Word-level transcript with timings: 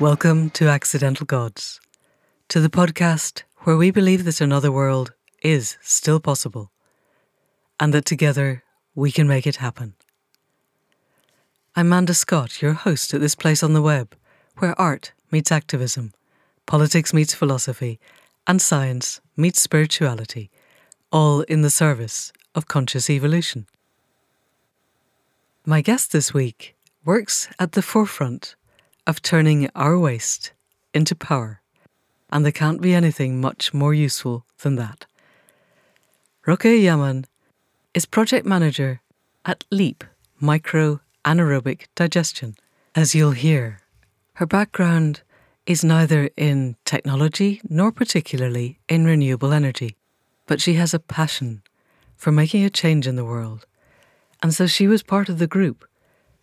Welcome 0.00 0.48
to 0.52 0.66
Accidental 0.66 1.26
Gods, 1.26 1.78
to 2.48 2.58
the 2.58 2.70
podcast 2.70 3.42
where 3.64 3.76
we 3.76 3.90
believe 3.90 4.24
that 4.24 4.40
another 4.40 4.72
world 4.72 5.12
is 5.42 5.76
still 5.82 6.18
possible 6.18 6.70
and 7.78 7.92
that 7.92 8.06
together 8.06 8.64
we 8.94 9.12
can 9.12 9.28
make 9.28 9.46
it 9.46 9.56
happen. 9.56 9.92
I'm 11.76 11.90
Manda 11.90 12.14
Scott, 12.14 12.62
your 12.62 12.72
host 12.72 13.12
at 13.12 13.20
this 13.20 13.34
place 13.34 13.62
on 13.62 13.74
the 13.74 13.82
web 13.82 14.16
where 14.56 14.80
art 14.80 15.12
meets 15.30 15.52
activism, 15.52 16.14
politics 16.64 17.12
meets 17.12 17.34
philosophy, 17.34 18.00
and 18.46 18.62
science 18.62 19.20
meets 19.36 19.60
spirituality, 19.60 20.50
all 21.12 21.42
in 21.42 21.60
the 21.60 21.68
service 21.68 22.32
of 22.54 22.68
conscious 22.68 23.10
evolution. 23.10 23.66
My 25.66 25.82
guest 25.82 26.10
this 26.10 26.32
week 26.32 26.74
works 27.04 27.48
at 27.58 27.72
the 27.72 27.82
forefront 27.82 28.54
of 29.06 29.22
turning 29.22 29.68
our 29.74 29.98
waste 29.98 30.52
into 30.94 31.14
power, 31.14 31.60
and 32.30 32.44
there 32.44 32.52
can't 32.52 32.80
be 32.80 32.94
anything 32.94 33.40
much 33.40 33.74
more 33.74 33.94
useful 33.94 34.44
than 34.62 34.76
that. 34.76 35.06
Rokia 36.46 36.82
Yaman 36.82 37.26
is 37.94 38.06
project 38.06 38.46
manager 38.46 39.00
at 39.44 39.64
LEAP 39.70 40.04
Micro 40.38 41.00
Anaerobic 41.24 41.86
Digestion. 41.94 42.54
As 42.94 43.14
you'll 43.14 43.32
hear, 43.32 43.80
her 44.34 44.46
background 44.46 45.22
is 45.66 45.84
neither 45.84 46.30
in 46.36 46.76
technology 46.84 47.60
nor 47.68 47.92
particularly 47.92 48.78
in 48.88 49.04
renewable 49.04 49.52
energy, 49.52 49.96
but 50.46 50.60
she 50.60 50.74
has 50.74 50.94
a 50.94 50.98
passion 50.98 51.62
for 52.16 52.32
making 52.32 52.64
a 52.64 52.70
change 52.70 53.06
in 53.06 53.16
the 53.16 53.24
world. 53.24 53.66
And 54.42 54.54
so 54.54 54.66
she 54.66 54.88
was 54.88 55.02
part 55.02 55.28
of 55.28 55.38
the 55.38 55.46
group 55.46 55.86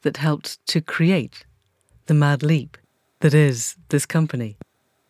that 0.04 0.18
helped 0.18 0.66
to 0.68 0.80
create 0.80 1.46
the 2.08 2.14
Mad 2.14 2.42
Leap 2.42 2.78
that 3.20 3.34
is 3.34 3.76
this 3.90 4.06
company, 4.06 4.58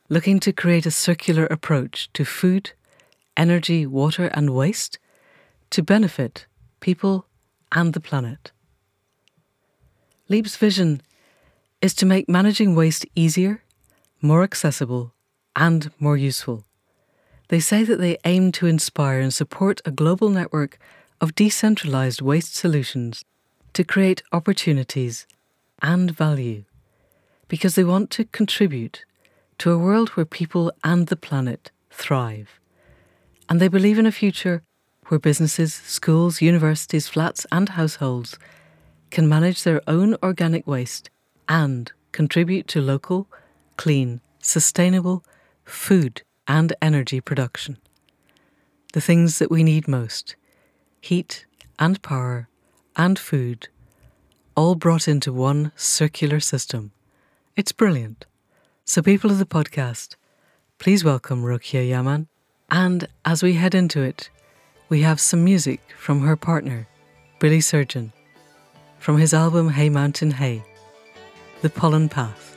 looking 0.09 0.39
to 0.39 0.51
create 0.51 0.87
a 0.87 0.91
circular 0.91 1.45
approach 1.45 2.09
to 2.13 2.25
food, 2.25 2.71
energy, 3.35 3.85
water, 3.85 4.27
and 4.33 4.49
waste 4.49 4.97
to 5.69 5.83
benefit 5.83 6.47
people 6.79 7.27
and 7.71 7.93
the 7.93 7.99
planet. 7.99 8.51
Leap's 10.27 10.55
vision 10.55 11.01
is 11.81 11.93
to 11.93 12.05
make 12.05 12.27
managing 12.27 12.73
waste 12.73 13.05
easier, 13.15 13.61
more 14.19 14.41
accessible, 14.41 15.13
and 15.55 15.91
more 15.99 16.17
useful. 16.17 16.65
They 17.49 17.59
say 17.59 17.83
that 17.83 17.99
they 17.99 18.17
aim 18.25 18.51
to 18.53 18.65
inspire 18.65 19.19
and 19.19 19.33
support 19.33 19.81
a 19.85 19.91
global 19.91 20.29
network 20.29 20.79
of 21.21 21.35
decentralized 21.35 22.21
waste 22.21 22.55
solutions 22.55 23.23
to 23.73 23.83
create 23.83 24.23
opportunities 24.31 25.27
and 25.79 26.09
value 26.09 26.63
because 27.47 27.75
they 27.75 27.83
want 27.83 28.09
to 28.11 28.25
contribute 28.25 29.05
to 29.57 29.71
a 29.71 29.77
world 29.77 30.09
where 30.09 30.25
people 30.25 30.71
and 30.83 31.07
the 31.07 31.15
planet 31.15 31.71
thrive. 31.89 32.59
And 33.49 33.59
they 33.59 33.67
believe 33.67 33.97
in 33.97 34.05
a 34.05 34.11
future 34.11 34.63
where 35.07 35.19
businesses, 35.19 35.73
schools, 35.73 36.41
universities, 36.41 37.07
flats, 37.07 37.45
and 37.51 37.69
households 37.69 38.37
can 39.09 39.27
manage 39.27 39.63
their 39.63 39.81
own 39.87 40.15
organic 40.21 40.67
waste 40.67 41.09
and 41.47 41.91
contribute 42.11 42.67
to 42.67 42.81
local, 42.81 43.27
clean, 43.77 44.19
sustainable 44.39 45.23
food 45.63 46.23
and 46.47 46.73
energy 46.81 47.21
production. 47.21 47.77
The 48.93 49.01
things 49.01 49.39
that 49.39 49.51
we 49.51 49.63
need 49.63 49.87
most 49.87 50.35
heat 50.99 51.45
and 51.79 52.01
power 52.01 52.49
and 52.95 53.17
food, 53.17 53.69
all 54.55 54.75
brought 54.75 55.07
into 55.07 55.31
one 55.31 55.71
circular 55.75 56.39
system. 56.39 56.91
It's 57.57 57.71
brilliant. 57.71 58.27
So, 58.85 59.01
people 59.01 59.31
of 59.31 59.39
the 59.39 59.45
podcast, 59.45 60.15
please 60.77 61.03
welcome 61.03 61.41
Rokia 61.41 61.89
Yaman. 61.89 62.27
And 62.69 63.07
as 63.25 63.41
we 63.41 63.53
head 63.53 63.73
into 63.73 64.03
it, 64.03 64.29
we 64.89 65.01
have 65.01 65.19
some 65.19 65.43
music 65.43 65.81
from 65.97 66.21
her 66.21 66.35
partner, 66.35 66.87
Billy 67.39 67.59
Surgeon, 67.59 68.13
from 68.99 69.17
his 69.17 69.33
album 69.33 69.69
Hey 69.69 69.89
Mountain 69.89 70.29
Hey, 70.29 70.63
The 71.63 71.71
Pollen 71.71 72.09
Path. 72.09 72.55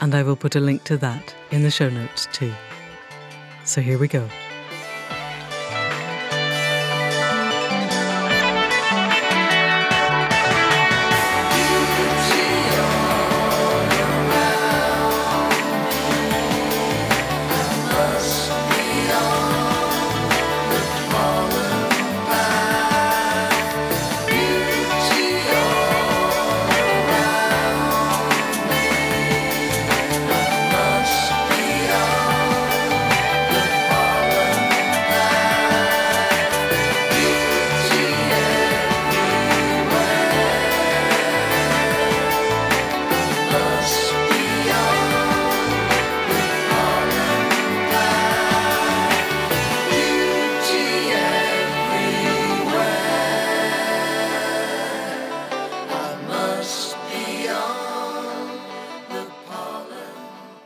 And 0.00 0.14
I 0.14 0.22
will 0.22 0.36
put 0.36 0.56
a 0.56 0.60
link 0.60 0.82
to 0.84 0.96
that 0.96 1.34
in 1.50 1.62
the 1.62 1.70
show 1.70 1.90
notes 1.90 2.26
too. 2.32 2.54
So 3.66 3.82
here 3.82 3.98
we 3.98 4.08
go. 4.08 4.26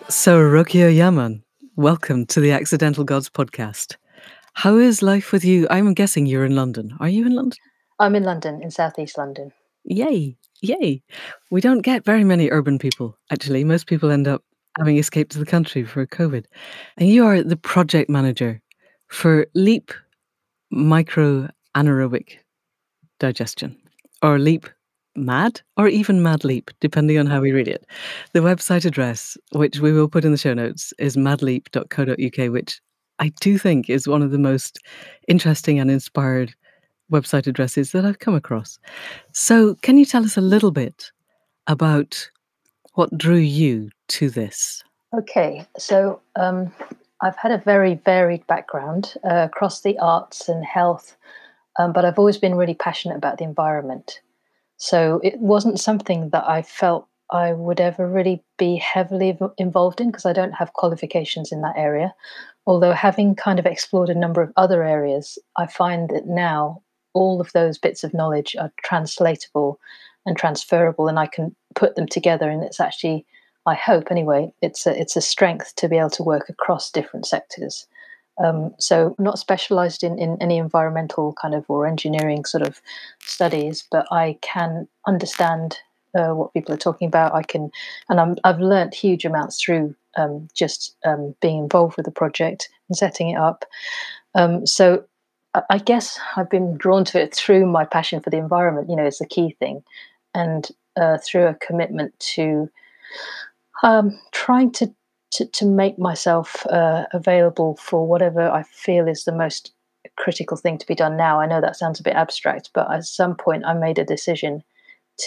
So, 0.09 0.39
Rokia 0.39 0.95
Yaman, 0.95 1.43
welcome 1.75 2.27
to 2.27 2.39
the 2.39 2.53
Accidental 2.53 3.03
Gods 3.03 3.29
podcast. 3.29 3.97
How 4.55 4.77
is 4.77 5.03
life 5.03 5.33
with 5.33 5.45
you? 5.45 5.67
I'm 5.69 5.95
guessing 5.95 6.27
you're 6.27 6.45
in 6.45 6.55
London. 6.55 6.97
Are 7.01 7.09
you 7.09 7.27
in 7.27 7.35
London? 7.35 7.59
I'm 7.99 8.15
in 8.15 8.23
London, 8.23 8.63
in 8.63 8.71
southeast 8.71 9.19
London. 9.19 9.53
Yay, 9.85 10.37
yay. 10.63 11.03
We 11.51 11.61
don't 11.61 11.81
get 11.81 12.05
very 12.05 12.23
many 12.23 12.51
urban 12.51 12.79
people, 12.79 13.19
actually. 13.33 13.65
Most 13.65 13.89
people 13.89 14.13
end 14.13 14.29
up 14.29 14.45
having 14.79 14.97
escaped 14.97 15.33
to 15.33 15.41
the 15.41 15.47
country 15.47 15.83
for 15.83 16.07
COVID. 16.07 16.45
And 16.99 17.09
you 17.09 17.27
are 17.27 17.43
the 17.43 17.57
project 17.57 18.09
manager 18.09 18.63
for 19.09 19.47
LEAP 19.55 19.93
Micro 20.71 21.49
Anaerobic 21.77 22.39
Digestion, 23.19 23.77
or 24.23 24.39
LEAP 24.39 24.69
Mad 25.17 25.61
or 25.77 25.89
even 25.89 26.23
Mad 26.23 26.45
Leap, 26.45 26.71
depending 26.81 27.19
on 27.19 27.27
how 27.27 27.41
we 27.41 27.53
read 27.53 27.69
it. 27.69 27.87
The 28.33 28.41
website 28.41 28.85
address, 28.85 29.37
which 29.53 29.81
we 29.81 29.93
will 29.93 30.09
put 30.09 30.25
in 30.25 30.33
the 30.33 30.39
show 30.39 30.55
notes, 30.55 30.93
is 30.99 31.17
madleap.co.uk, 31.17 32.53
which 32.53 32.81
I 33.19 33.33
do 33.41 33.59
think 33.59 33.89
is 33.89 34.07
one 34.07 34.23
of 34.23 34.31
the 34.31 34.39
most 34.39 34.79
interesting 35.29 35.79
and 35.79 35.91
inspired 35.91 36.55
website 37.11 37.47
addresses 37.47 37.93
that 37.93 38.05
I've 38.05 38.19
come 38.19 38.35
across. 38.35 38.79
So, 39.33 39.77
can 39.77 39.97
you 39.97 40.05
tell 40.05 40.25
us 40.25 40.37
a 40.37 40.43
little 40.43 40.73
bit 40.73 41.11
about 41.67 42.31
what 42.95 43.17
drew 43.17 43.37
you 43.37 43.91
to 44.09 44.31
this? 44.31 44.83
Okay, 45.17 45.67
so 45.79 46.21
um, 46.37 46.73
I've 47.23 47.37
had 47.37 47.53
a 47.53 47.59
very 47.59 47.95
varied 47.95 48.47
background 48.47 49.15
uh, 49.25 49.49
across 49.51 49.81
the 49.81 49.99
arts 49.99 50.49
and 50.49 50.65
health, 50.65 51.17
um, 51.79 51.93
but 51.93 52.05
I've 52.05 52.19
always 52.19 52.39
been 52.39 52.55
really 52.55 52.75
passionate 52.75 53.17
about 53.17 53.39
the 53.39 53.45
environment. 53.45 54.21
So 54.77 55.21
it 55.23 55.39
wasn't 55.41 55.81
something 55.81 56.31
that 56.31 56.49
I 56.49 56.63
felt 56.63 57.09
I 57.31 57.53
would 57.53 57.81
ever 57.81 58.07
really 58.09 58.45
be 58.59 58.77
heavily 58.77 59.37
involved 59.59 60.01
in 60.01 60.11
because 60.11 60.27
I 60.27 60.33
don't 60.33 60.53
have 60.53 60.75
qualifications 60.75 61.51
in 61.51 61.63
that 61.63 61.77
area. 61.77 62.15
Although, 62.67 62.93
having 62.93 63.35
kind 63.35 63.59
of 63.59 63.67
explored 63.67 64.11
a 64.11 64.15
number 64.15 64.43
of 64.43 64.53
other 64.57 64.85
areas, 64.85 65.39
I 65.57 65.67
find 65.67 66.09
that 66.11 66.27
now 66.27 66.83
all 67.15 67.41
of 67.41 67.53
those 67.53 67.79
bits 67.79 68.05
of 68.05 68.15
knowledge 68.15 68.55
are 68.57 68.73
translatable 68.83 69.81
and 70.25 70.37
transferable, 70.37 71.09
and 71.09 71.19
I 71.19 71.27
can 71.27 71.55
put 71.75 71.97
them 71.97 72.07
together. 72.07 72.51
And 72.51 72.63
it's 72.63 72.81
actually, 72.81 73.25
I 73.65 73.75
hope 73.75 74.11
anyway, 74.11 74.53
it's 74.63 74.87
a, 74.87 75.01
it's 75.01 75.17
a 75.17 75.21
strength 75.21 75.75
to 75.77 75.89
be 75.89 75.97
able 75.97 76.11
to 76.11 76.23
work 76.23 76.49
across 76.49 76.91
different 76.91 77.27
sectors. 77.27 77.87
Um, 78.45 78.75
so 78.79 79.15
not 79.19 79.39
specialized 79.39 80.03
in, 80.03 80.19
in 80.19 80.37
any 80.41 80.59
environmental 80.59 81.33
kind 81.41 81.55
of 81.55 81.65
or 81.69 81.87
engineering 81.87 82.45
sort 82.45 82.67
of 82.67 82.81
studies, 83.21 83.87
but 83.91 84.07
I 84.11 84.39
can 84.43 84.89
understand 85.07 85.79
uh, 86.15 86.35
what 86.35 86.53
people 86.53 86.75
are 86.75 86.79
talking 86.79 87.09
about. 87.09 87.35
I 87.35 87.43
can, 87.43 87.71
and 88.09 88.21
I'm, 88.21 88.37
I've 88.45 88.61
learnt 88.61 88.95
huge 88.95 89.25
amounts 89.25 89.61
through 89.61 89.95
um, 90.17 90.49
just 90.55 90.97
um, 91.05 91.35
being 91.41 91.59
involved 91.59 91.97
with 91.97 92.07
the 92.07 92.13
project 92.13 92.69
and 92.89 92.97
setting 92.97 93.31
it 93.31 93.39
up. 93.39 93.65
Um, 94.35 94.67
so 94.67 95.05
I 95.71 95.79
guess 95.79 96.19
I've 96.37 96.51
been 96.51 96.77
drawn 96.77 97.05
to 97.07 97.23
it 97.23 97.35
through 97.35 97.67
my 97.67 97.85
passion 97.85 98.21
for 98.21 98.31
the 98.31 98.39
environment. 98.39 98.91
You 98.91 98.97
know, 98.97 99.07
it's 99.07 99.19
the 99.19 99.27
key 99.27 99.57
thing, 99.59 99.83
and 100.35 100.69
uh, 100.97 101.19
through 101.25 101.47
a 101.47 101.55
commitment 101.67 102.19
to 102.35 102.69
Um, 103.83 104.19
trying 104.33 104.73
to, 104.73 104.87
to, 105.33 105.47
to 105.47 105.67
make 105.67 105.99
myself 105.99 106.67
uh, 106.67 107.05
available 107.13 107.77
for 107.77 108.07
whatever 108.07 108.49
I 108.49 108.63
feel 108.63 109.09
is 109.09 109.25
the 109.25 109.33
most 109.33 109.73
critical 110.17 110.57
thing 110.57 110.79
to 110.79 110.87
be 110.87 110.95
done 110.95 111.17
now. 111.17 111.41
I 111.41 111.47
know 111.47 111.61
that 111.61 111.77
sounds 111.77 112.01
a 112.01 112.03
bit 112.03 112.15
abstract, 112.15 112.71
but 112.75 112.91
at 112.93 113.05
some 113.05 113.35
point 113.35 113.65
I 113.67 113.75
made 113.75 113.99
a 113.99 114.05
decision 114.05 114.63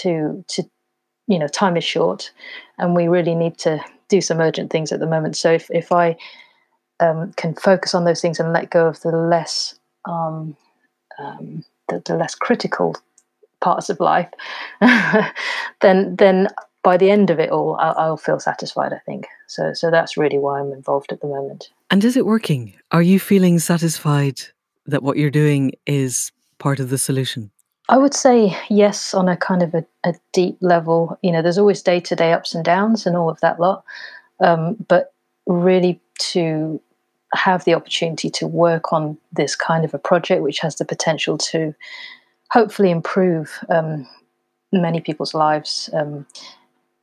to 0.01 0.43
to 0.49 0.63
you 1.27 1.39
know 1.39 1.47
time 1.47 1.77
is 1.77 1.83
short, 1.83 2.31
and 2.77 2.95
we 2.95 3.07
really 3.07 3.35
need 3.35 3.57
to 3.59 3.83
do 4.07 4.21
some 4.21 4.39
urgent 4.39 4.71
things 4.71 4.91
at 4.91 4.99
the 4.99 5.07
moment. 5.07 5.37
So 5.37 5.51
if 5.51 5.69
if 5.71 5.91
I 5.91 6.17
um, 6.99 7.33
can 7.33 7.53
focus 7.55 7.93
on 7.93 8.05
those 8.05 8.21
things 8.21 8.39
and 8.39 8.53
let 8.53 8.69
go 8.69 8.87
of 8.87 8.99
the 9.01 9.11
less 9.11 9.79
um, 10.05 10.55
um, 11.19 11.63
the, 11.89 12.01
the 12.05 12.15
less 12.15 12.35
critical 12.35 12.95
parts 13.61 13.89
of 13.89 13.99
life, 13.99 14.29
then 15.81 16.15
then 16.15 16.47
by 16.83 16.97
the 16.97 17.11
end 17.11 17.29
of 17.29 17.39
it 17.39 17.49
all, 17.49 17.75
I'll, 17.79 17.95
I'll, 17.97 18.17
feel 18.17 18.39
satisfied. 18.39 18.93
I 18.93 18.99
think 18.99 19.27
so. 19.47 19.73
So 19.73 19.91
that's 19.91 20.17
really 20.17 20.37
why 20.37 20.59
I'm 20.59 20.71
involved 20.71 21.11
at 21.11 21.21
the 21.21 21.27
moment. 21.27 21.69
And 21.89 22.03
is 22.03 22.15
it 22.15 22.25
working? 22.25 22.73
Are 22.91 23.01
you 23.01 23.19
feeling 23.19 23.59
satisfied 23.59 24.41
that 24.85 25.03
what 25.03 25.17
you're 25.17 25.29
doing 25.29 25.73
is 25.85 26.31
part 26.57 26.79
of 26.79 26.89
the 26.89 26.97
solution? 26.97 27.51
I 27.89 27.97
would 27.97 28.13
say 28.13 28.55
yes, 28.69 29.13
on 29.13 29.27
a 29.27 29.35
kind 29.35 29.63
of 29.63 29.73
a, 29.73 29.85
a 30.05 30.13
deep 30.31 30.57
level. 30.61 31.17
You 31.21 31.31
know, 31.31 31.41
there's 31.41 31.57
always 31.57 31.81
day 31.81 31.99
to 32.01 32.15
day 32.15 32.33
ups 32.33 32.53
and 32.53 32.63
downs 32.63 33.05
and 33.05 33.17
all 33.17 33.29
of 33.29 33.39
that 33.41 33.59
lot. 33.59 33.83
Um, 34.39 34.77
but 34.87 35.13
really, 35.47 35.99
to 36.19 36.81
have 37.33 37.63
the 37.65 37.73
opportunity 37.73 38.29
to 38.29 38.47
work 38.47 38.91
on 38.91 39.17
this 39.31 39.55
kind 39.55 39.85
of 39.85 39.93
a 39.93 39.99
project, 39.99 40.41
which 40.41 40.59
has 40.59 40.75
the 40.75 40.85
potential 40.85 41.37
to 41.37 41.73
hopefully 42.51 42.91
improve 42.91 43.59
um, 43.69 44.07
many 44.71 44.99
people's 44.99 45.33
lives 45.33 45.89
um, 45.93 46.25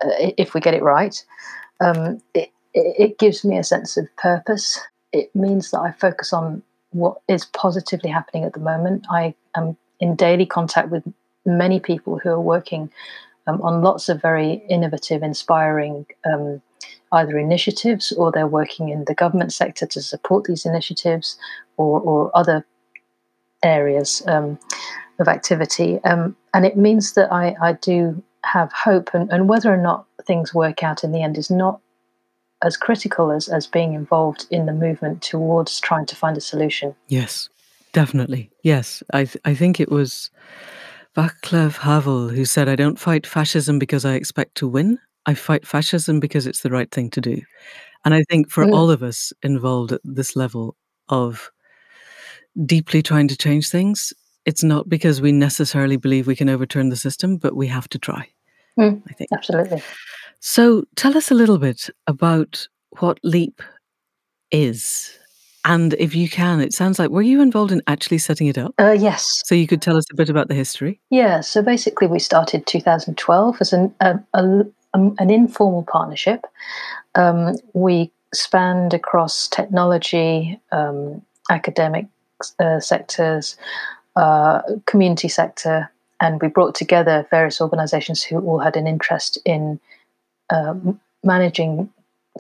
uh, 0.05 0.33
if 0.37 0.55
we 0.55 0.61
get 0.61 0.75
it 0.75 0.83
right, 0.83 1.25
um, 1.81 2.21
it, 2.35 2.51
it 2.75 3.19
gives 3.19 3.45
me 3.45 3.59
a 3.59 3.65
sense 3.65 3.97
of 3.97 4.07
purpose. 4.17 4.79
It 5.13 5.35
means 5.35 5.71
that 5.71 5.81
I 5.81 5.93
focus 5.93 6.33
on 6.33 6.63
what 6.91 7.21
is 7.29 7.47
positively 7.47 8.11
happening 8.11 8.45
at 8.45 8.53
the 8.53 8.61
moment. 8.61 9.07
I 9.11 9.35
am 9.57 9.77
in 10.01 10.15
daily 10.17 10.47
contact 10.47 10.91
with 10.91 11.05
many 11.45 11.81
people 11.81 12.19
who 12.19 12.31
are 12.31 12.41
working 12.41 12.91
um, 13.47 13.61
on 13.63 13.83
lots 13.83 14.09
of 14.09 14.21
very 14.21 14.65
innovative, 14.69 15.23
inspiring 15.23 16.07
um, 16.25 16.61
either 17.13 17.39
initiatives 17.39 18.13
or 18.13 18.33
they're 18.33 18.47
working 18.47 18.89
in 18.89 19.05
the 19.05 19.15
government 19.15 19.53
sector 19.53 19.87
to 19.87 20.03
support 20.03 20.45
these 20.45 20.67
initiatives 20.67 21.39
or, 21.77 22.01
or 22.01 22.31
other 22.35 22.67
areas 23.63 24.23
um, 24.27 24.59
of 25.19 25.29
activity. 25.29 26.01
Um, 26.05 26.37
and 26.53 26.67
it 26.67 26.77
means 26.77 27.15
that 27.15 27.33
I, 27.33 27.55
I 27.63 27.73
do 27.75 28.23
have 28.47 28.73
hope, 28.73 29.11
and, 29.13 29.31
and 29.33 29.49
whether 29.49 29.73
or 29.73 29.77
not 29.77 30.07
things 30.25 30.55
work 30.55 30.83
out 30.83 31.05
in 31.05 31.13
the 31.13 31.23
end 31.23 31.37
is 31.39 31.51
not 31.51 31.81
as 32.63 32.77
critical 32.77 33.31
as, 33.31 33.49
as 33.49 33.67
being 33.67 33.93
involved 33.93 34.47
in 34.51 34.67
the 34.67 34.73
movement 34.73 35.23
towards 35.23 35.81
trying 35.81 36.07
to 36.07 36.17
find 36.17 36.37
a 36.37 36.41
solution. 36.41 36.95
Yes, 37.09 37.49
definitely. 37.93 38.51
Yes. 38.63 39.03
I, 39.13 39.25
th- 39.25 39.43
I 39.45 39.55
think 39.55 39.79
it 39.79 39.91
was 39.91 40.31
Václav 41.17 41.77
Havel 41.79 42.29
who 42.29 42.45
said, 42.45 42.69
I 42.69 42.77
don't 42.77 42.99
fight 42.99 43.27
fascism 43.27 43.79
because 43.79 44.05
I 44.05 44.15
expect 44.15 44.55
to 44.57 44.69
win. 44.69 44.99
I 45.27 45.35
fight 45.35 45.67
fascism 45.67 46.21
because 46.21 46.47
it's 46.47 46.63
the 46.63 46.71
right 46.71 46.91
thing 46.91 47.11
to 47.11 47.21
do. 47.21 47.43
And 48.05 48.15
I 48.15 48.23
think 48.31 48.51
for 48.51 48.65
mm. 48.65 48.73
all 48.73 48.91
of 48.91 49.03
us 49.03 49.33
involved 49.43 49.93
at 49.93 50.01
this 50.05 50.37
level 50.37 50.77
of 51.09 51.51
deeply 52.65 53.03
trying 53.03 53.29
to 53.29 53.37
change 53.37 53.69
things, 53.69 54.13
it's 54.47 54.63
not 54.63 54.89
because 54.89 55.21
we 55.21 55.33
necessarily 55.33 55.97
believe 55.97 56.27
we 56.27 56.37
can 56.37 56.49
overturn 56.49 56.89
the 56.89 56.97
system, 56.97 57.37
but 57.37 57.57
we 57.57 57.67
have 57.67 57.89
to 57.89 57.99
try. 57.99 58.29
Mm. 58.79 59.03
I 59.09 59.13
think. 59.15 59.31
Absolutely. 59.33 59.83
So 60.41 60.85
tell 60.97 61.17
us 61.17 61.31
a 61.31 61.35
little 61.35 61.59
bit 61.59 61.89
about 62.07 62.69
what 62.99 63.19
LEAP 63.23 63.63
is. 64.51 65.19
And 65.65 65.95
if 65.95 66.15
you 66.15 66.29
can, 66.29 66.61
it 66.61 66.73
sounds 66.73 66.99
like, 66.99 67.11
were 67.11 67.23
you 67.23 67.43
involved 67.43 67.73
in 67.73 67.83
actually 67.89 68.19
setting 68.19 68.47
it 68.47 68.57
up? 68.57 68.73
Uh, 68.79 68.93
yes. 68.93 69.43
So 69.47 69.55
you 69.55 69.67
could 69.67 69.83
tell 69.83 69.97
us 69.97 70.05
a 70.13 70.15
bit 70.15 70.29
about 70.29 70.47
the 70.47 70.55
history? 70.55 71.01
Yeah. 71.11 71.41
So 71.41 71.61
basically, 71.61 72.07
we 72.07 72.21
started 72.21 72.67
2012 72.67 73.57
as 73.61 73.73
an, 73.73 73.93
a, 74.01 74.21
a, 74.35 74.65
an 74.95 75.31
informal 75.31 75.83
partnership. 75.83 76.47
Um, 77.17 77.57
we 77.73 78.13
spanned 78.33 78.95
across 78.95 79.49
technology, 79.49 80.61
um, 80.71 81.23
academic 81.51 82.07
uh, 82.61 82.79
sectors, 82.79 83.57
uh, 84.15 84.63
community 84.87 85.29
sector, 85.29 85.91
and 86.21 86.41
we 86.41 86.49
brought 86.49 86.75
together 86.75 87.27
various 87.31 87.61
organizations 87.61 88.23
who 88.23 88.41
all 88.41 88.59
had 88.59 88.77
an 88.77 88.87
interest 88.87 89.39
in 89.45 89.79
um, 90.51 91.01
managing 91.23 91.91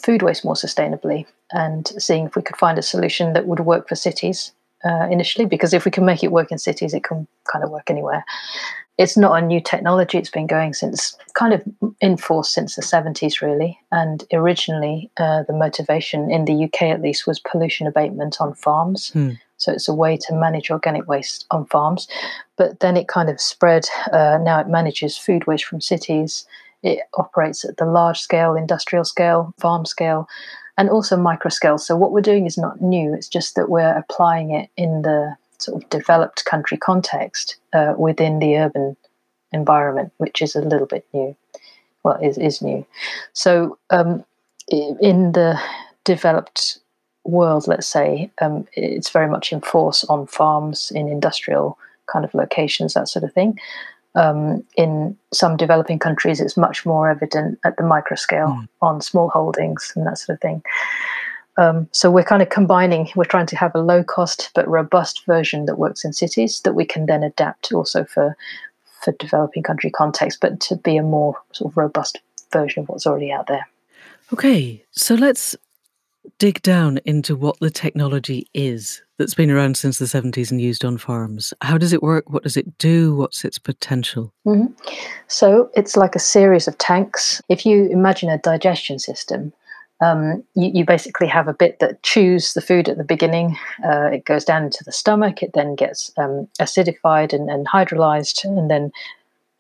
food 0.03 0.23
waste 0.23 0.45
more 0.45 0.55
sustainably 0.55 1.27
and 1.53 1.89
seeing 1.99 2.27
if 2.27 2.37
we 2.37 2.43
could 2.43 2.57
find 2.57 2.79
a 2.79 2.83
solution 2.83 3.33
that 3.33 3.47
would 3.47 3.61
work 3.61 3.89
for 3.89 3.95
cities 3.95 4.53
uh, 4.85 5.07
initially. 5.11 5.47
Because 5.47 5.73
if 5.73 5.85
we 5.85 5.91
can 5.91 6.05
make 6.05 6.23
it 6.23 6.33
work 6.33 6.53
in 6.53 6.59
cities, 6.59 6.95
it 6.95 7.05
can 7.05 7.27
kind 7.51 7.65
of 7.65 7.71
work 7.71 7.91
anywhere. 7.91 8.25
It's 8.99 9.17
not 9.17 9.43
a 9.43 9.45
new 9.45 9.61
technology, 9.61 10.17
it's 10.17 10.31
been 10.31 10.47
going 10.47 10.73
since 10.73 11.19
kind 11.35 11.53
of 11.53 11.63
in 12.01 12.17
force 12.17 12.55
since 12.55 12.77
the 12.77 12.83
70s, 12.83 13.43
really. 13.43 13.79
And 13.93 14.25
originally, 14.33 15.11
uh, 15.19 15.43
the 15.43 15.53
motivation 15.53 16.31
in 16.31 16.47
the 16.47 16.65
UK 16.65 16.83
at 16.83 17.03
least 17.03 17.27
was 17.27 17.39
pollution 17.39 17.87
abatement 17.87 18.41
on 18.41 18.55
farms. 18.55 19.11
Hmm. 19.11 19.33
So 19.59 19.73
it's 19.73 19.89
a 19.89 19.95
way 19.95 20.17
to 20.17 20.35
manage 20.35 20.71
organic 20.71 21.07
waste 21.09 21.47
on 21.51 21.67
farms. 21.67 22.09
But 22.57 22.81
then 22.81 22.97
it 22.97 23.09
kind 23.09 23.29
of 23.29 23.41
spread. 23.41 23.87
Uh, 24.13 24.39
now 24.43 24.61
it 24.61 24.69
manages 24.69 25.17
food 25.17 25.47
waste 25.47 25.65
from 25.65 25.81
cities. 25.81 26.47
It 26.83 27.01
operates 27.15 27.65
at 27.65 27.79
the 27.79 27.87
large 27.87 28.21
scale, 28.21 28.55
industrial 28.55 29.05
scale, 29.05 29.55
farm 29.59 29.87
scale, 29.87 30.29
and 30.79 30.91
also 30.91 31.17
micro 31.17 31.49
scale. 31.49 31.79
So 31.79 31.97
what 31.97 32.13
we're 32.13 32.21
doing 32.21 32.47
is 32.47 32.59
not 32.59 32.81
new. 32.81 33.15
It's 33.15 33.29
just 33.29 33.55
that 33.57 33.71
we're 33.71 33.97
applying 33.97 34.51
it 34.51 34.71
in 34.77 35.03
the 35.03 35.37
sort 35.59 35.83
of 35.83 35.89
developed 35.91 36.45
country 36.45 36.77
context 36.77 37.57
uh, 37.73 37.95
within 37.97 38.39
the 38.39 38.57
urban 38.57 38.97
environment, 39.53 40.13
which 40.19 40.43
is 40.43 40.55
a 40.55 40.61
little 40.61 40.87
bit 40.87 41.07
new. 41.13 41.35
Well, 42.03 42.19
is 42.23 42.39
is 42.39 42.63
new. 42.63 42.87
So 43.33 43.79
um, 43.91 44.25
in 44.69 45.33
the 45.33 45.61
developed 46.05 46.79
world, 47.29 47.67
let's 47.67 47.87
say, 47.87 48.31
um, 48.41 48.67
it's 48.73 49.11
very 49.11 49.29
much 49.29 49.53
in 49.53 49.61
force 49.61 50.05
on 50.05 50.27
farms, 50.27 50.93
in 50.95 51.09
industrial 51.09 51.79
kind 52.13 52.25
of 52.25 52.35
locations, 52.35 52.95
that 52.95 53.09
sort 53.09 53.25
of 53.25 53.33
thing. 53.33 53.59
Um, 54.15 54.65
in 54.77 55.17
some 55.33 55.57
developing 55.57 55.99
countries, 55.99 56.41
it's 56.41 56.57
much 56.57 56.87
more 56.87 57.11
evident 57.11 57.59
at 57.65 57.77
the 57.77 57.83
micro 57.83 58.17
scale 58.17 58.49
mm. 58.49 58.69
on 58.81 59.03
small 59.03 59.29
holdings 59.29 59.93
and 59.95 60.07
that 60.07 60.19
sort 60.19 60.37
of 60.37 60.41
thing. 60.41 60.63
Um, 61.59 61.89
so 61.93 62.11
we're 62.11 62.25
kind 62.25 62.43
of 62.43 62.49
combining, 62.49 63.09
we're 63.17 63.25
trying 63.25 63.47
to 63.47 63.57
have 63.57 63.75
a 63.75 63.81
low 63.81 64.05
cost 64.05 64.51
but 64.55 64.69
robust 64.69 65.25
version 65.27 65.67
that 65.67 65.79
works 65.79 66.05
in 66.05 66.13
cities 66.13 66.61
that 66.61 66.75
we 66.75 66.85
can 66.85 67.07
then 67.07 67.23
adapt 67.23 67.73
also 67.73 68.05
for 68.05 68.37
for 69.03 69.13
developing 69.13 69.63
country 69.63 69.91
context, 69.91 70.39
but 70.41 70.59
to 70.59 70.75
be 70.77 70.97
a 70.97 71.03
more 71.03 71.37
sort 71.53 71.71
of 71.71 71.77
robust 71.77 72.19
version 72.53 72.83
of 72.83 72.89
what's 72.89 73.07
already 73.07 73.31
out 73.31 73.47
there. 73.47 73.67
Okay, 74.33 74.83
so 74.91 75.15
let's 75.15 75.55
dig 76.39 76.63
down 76.63 76.99
into 77.05 77.37
what 77.37 77.59
the 77.61 77.71
technology 77.71 78.47
is 78.55 79.03
that's 79.19 79.35
been 79.35 79.51
around 79.51 79.77
since 79.77 79.99
the 79.99 80.05
70s 80.05 80.51
and 80.51 80.61
used 80.61 80.85
on 80.85 80.99
farms. 80.99 81.55
How 81.63 81.79
does 81.79 81.93
it 81.93 82.03
work? 82.03 82.29
What 82.29 82.43
does 82.43 82.57
it 82.57 82.79
do? 82.79 83.15
What's 83.15 83.45
its 83.45 83.59
potential? 83.59 84.33
Mm-hmm. 84.47 84.73
So 85.29 85.71
it's 85.75 85.97
like 85.97 86.15
a 86.15 86.21
series 86.21 86.69
of 86.69 86.77
tanks. 86.79 87.41
If 87.49 87.65
you 87.65 87.89
imagine 87.89 88.29
a 88.29 88.39
digestion 88.39 88.99
system, 88.99 89.53
um, 90.03 90.45
you, 90.55 90.71
you, 90.75 90.85
basically 90.85 91.27
have 91.27 91.49
a 91.49 91.55
bit 91.55 91.79
that 91.79 92.03
chews 92.03 92.53
the 92.53 92.61
food 92.61 92.87
at 92.87 92.99
the 92.99 93.05
beginning. 93.05 93.57
Uh, 93.83 94.11
it 94.13 94.27
goes 94.27 94.45
down 94.45 94.65
into 94.65 94.85
the 94.85 94.93
stomach. 94.93 95.43
It 95.43 95.53
then 95.55 95.75
gets 95.75 96.13
um, 96.19 96.47
acidified 96.61 97.33
and, 97.33 97.49
and 97.49 97.67
hydrolyzed, 97.67 98.45
and 98.45 98.71
then 98.71 98.93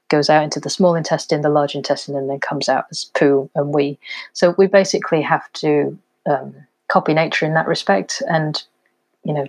goes 0.08 0.28
out 0.28 0.44
into 0.44 0.60
the 0.60 0.68
small 0.68 0.94
intestine, 0.94 1.40
the 1.40 1.48
large 1.48 1.74
intestine, 1.74 2.16
and 2.16 2.28
then 2.28 2.38
comes 2.38 2.68
out 2.68 2.84
as 2.90 3.06
poo 3.14 3.50
and 3.54 3.74
wee. 3.74 3.98
So 4.34 4.54
we 4.58 4.66
basically 4.66 5.22
have 5.22 5.50
to 5.54 5.98
um, 6.26 6.54
copy 6.88 7.14
nature 7.14 7.46
in 7.46 7.54
that 7.54 7.66
respect 7.66 8.22
and 8.28 8.62
you 9.24 9.32
know 9.32 9.46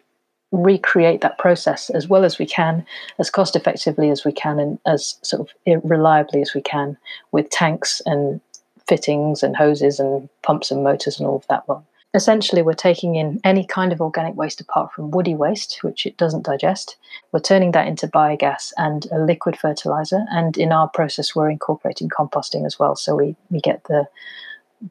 recreate 0.51 1.22
that 1.22 1.38
process 1.38 1.89
as 1.89 2.07
well 2.07 2.24
as 2.24 2.39
we 2.39 2.46
can 2.46 2.86
as 3.19 3.29
cost 3.29 3.55
effectively 3.55 4.10
as 4.10 4.24
we 4.24 4.31
can 4.31 4.60
and 4.60 4.79
as 4.86 5.17
sort 5.22 5.41
of 5.41 5.81
reliably 5.84 6.41
as 6.41 6.53
we 6.53 6.62
can 6.62 6.98
with 7.31 7.50
tanks 7.50 8.01
and 8.05 8.39
fittings 8.88 9.43
and 9.43 9.57
hoses 9.57 10.00
and 10.00 10.29
pumps 10.43 10.72
and 10.72 10.84
motors 10.84 11.19
and 11.19 11.27
all 11.27 11.36
of 11.36 11.48
that. 11.48 11.67
Well 11.67 11.86
essentially 12.13 12.62
we're 12.62 12.74
taking 12.74 13.15
in 13.15 13.39
any 13.43 13.65
kind 13.65 13.91
of 13.91 14.00
organic 14.00 14.36
waste 14.36 14.62
apart 14.62 14.93
from 14.93 15.12
woody 15.12 15.36
waste 15.36 15.79
which 15.84 16.05
it 16.05 16.15
doesn't 16.15 16.46
digest. 16.46 16.96
We're 17.34 17.41
turning 17.41 17.74
that 17.74 17.88
into 17.88 18.07
biogas 18.07 18.72
and 18.77 19.05
a 19.12 19.19
liquid 19.19 19.60
fertilizer 19.60 20.25
and 20.31 20.57
in 20.57 20.72
our 20.72 20.88
process 20.88 21.36
we're 21.36 21.50
incorporating 21.50 22.07
composting 22.07 22.65
as 22.65 22.79
well. 22.79 22.96
So 22.96 23.15
we, 23.15 23.36
we 23.51 23.60
get 23.60 23.84
the 23.84 24.07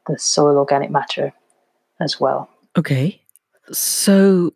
the 0.05 0.19
soil 0.19 0.57
organic 0.57 0.91
matter 0.91 1.33
as 1.99 2.19
well. 2.19 2.49
Okay. 2.77 3.21
So 3.71 4.53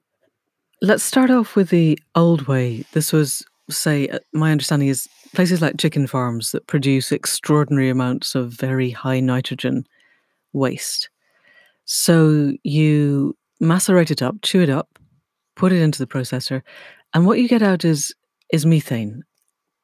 let's 0.81 1.03
start 1.03 1.29
off 1.29 1.55
with 1.55 1.69
the 1.69 2.00
old 2.15 2.48
way. 2.48 2.86
This 2.93 3.12
was 3.12 3.45
say, 3.69 4.07
uh, 4.10 4.19
my 4.33 4.51
understanding 4.51 4.89
is 4.89 5.07
places 5.33 5.62
like 5.62 5.77
chicken 5.77 6.07
farms 6.07 6.51
that 6.51 6.67
produce 6.67 7.12
extraordinary 7.12 7.89
amounts 7.89 8.36
of 8.36 8.51
very 8.51 8.91
high 8.91 9.19
nitrogen 9.19 9.86
waste. 10.53 11.10
So 11.86 12.53
you 12.63 13.36
macerate 13.60 14.12
it 14.12 14.21
up, 14.21 14.36
chew 14.41 14.62
it 14.62 14.69
up, 14.69 15.00
put 15.55 15.71
it 15.71 15.81
into 15.81 16.00
the 16.00 16.07
processor, 16.07 16.62
and 17.13 17.25
what 17.25 17.39
you 17.39 17.48
get 17.48 17.62
out 17.62 17.86
is 17.86 18.13
is 18.51 18.65
methane 18.65 19.24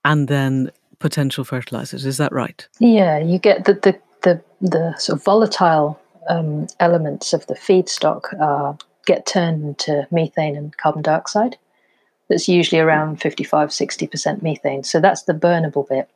and 0.03 0.27
then 0.27 0.71
potential 0.99 1.43
fertilizers. 1.43 2.05
Is 2.05 2.17
that 2.17 2.31
right? 2.33 2.67
Yeah, 2.79 3.19
you 3.19 3.39
get 3.39 3.65
the 3.65 3.73
the 3.73 3.99
the, 4.23 4.41
the 4.61 4.95
sort 4.97 5.19
of 5.19 5.23
volatile 5.23 5.99
um, 6.29 6.67
elements 6.79 7.33
of 7.33 7.45
the 7.47 7.55
feedstock 7.55 8.21
uh, 8.39 8.73
get 9.05 9.25
turned 9.25 9.63
into 9.63 10.07
methane 10.11 10.55
and 10.55 10.75
carbon 10.77 11.01
dioxide. 11.01 11.57
That's 12.29 12.47
usually 12.47 12.81
around 12.81 13.21
55, 13.21 13.69
60% 13.69 14.41
methane. 14.41 14.83
So 14.83 14.99
that's 14.99 15.23
the 15.23 15.33
burnable 15.33 15.87
bit. 15.87 16.09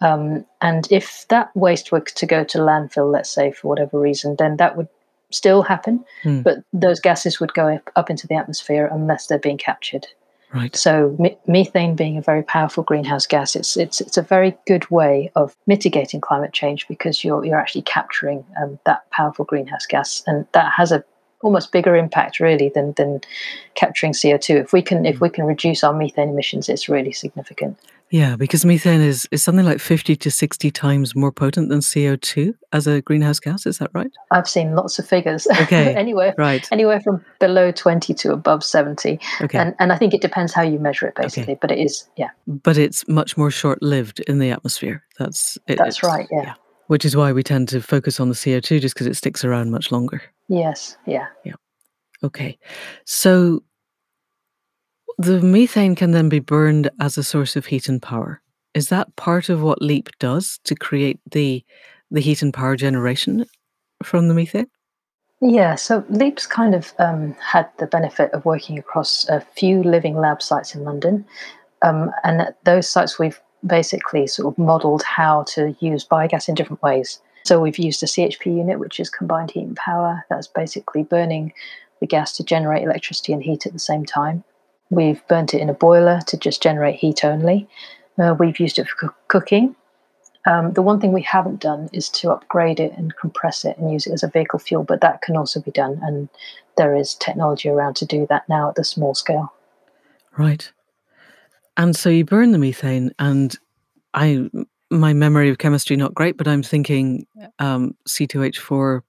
Um, 0.00 0.44
and 0.60 0.86
if 0.90 1.26
that 1.28 1.54
waste 1.56 1.90
were 1.90 2.00
to 2.00 2.26
go 2.26 2.44
to 2.44 2.58
landfill, 2.58 3.10
let's 3.10 3.30
say 3.30 3.52
for 3.52 3.68
whatever 3.68 3.98
reason, 3.98 4.36
then 4.36 4.56
that 4.58 4.76
would 4.76 4.88
still 5.30 5.62
happen, 5.62 6.04
mm. 6.22 6.42
but 6.42 6.58
those 6.72 7.00
gases 7.00 7.40
would 7.40 7.54
go 7.54 7.68
up, 7.68 7.90
up 7.96 8.10
into 8.10 8.26
the 8.26 8.34
atmosphere 8.34 8.88
unless 8.92 9.26
they're 9.26 9.38
being 9.38 9.58
captured. 9.58 10.06
Right. 10.54 10.74
So 10.76 11.16
me- 11.18 11.36
methane 11.48 11.96
being 11.96 12.16
a 12.16 12.22
very 12.22 12.44
powerful 12.44 12.84
greenhouse 12.84 13.26
gas, 13.26 13.56
it's 13.56 13.76
it's 13.76 14.00
it's 14.00 14.16
a 14.16 14.22
very 14.22 14.56
good 14.68 14.88
way 14.88 15.32
of 15.34 15.56
mitigating 15.66 16.20
climate 16.20 16.52
change 16.52 16.86
because 16.86 17.24
you're 17.24 17.44
you're 17.44 17.58
actually 17.58 17.82
capturing 17.82 18.44
um, 18.62 18.78
that 18.86 19.10
powerful 19.10 19.44
greenhouse 19.44 19.84
gas, 19.84 20.22
and 20.28 20.46
that 20.52 20.72
has 20.72 20.92
a 20.92 21.02
almost 21.42 21.72
bigger 21.72 21.96
impact 21.96 22.38
really 22.38 22.68
than 22.68 22.92
than 22.92 23.20
capturing 23.74 24.12
CO2. 24.12 24.60
If 24.60 24.72
we 24.72 24.80
can 24.80 25.04
if 25.04 25.16
hmm. 25.16 25.24
we 25.24 25.30
can 25.30 25.44
reduce 25.44 25.82
our 25.82 25.92
methane 25.92 26.28
emissions, 26.28 26.68
it's 26.68 26.88
really 26.88 27.12
significant. 27.12 27.76
Yeah, 28.10 28.36
because 28.36 28.64
methane 28.64 29.00
is, 29.00 29.26
is 29.32 29.42
something 29.42 29.64
like 29.64 29.80
50 29.80 30.14
to 30.16 30.30
60 30.30 30.70
times 30.70 31.16
more 31.16 31.32
potent 31.32 31.68
than 31.68 31.80
CO2 31.80 32.54
as 32.72 32.86
a 32.86 33.02
greenhouse 33.02 33.40
gas. 33.40 33.66
Is 33.66 33.78
that 33.78 33.90
right? 33.92 34.10
I've 34.30 34.48
seen 34.48 34.74
lots 34.74 34.98
of 34.98 35.08
figures. 35.08 35.46
Okay. 35.62 35.94
anywhere, 35.96 36.34
right. 36.38 36.66
anywhere 36.70 37.00
from 37.00 37.24
below 37.40 37.72
20 37.72 38.14
to 38.14 38.32
above 38.32 38.62
70. 38.62 39.18
Okay. 39.40 39.58
And, 39.58 39.74
and 39.78 39.92
I 39.92 39.96
think 39.96 40.14
it 40.14 40.20
depends 40.20 40.52
how 40.52 40.62
you 40.62 40.78
measure 40.78 41.06
it, 41.06 41.16
basically. 41.16 41.54
Okay. 41.54 41.58
But 41.60 41.72
it 41.72 41.78
is, 41.78 42.08
yeah. 42.16 42.30
But 42.46 42.78
it's 42.78 43.06
much 43.08 43.36
more 43.36 43.50
short 43.50 43.82
lived 43.82 44.20
in 44.20 44.38
the 44.38 44.50
atmosphere. 44.50 45.02
That's 45.18 45.58
it, 45.66 45.78
That's 45.78 46.02
right, 46.02 46.28
yeah. 46.30 46.42
yeah. 46.42 46.54
Which 46.86 47.04
is 47.04 47.16
why 47.16 47.32
we 47.32 47.42
tend 47.42 47.68
to 47.70 47.80
focus 47.80 48.20
on 48.20 48.28
the 48.28 48.34
CO2 48.34 48.80
just 48.80 48.94
because 48.94 49.06
it 49.06 49.16
sticks 49.16 49.44
around 49.44 49.70
much 49.70 49.90
longer. 49.90 50.22
Yes, 50.48 50.96
yeah. 51.06 51.26
Yeah. 51.44 51.54
Okay. 52.22 52.58
So 53.06 53.62
the 55.18 55.40
methane 55.40 55.94
can 55.94 56.10
then 56.12 56.28
be 56.28 56.40
burned 56.40 56.90
as 57.00 57.16
a 57.16 57.22
source 57.22 57.56
of 57.56 57.66
heat 57.66 57.88
and 57.88 58.02
power. 58.02 58.40
Is 58.74 58.88
that 58.88 59.14
part 59.16 59.48
of 59.48 59.62
what 59.62 59.82
LEAP 59.82 60.10
does 60.18 60.58
to 60.64 60.74
create 60.74 61.20
the 61.30 61.64
the 62.10 62.20
heat 62.20 62.42
and 62.42 62.52
power 62.52 62.76
generation 62.76 63.46
from 64.02 64.28
the 64.28 64.34
methane? 64.34 64.68
Yeah, 65.40 65.74
so 65.74 66.04
LEAP's 66.08 66.46
kind 66.46 66.74
of 66.74 66.92
um, 66.98 67.34
had 67.34 67.68
the 67.78 67.86
benefit 67.86 68.32
of 68.32 68.44
working 68.44 68.78
across 68.78 69.28
a 69.28 69.40
few 69.40 69.82
living 69.82 70.16
lab 70.16 70.40
sites 70.40 70.74
in 70.74 70.84
London. 70.84 71.24
Um, 71.82 72.10
and 72.22 72.40
at 72.40 72.64
those 72.64 72.88
sites, 72.88 73.18
we've 73.18 73.40
basically 73.66 74.26
sort 74.26 74.52
of 74.52 74.58
modeled 74.58 75.02
how 75.02 75.42
to 75.54 75.74
use 75.80 76.06
biogas 76.06 76.48
in 76.48 76.54
different 76.54 76.82
ways. 76.82 77.20
So 77.44 77.60
we've 77.60 77.78
used 77.78 78.02
a 78.02 78.06
CHP 78.06 78.46
unit, 78.46 78.78
which 78.78 78.98
is 78.98 79.10
combined 79.10 79.50
heat 79.50 79.66
and 79.66 79.76
power. 79.76 80.24
That's 80.30 80.46
basically 80.46 81.02
burning 81.02 81.52
the 82.00 82.06
gas 82.06 82.36
to 82.36 82.44
generate 82.44 82.84
electricity 82.84 83.32
and 83.32 83.42
heat 83.42 83.66
at 83.66 83.72
the 83.72 83.78
same 83.78 84.04
time. 84.06 84.44
We've 84.94 85.26
burnt 85.26 85.54
it 85.54 85.60
in 85.60 85.68
a 85.68 85.74
boiler 85.74 86.20
to 86.28 86.36
just 86.36 86.62
generate 86.62 86.96
heat 86.96 87.24
only. 87.24 87.68
Uh, 88.16 88.34
we've 88.38 88.60
used 88.60 88.78
it 88.78 88.88
for 88.88 89.14
cooking. 89.28 89.74
Um, 90.46 90.72
the 90.72 90.82
one 90.82 91.00
thing 91.00 91.12
we 91.12 91.22
haven't 91.22 91.60
done 91.60 91.88
is 91.92 92.08
to 92.10 92.30
upgrade 92.30 92.78
it 92.78 92.92
and 92.96 93.16
compress 93.16 93.64
it 93.64 93.78
and 93.78 93.90
use 93.90 94.06
it 94.06 94.12
as 94.12 94.22
a 94.22 94.28
vehicle 94.28 94.58
fuel, 94.58 94.84
but 94.84 95.00
that 95.00 95.22
can 95.22 95.36
also 95.36 95.60
be 95.60 95.70
done, 95.70 96.00
and 96.02 96.28
there 96.76 96.94
is 96.94 97.14
technology 97.14 97.68
around 97.68 97.96
to 97.96 98.06
do 98.06 98.26
that 98.28 98.46
now 98.48 98.68
at 98.68 98.74
the 98.74 98.84
small 98.84 99.14
scale. 99.14 99.52
Right. 100.36 100.70
And 101.76 101.96
so 101.96 102.10
you 102.10 102.24
burn 102.24 102.52
the 102.52 102.58
methane, 102.58 103.12
and 103.18 103.56
I, 104.12 104.48
my 104.90 105.14
memory 105.14 105.48
of 105.48 105.58
chemistry 105.58 105.96
not 105.96 106.14
great, 106.14 106.36
but 106.36 106.46
I'm 106.46 106.62
thinking 106.62 107.26
um, 107.58 107.96
C2H4 108.06 109.00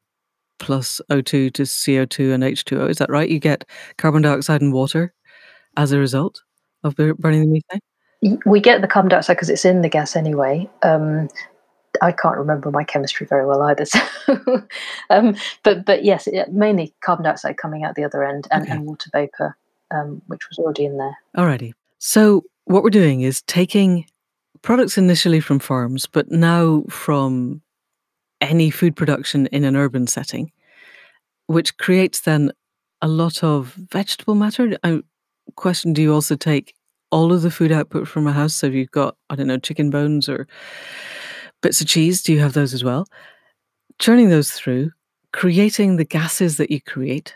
plus 0.58 1.02
O2 1.12 1.54
to 1.54 1.64
CO2 1.64 2.34
and 2.34 2.44
H2O. 2.44 2.90
Is 2.90 2.98
that 2.98 3.10
right? 3.10 3.30
You 3.30 3.40
get 3.40 3.66
carbon 3.98 4.22
dioxide 4.22 4.62
and 4.62 4.72
water 4.72 5.14
as 5.78 5.92
a 5.92 6.00
result 6.00 6.42
of 6.84 6.96
burning 6.96 7.52
the 7.52 7.62
methane? 8.22 8.40
We 8.46 8.60
get 8.60 8.82
the 8.82 8.88
carbon 8.88 9.10
dioxide 9.10 9.36
because 9.36 9.50
it's 9.50 9.66
in 9.66 9.82
the 9.82 9.90
gas 9.90 10.16
anyway. 10.16 10.70
Um, 10.82 11.30
I 12.02 12.12
can't 12.12 12.38
remember 12.38 12.72
my 12.72 12.84
chemistry 12.84 13.28
very 13.28 13.46
well 13.46 13.62
either. 13.64 13.86
So, 14.26 14.64
um, 15.12 15.36
but 15.64 15.86
but 15.86 16.04
yes, 16.04 16.26
it, 16.26 16.52
mainly 16.52 16.94
carbon 17.04 17.26
dioxide 17.26 17.58
coming 17.58 17.84
out 17.84 17.94
the 17.94 18.04
other 18.04 18.24
end 18.24 18.48
and, 18.50 18.64
okay. 18.64 18.72
and 18.72 18.86
water 18.86 19.10
vapor, 19.14 19.56
um, 19.92 20.22
which 20.28 20.50
was 20.50 20.58
already 20.58 20.86
in 20.86 20.98
there. 20.98 21.16
Alrighty. 21.38 21.74
So 22.00 22.44
what 22.66 22.84
we're 22.84 22.90
doing 22.90 23.22
is 23.22 23.44
taking 23.44 24.08
products 24.64 24.98
initially 24.98 25.40
from 25.40 25.60
farms, 25.60 26.08
but 26.08 26.32
now 26.32 26.84
from 26.90 27.62
any 28.42 28.72
food 28.72 28.96
production 28.96 29.46
in 29.48 29.64
an 29.64 29.76
urban 29.76 30.08
setting, 30.08 30.52
which 31.46 31.78
creates 31.78 32.22
then 32.22 32.52
a 33.02 33.08
lot 33.08 33.44
of 33.44 33.74
vegetable 33.74 34.36
matter. 34.36 34.78
I, 34.84 35.02
question 35.56 35.94
do 35.94 36.02
you 36.02 36.14
also 36.14 36.36
take 36.36 36.76
all 37.12 37.32
of 37.32 37.42
the 37.42 37.52
food 37.52 37.72
output 37.72 38.08
from 38.08 38.28
a 38.28 38.34
house? 38.34 38.56
So 38.56 38.68
if 38.68 38.74
you've 38.74 38.92
got, 38.92 39.16
I 39.30 39.36
don't 39.36 39.48
know, 39.48 39.58
chicken 39.58 39.90
bones 39.90 40.28
or 40.28 40.48
bits 41.62 41.82
of 41.82 41.88
cheese, 41.88 42.22
do 42.22 42.34
you 42.34 42.40
have 42.40 42.54
those 42.54 42.74
as 42.74 42.84
well? 42.84 43.06
Churning 44.00 44.30
those 44.30 44.52
through, 44.52 44.92
creating 45.32 45.96
the 45.96 46.06
gases 46.06 46.58
that 46.58 46.72
you 46.72 46.82
create, 46.82 47.36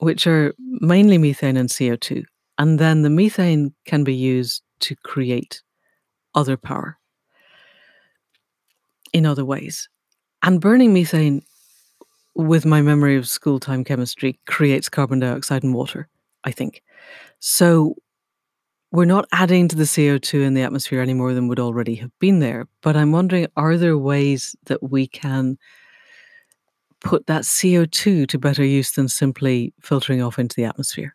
which 0.00 0.26
are 0.26 0.54
mainly 0.58 1.18
methane 1.18 1.56
and 1.56 1.68
CO2. 1.68 2.24
And 2.58 2.78
then 2.78 3.02
the 3.02 3.10
methane 3.10 3.74
can 3.84 4.04
be 4.04 4.14
used 4.14 4.62
to 4.80 4.96
create 4.96 5.62
other 6.34 6.56
power 6.56 6.98
in 9.12 9.26
other 9.26 9.44
ways. 9.44 9.88
And 10.42 10.60
burning 10.60 10.92
methane, 10.92 11.42
with 12.34 12.64
my 12.64 12.80
memory 12.80 13.16
of 13.16 13.28
school 13.28 13.58
time 13.58 13.82
chemistry, 13.82 14.38
creates 14.46 14.88
carbon 14.88 15.18
dioxide 15.18 15.64
and 15.64 15.74
water, 15.74 16.08
I 16.44 16.50
think. 16.50 16.82
So 17.40 17.94
we're 18.90 19.04
not 19.04 19.28
adding 19.32 19.68
to 19.68 19.76
the 19.76 19.84
CO2 19.84 20.44
in 20.44 20.54
the 20.54 20.62
atmosphere 20.62 21.00
any 21.00 21.14
more 21.14 21.34
than 21.34 21.48
would 21.48 21.60
already 21.60 21.94
have 21.96 22.10
been 22.18 22.38
there. 22.38 22.66
But 22.82 22.96
I'm 22.96 23.12
wondering 23.12 23.46
are 23.56 23.76
there 23.76 23.98
ways 23.98 24.56
that 24.66 24.82
we 24.82 25.06
can 25.06 25.58
put 27.00 27.26
that 27.26 27.42
CO2 27.42 28.26
to 28.28 28.38
better 28.38 28.64
use 28.64 28.92
than 28.92 29.08
simply 29.08 29.72
filtering 29.80 30.22
off 30.22 30.38
into 30.38 30.56
the 30.56 30.64
atmosphere? 30.64 31.14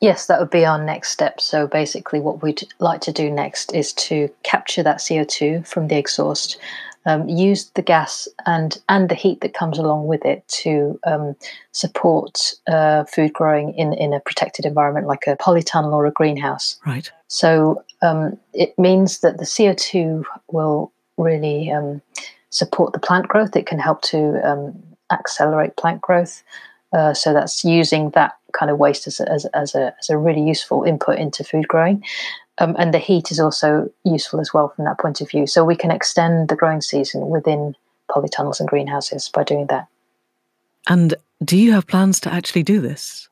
Yes, 0.00 0.26
that 0.26 0.40
would 0.40 0.50
be 0.50 0.66
our 0.66 0.82
next 0.82 1.10
step. 1.10 1.40
So 1.40 1.66
basically, 1.66 2.20
what 2.20 2.42
we'd 2.42 2.62
like 2.80 3.00
to 3.02 3.12
do 3.12 3.30
next 3.30 3.74
is 3.74 3.92
to 3.94 4.28
capture 4.42 4.82
that 4.82 4.98
CO2 4.98 5.66
from 5.66 5.88
the 5.88 5.96
exhaust 5.96 6.58
um, 7.06 7.28
use 7.28 7.70
the 7.70 7.82
gas 7.82 8.28
and 8.44 8.78
and 8.88 9.08
the 9.08 9.14
heat 9.14 9.40
that 9.40 9.54
comes 9.54 9.78
along 9.78 10.06
with 10.06 10.24
it 10.24 10.46
to 10.48 10.98
um, 11.06 11.36
support 11.72 12.52
uh, 12.68 13.04
food 13.04 13.32
growing 13.32 13.72
in 13.74 13.94
in 13.94 14.12
a 14.12 14.20
protected 14.20 14.66
environment 14.66 15.06
like 15.06 15.26
a 15.26 15.36
polytunnel 15.36 15.92
or 15.92 16.06
a 16.06 16.10
greenhouse. 16.10 16.76
Right. 16.84 17.10
So 17.28 17.82
um, 18.02 18.38
it 18.52 18.78
means 18.78 19.20
that 19.20 19.38
the 19.38 19.46
CO 19.46 19.74
two 19.74 20.24
will 20.50 20.92
really 21.16 21.70
um, 21.70 22.02
support 22.50 22.92
the 22.92 22.98
plant 22.98 23.28
growth. 23.28 23.56
It 23.56 23.66
can 23.66 23.78
help 23.78 24.02
to 24.02 24.40
um, 24.46 24.82
accelerate 25.10 25.76
plant 25.76 26.00
growth. 26.00 26.42
Uh, 26.92 27.14
so 27.14 27.32
that's 27.32 27.64
using 27.64 28.10
that 28.10 28.32
kind 28.52 28.70
of 28.70 28.78
waste 28.78 29.06
as 29.06 29.20
a, 29.20 29.30
as, 29.30 29.44
as, 29.46 29.74
a, 29.74 29.94
as 29.98 30.08
a 30.08 30.16
really 30.16 30.40
useful 30.40 30.84
input 30.84 31.18
into 31.18 31.44
food 31.44 31.68
growing. 31.68 32.02
Um, 32.58 32.74
and 32.78 32.94
the 32.94 32.98
heat 32.98 33.30
is 33.30 33.38
also 33.38 33.90
useful 34.04 34.40
as 34.40 34.54
well 34.54 34.68
from 34.68 34.86
that 34.86 34.98
point 34.98 35.20
of 35.20 35.28
view. 35.28 35.46
So 35.46 35.64
we 35.64 35.76
can 35.76 35.90
extend 35.90 36.48
the 36.48 36.56
growing 36.56 36.80
season 36.80 37.28
within 37.28 37.74
polytunnels 38.10 38.60
and 38.60 38.68
greenhouses 38.68 39.28
by 39.28 39.44
doing 39.44 39.66
that. 39.66 39.88
And 40.88 41.14
do 41.44 41.56
you 41.56 41.72
have 41.72 41.86
plans 41.86 42.20
to 42.20 42.32
actually 42.32 42.62
do 42.62 42.80
this? 42.80 43.28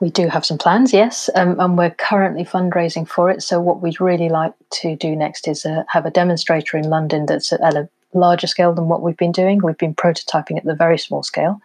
We 0.00 0.10
do 0.10 0.28
have 0.28 0.44
some 0.44 0.58
plans, 0.58 0.92
yes, 0.92 1.30
um, 1.34 1.58
and 1.60 1.78
we're 1.78 1.90
currently 1.90 2.44
fundraising 2.44 3.08
for 3.08 3.30
it. 3.30 3.42
So, 3.42 3.60
what 3.60 3.80
we'd 3.82 4.00
really 4.00 4.28
like 4.28 4.52
to 4.80 4.96
do 4.96 5.14
next 5.14 5.46
is 5.46 5.64
uh, 5.64 5.84
have 5.88 6.06
a 6.06 6.10
demonstrator 6.10 6.76
in 6.76 6.90
London 6.90 7.26
that's 7.26 7.52
at 7.52 7.74
a 7.74 7.88
larger 8.12 8.46
scale 8.46 8.74
than 8.74 8.88
what 8.88 9.02
we've 9.02 9.16
been 9.16 9.32
doing. 9.32 9.60
We've 9.62 9.78
been 9.78 9.94
prototyping 9.94 10.56
at 10.56 10.64
the 10.64 10.74
very 10.74 10.98
small 10.98 11.22
scale, 11.22 11.60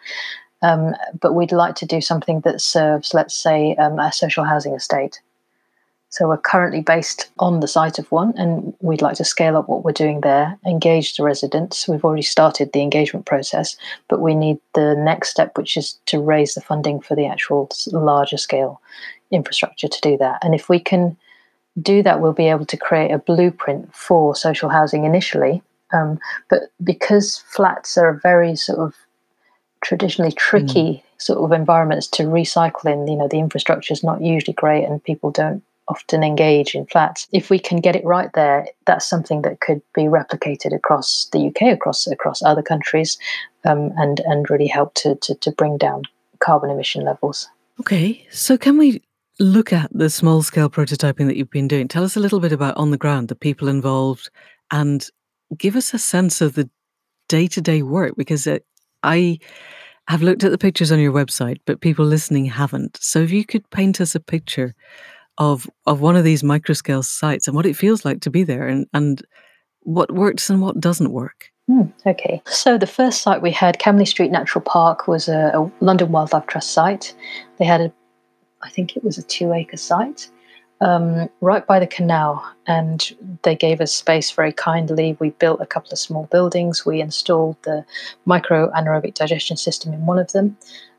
um, 0.61 0.95
but 1.19 1.33
we'd 1.33 1.51
like 1.51 1.75
to 1.75 1.85
do 1.85 1.99
something 1.99 2.41
that 2.41 2.61
serves, 2.61 3.13
let's 3.13 3.35
say, 3.35 3.75
um, 3.75 3.99
a 3.99 4.11
social 4.11 4.43
housing 4.43 4.73
estate. 4.73 5.19
So 6.09 6.27
we're 6.27 6.37
currently 6.37 6.81
based 6.81 7.29
on 7.39 7.59
the 7.59 7.67
site 7.67 7.99
of 7.99 8.09
one, 8.11 8.33
and 8.37 8.73
we'd 8.79 9.01
like 9.01 9.17
to 9.17 9.25
scale 9.25 9.57
up 9.57 9.67
what 9.67 9.83
we're 9.83 9.91
doing 9.91 10.21
there, 10.21 10.57
engage 10.65 11.15
the 11.15 11.23
residents. 11.23 11.87
We've 11.87 12.03
already 12.03 12.21
started 12.21 12.71
the 12.71 12.81
engagement 12.81 13.25
process, 13.25 13.75
but 14.07 14.21
we 14.21 14.33
need 14.33 14.57
the 14.73 14.95
next 14.95 15.29
step, 15.29 15.57
which 15.57 15.75
is 15.75 15.99
to 16.05 16.21
raise 16.21 16.53
the 16.53 16.61
funding 16.61 17.01
for 17.01 17.15
the 17.15 17.27
actual 17.27 17.69
larger 17.91 18.37
scale 18.37 18.81
infrastructure 19.31 19.89
to 19.89 20.01
do 20.01 20.17
that. 20.17 20.39
And 20.41 20.55
if 20.55 20.69
we 20.69 20.79
can 20.79 21.17
do 21.81 22.01
that, 22.03 22.21
we'll 22.21 22.33
be 22.33 22.47
able 22.47 22.65
to 22.65 22.77
create 22.77 23.11
a 23.11 23.19
blueprint 23.19 23.93
for 23.93 24.33
social 24.33 24.69
housing 24.69 25.03
initially. 25.03 25.61
Um, 25.93 26.19
but 26.49 26.63
because 26.83 27.43
flats 27.49 27.97
are 27.97 28.09
a 28.09 28.19
very 28.19 28.55
sort 28.55 28.79
of 28.79 28.95
traditionally 29.81 30.31
tricky 30.31 31.03
mm. 31.03 31.21
sort 31.21 31.39
of 31.39 31.51
environments 31.51 32.07
to 32.07 32.23
recycle 32.23 32.91
in, 32.91 33.07
you 33.07 33.15
know, 33.15 33.27
the 33.27 33.39
infrastructure 33.39 33.93
is 33.93 34.03
not 34.03 34.21
usually 34.21 34.53
great 34.53 34.85
and 34.85 35.03
people 35.03 35.31
don't 35.31 35.63
often 35.89 36.23
engage 36.23 36.75
in 36.75 36.85
flats. 36.87 37.27
If 37.31 37.49
we 37.49 37.59
can 37.59 37.79
get 37.79 37.95
it 37.95 38.05
right 38.05 38.29
there, 38.33 38.67
that's 38.85 39.07
something 39.07 39.41
that 39.43 39.61
could 39.61 39.81
be 39.93 40.03
replicated 40.03 40.75
across 40.75 41.27
the 41.31 41.47
UK, 41.47 41.73
across 41.73 42.07
across 42.07 42.43
other 42.43 42.61
countries, 42.61 43.17
um, 43.65 43.91
and 43.97 44.19
and 44.21 44.49
really 44.49 44.67
help 44.67 44.93
to, 44.95 45.15
to 45.15 45.35
to 45.35 45.51
bring 45.51 45.77
down 45.77 46.03
carbon 46.39 46.69
emission 46.69 47.03
levels. 47.03 47.49
Okay, 47.79 48.25
so 48.31 48.57
can 48.57 48.77
we 48.77 49.01
look 49.39 49.71
at 49.71 49.89
the 49.93 50.09
small 50.09 50.41
scale 50.41 50.69
prototyping 50.69 51.27
that 51.27 51.37
you've 51.37 51.49
been 51.49 51.67
doing? 51.67 51.87
Tell 51.87 52.03
us 52.03 52.15
a 52.15 52.19
little 52.19 52.39
bit 52.39 52.51
about 52.51 52.75
on 52.77 52.91
the 52.91 52.97
ground, 52.97 53.27
the 53.27 53.35
people 53.35 53.67
involved, 53.67 54.29
and 54.71 55.07
give 55.57 55.75
us 55.75 55.93
a 55.93 55.99
sense 55.99 56.41
of 56.41 56.55
the 56.55 56.69
day 57.29 57.47
to 57.47 57.61
day 57.61 57.81
work 57.81 58.15
because 58.17 58.47
it, 58.47 58.65
I 59.03 59.39
have 60.07 60.21
looked 60.23 60.43
at 60.43 60.51
the 60.51 60.57
pictures 60.57 60.91
on 60.91 60.99
your 60.99 61.11
website, 61.11 61.57
but 61.65 61.81
people 61.81 62.05
listening 62.05 62.45
haven't. 62.45 62.97
So 63.01 63.19
if 63.19 63.31
you 63.31 63.45
could 63.45 63.69
paint 63.69 63.99
us 63.99 64.15
a 64.15 64.19
picture 64.19 64.73
of 65.37 65.69
of 65.85 66.01
one 66.01 66.15
of 66.15 66.23
these 66.23 66.43
microscale 66.43 67.03
sites 67.03 67.47
and 67.47 67.55
what 67.55 67.65
it 67.65 67.75
feels 67.75 68.05
like 68.05 68.21
to 68.21 68.29
be 68.29 68.43
there 68.43 68.67
and, 68.67 68.87
and 68.93 69.21
what 69.81 70.11
works 70.13 70.49
and 70.49 70.61
what 70.61 70.79
doesn't 70.79 71.11
work. 71.11 71.51
Mm, 71.69 71.91
okay. 72.05 72.41
So 72.45 72.77
the 72.77 72.87
first 72.87 73.21
site 73.21 73.41
we 73.41 73.51
had, 73.51 73.79
Camley 73.79 74.07
Street 74.07 74.31
Natural 74.31 74.61
Park, 74.61 75.07
was 75.07 75.27
a, 75.27 75.51
a 75.53 75.71
London 75.83 76.11
Wildlife 76.11 76.47
Trust 76.47 76.71
site. 76.71 77.13
They 77.57 77.65
had 77.65 77.81
a, 77.81 77.91
I 78.63 78.69
think 78.69 78.95
it 78.95 79.03
was 79.03 79.17
a 79.17 79.23
two 79.23 79.53
acre 79.53 79.77
site. 79.77 80.29
Um, 80.79 81.27
right 81.41 81.65
by 81.65 81.79
the 81.79 81.87
canal, 81.87 82.45
and 82.67 83.11
they 83.41 83.55
gave 83.55 83.81
us 83.81 83.91
space 83.91 84.29
very 84.29 84.53
kindly. 84.53 85.17
We 85.19 85.31
built 85.31 85.59
a 85.59 85.65
couple 85.65 85.91
of 85.91 85.97
small 85.97 86.25
buildings. 86.25 86.85
We 86.85 87.01
installed 87.01 87.57
the 87.63 87.83
micro 88.25 88.69
anaerobic 88.73 89.15
digestion 89.15 89.57
system 89.57 89.91
in 89.91 90.05
one 90.05 90.19
of 90.19 90.31
them, 90.33 90.55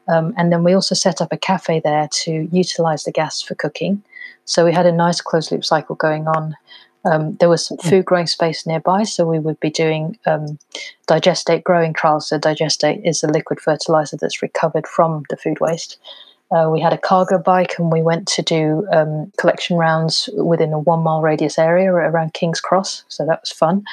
um, 0.09 0.35
and 0.37 0.53
then 0.53 0.65
we 0.65 0.75
also 0.75 0.97
set 0.97 1.21
up 1.21 1.33
a 1.33 1.37
cafe 1.37 1.79
there 1.79 2.09
to 2.11 2.49
utilize 2.51 3.05
the 3.05 3.13
gas 3.13 3.41
for 3.41 3.55
cooking. 3.55 4.03
So 4.49 4.65
we 4.65 4.73
had 4.73 4.87
a 4.87 4.93
nice 4.93 5.21
closed 5.21 5.53
loop 5.53 5.65
cycle 5.65 5.95
going 5.95 6.27
on. 6.27 6.57
Um, 7.05 7.37
there 7.37 7.51
was 7.51 7.67
some 7.67 7.77
hmm. 7.77 7.89
food 7.89 8.05
growing 8.07 8.27
space 8.27 8.67
nearby, 8.67 9.05
so 9.05 9.27
we 9.27 9.39
would 9.39 9.61
be 9.61 9.71
doing 9.71 10.19
um, 10.27 10.59
digestate 11.07 11.63
growing 11.63 11.93
trials. 11.93 12.29
So 12.29 12.39
digestate 12.39 13.07
is 13.07 13.23
a 13.23 13.29
liquid 13.29 13.61
fertilizer 13.61 14.17
that's 14.17 14.43
recovered 14.43 14.87
from 14.87 15.25
the 15.29 15.37
food 15.37 15.61
waste. 15.61 15.99
Uh, 16.51 16.71
we 16.73 16.81
had 16.81 16.95
a 16.95 16.99
cargo 16.99 17.39
bike, 17.39 17.75
and 17.79 17.93
we 17.93 18.01
went 18.01 18.27
to 18.29 18.43
do 18.43 18.87
um, 18.91 19.31
collection 19.37 19.77
rounds 19.77 20.31
within 20.35 20.73
a 20.73 20.79
one 20.79 21.01
mile 21.01 21.21
radius 21.21 21.59
area 21.59 21.93
around 21.93 22.33
King's 22.33 22.61
Cross. 22.61 23.05
So 23.09 23.27
that 23.27 23.43
was 23.43 23.51
fun. 23.51 23.85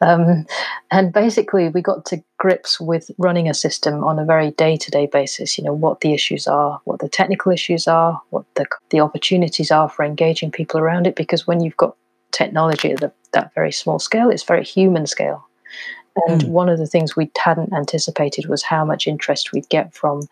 Um, 0.00 0.46
and 0.90 1.12
basically, 1.12 1.68
we 1.68 1.80
got 1.80 2.04
to 2.06 2.22
grips 2.38 2.80
with 2.80 3.10
running 3.18 3.48
a 3.48 3.54
system 3.54 4.04
on 4.04 4.18
a 4.18 4.24
very 4.24 4.50
day 4.52 4.76
to 4.76 4.90
day 4.90 5.06
basis. 5.06 5.56
You 5.56 5.64
know, 5.64 5.72
what 5.72 6.00
the 6.00 6.12
issues 6.12 6.46
are, 6.46 6.80
what 6.84 7.00
the 7.00 7.08
technical 7.08 7.52
issues 7.52 7.88
are, 7.88 8.20
what 8.30 8.44
the, 8.54 8.66
the 8.90 9.00
opportunities 9.00 9.70
are 9.70 9.88
for 9.88 10.04
engaging 10.04 10.50
people 10.50 10.80
around 10.80 11.06
it. 11.06 11.16
Because 11.16 11.46
when 11.46 11.60
you've 11.62 11.76
got 11.76 11.96
technology 12.32 12.92
at 12.92 13.00
the, 13.00 13.12
that 13.32 13.54
very 13.54 13.72
small 13.72 13.98
scale, 13.98 14.30
it's 14.30 14.42
very 14.42 14.64
human 14.64 15.06
scale. 15.06 15.46
And 16.28 16.42
mm. 16.42 16.48
one 16.48 16.68
of 16.68 16.78
the 16.78 16.86
things 16.86 17.14
we 17.14 17.30
hadn't 17.36 17.72
anticipated 17.72 18.46
was 18.46 18.62
how 18.62 18.84
much 18.84 19.06
interest 19.06 19.52
we'd 19.52 19.68
get 19.68 19.94
from 19.94 20.22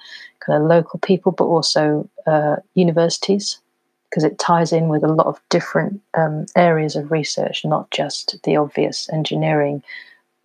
kind 0.40 0.62
of 0.62 0.68
local 0.68 0.98
people, 1.00 1.32
but 1.32 1.44
also 1.44 2.08
uh, 2.26 2.56
universities 2.74 3.58
because 4.14 4.22
it 4.22 4.38
ties 4.38 4.72
in 4.72 4.86
with 4.86 5.02
a 5.02 5.12
lot 5.12 5.26
of 5.26 5.40
different 5.48 6.00
um, 6.16 6.46
areas 6.54 6.94
of 6.94 7.10
research, 7.10 7.64
not 7.64 7.90
just 7.90 8.40
the 8.44 8.54
obvious 8.54 9.10
engineering, 9.12 9.82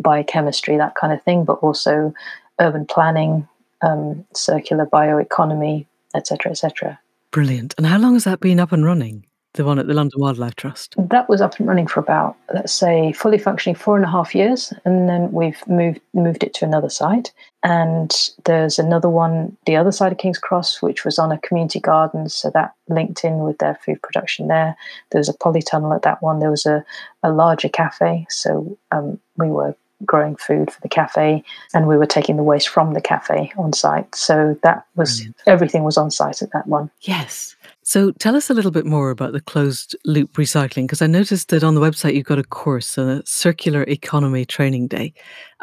biochemistry, 0.01 0.75
that 0.75 0.95
kind 0.95 1.13
of 1.13 1.21
thing, 1.21 1.45
but 1.45 1.59
also 1.59 2.11
urban 2.59 2.83
planning, 2.83 3.47
um, 3.83 4.25
circular 4.33 4.87
bioeconomy, 4.87 5.85
etc., 6.15 6.51
etc. 6.51 6.99
Brilliant. 7.29 7.75
And 7.77 7.85
how 7.85 7.99
long 7.99 8.13
has 8.13 8.23
that 8.23 8.39
been 8.39 8.59
up 8.59 8.71
and 8.71 8.83
running? 8.83 9.23
The 9.53 9.65
one 9.65 9.79
at 9.79 9.87
the 9.87 9.95
London 9.95 10.19
Wildlife 10.19 10.55
Trust. 10.55 10.93
That 10.97 11.27
was 11.27 11.41
up 11.41 11.57
and 11.57 11.67
running 11.67 11.87
for 11.87 11.99
about, 11.99 12.37
let's 12.53 12.71
say, 12.71 13.11
fully 13.13 13.39
functioning 13.39 13.75
four 13.75 13.95
and 13.95 14.05
a 14.05 14.09
half 14.09 14.35
years, 14.35 14.71
and 14.85 15.09
then 15.09 15.31
we've 15.31 15.67
moved 15.67 15.99
moved 16.13 16.43
it 16.43 16.53
to 16.55 16.65
another 16.65 16.89
site. 16.89 17.31
And 17.63 18.15
there's 18.45 18.77
another 18.77 19.09
one, 19.09 19.57
the 19.65 19.75
other 19.75 19.91
side 19.91 20.11
of 20.11 20.19
King's 20.19 20.37
Cross, 20.37 20.83
which 20.83 21.03
was 21.03 21.17
on 21.17 21.31
a 21.31 21.39
community 21.39 21.79
garden, 21.79 22.29
so 22.29 22.51
that 22.51 22.73
linked 22.89 23.23
in 23.23 23.39
with 23.39 23.57
their 23.57 23.75
food 23.83 24.01
production 24.03 24.47
there. 24.49 24.77
There 25.11 25.19
was 25.19 25.29
a 25.29 25.33
polytunnel 25.33 25.95
at 25.95 26.03
that 26.03 26.21
one. 26.21 26.39
There 26.39 26.51
was 26.51 26.67
a, 26.67 26.85
a 27.23 27.31
larger 27.31 27.69
cafe, 27.69 28.27
so 28.29 28.77
um, 28.91 29.19
we 29.37 29.47
were 29.47 29.75
growing 30.05 30.35
food 30.35 30.71
for 30.71 30.79
the 30.81 30.89
cafe 30.89 31.43
and 31.73 31.87
we 31.87 31.97
were 31.97 32.05
taking 32.05 32.37
the 32.37 32.43
waste 32.43 32.69
from 32.69 32.93
the 32.93 33.01
cafe 33.01 33.51
on 33.57 33.73
site 33.73 34.15
so 34.15 34.57
that 34.63 34.85
was 34.95 35.17
Brilliant. 35.17 35.35
everything 35.45 35.83
was 35.83 35.97
on 35.97 36.09
site 36.09 36.41
at 36.41 36.51
that 36.51 36.67
one 36.67 36.89
yes 37.01 37.55
so 37.89 38.11
tell 38.11 38.35
us 38.35 38.51
a 38.51 38.53
little 38.53 38.69
bit 38.69 38.85
more 38.85 39.09
about 39.09 39.33
the 39.33 39.41
closed 39.41 39.95
loop 40.05 40.33
recycling 40.33 40.83
because 40.83 41.01
I 41.01 41.07
noticed 41.07 41.49
that 41.49 41.63
on 41.63 41.73
the 41.73 41.81
website 41.81 42.13
you've 42.13 42.23
got 42.23 42.37
a 42.37 42.43
course, 42.43 42.99
a 42.99 43.23
circular 43.25 43.81
economy 43.81 44.45
training 44.45 44.89
day. 44.89 45.11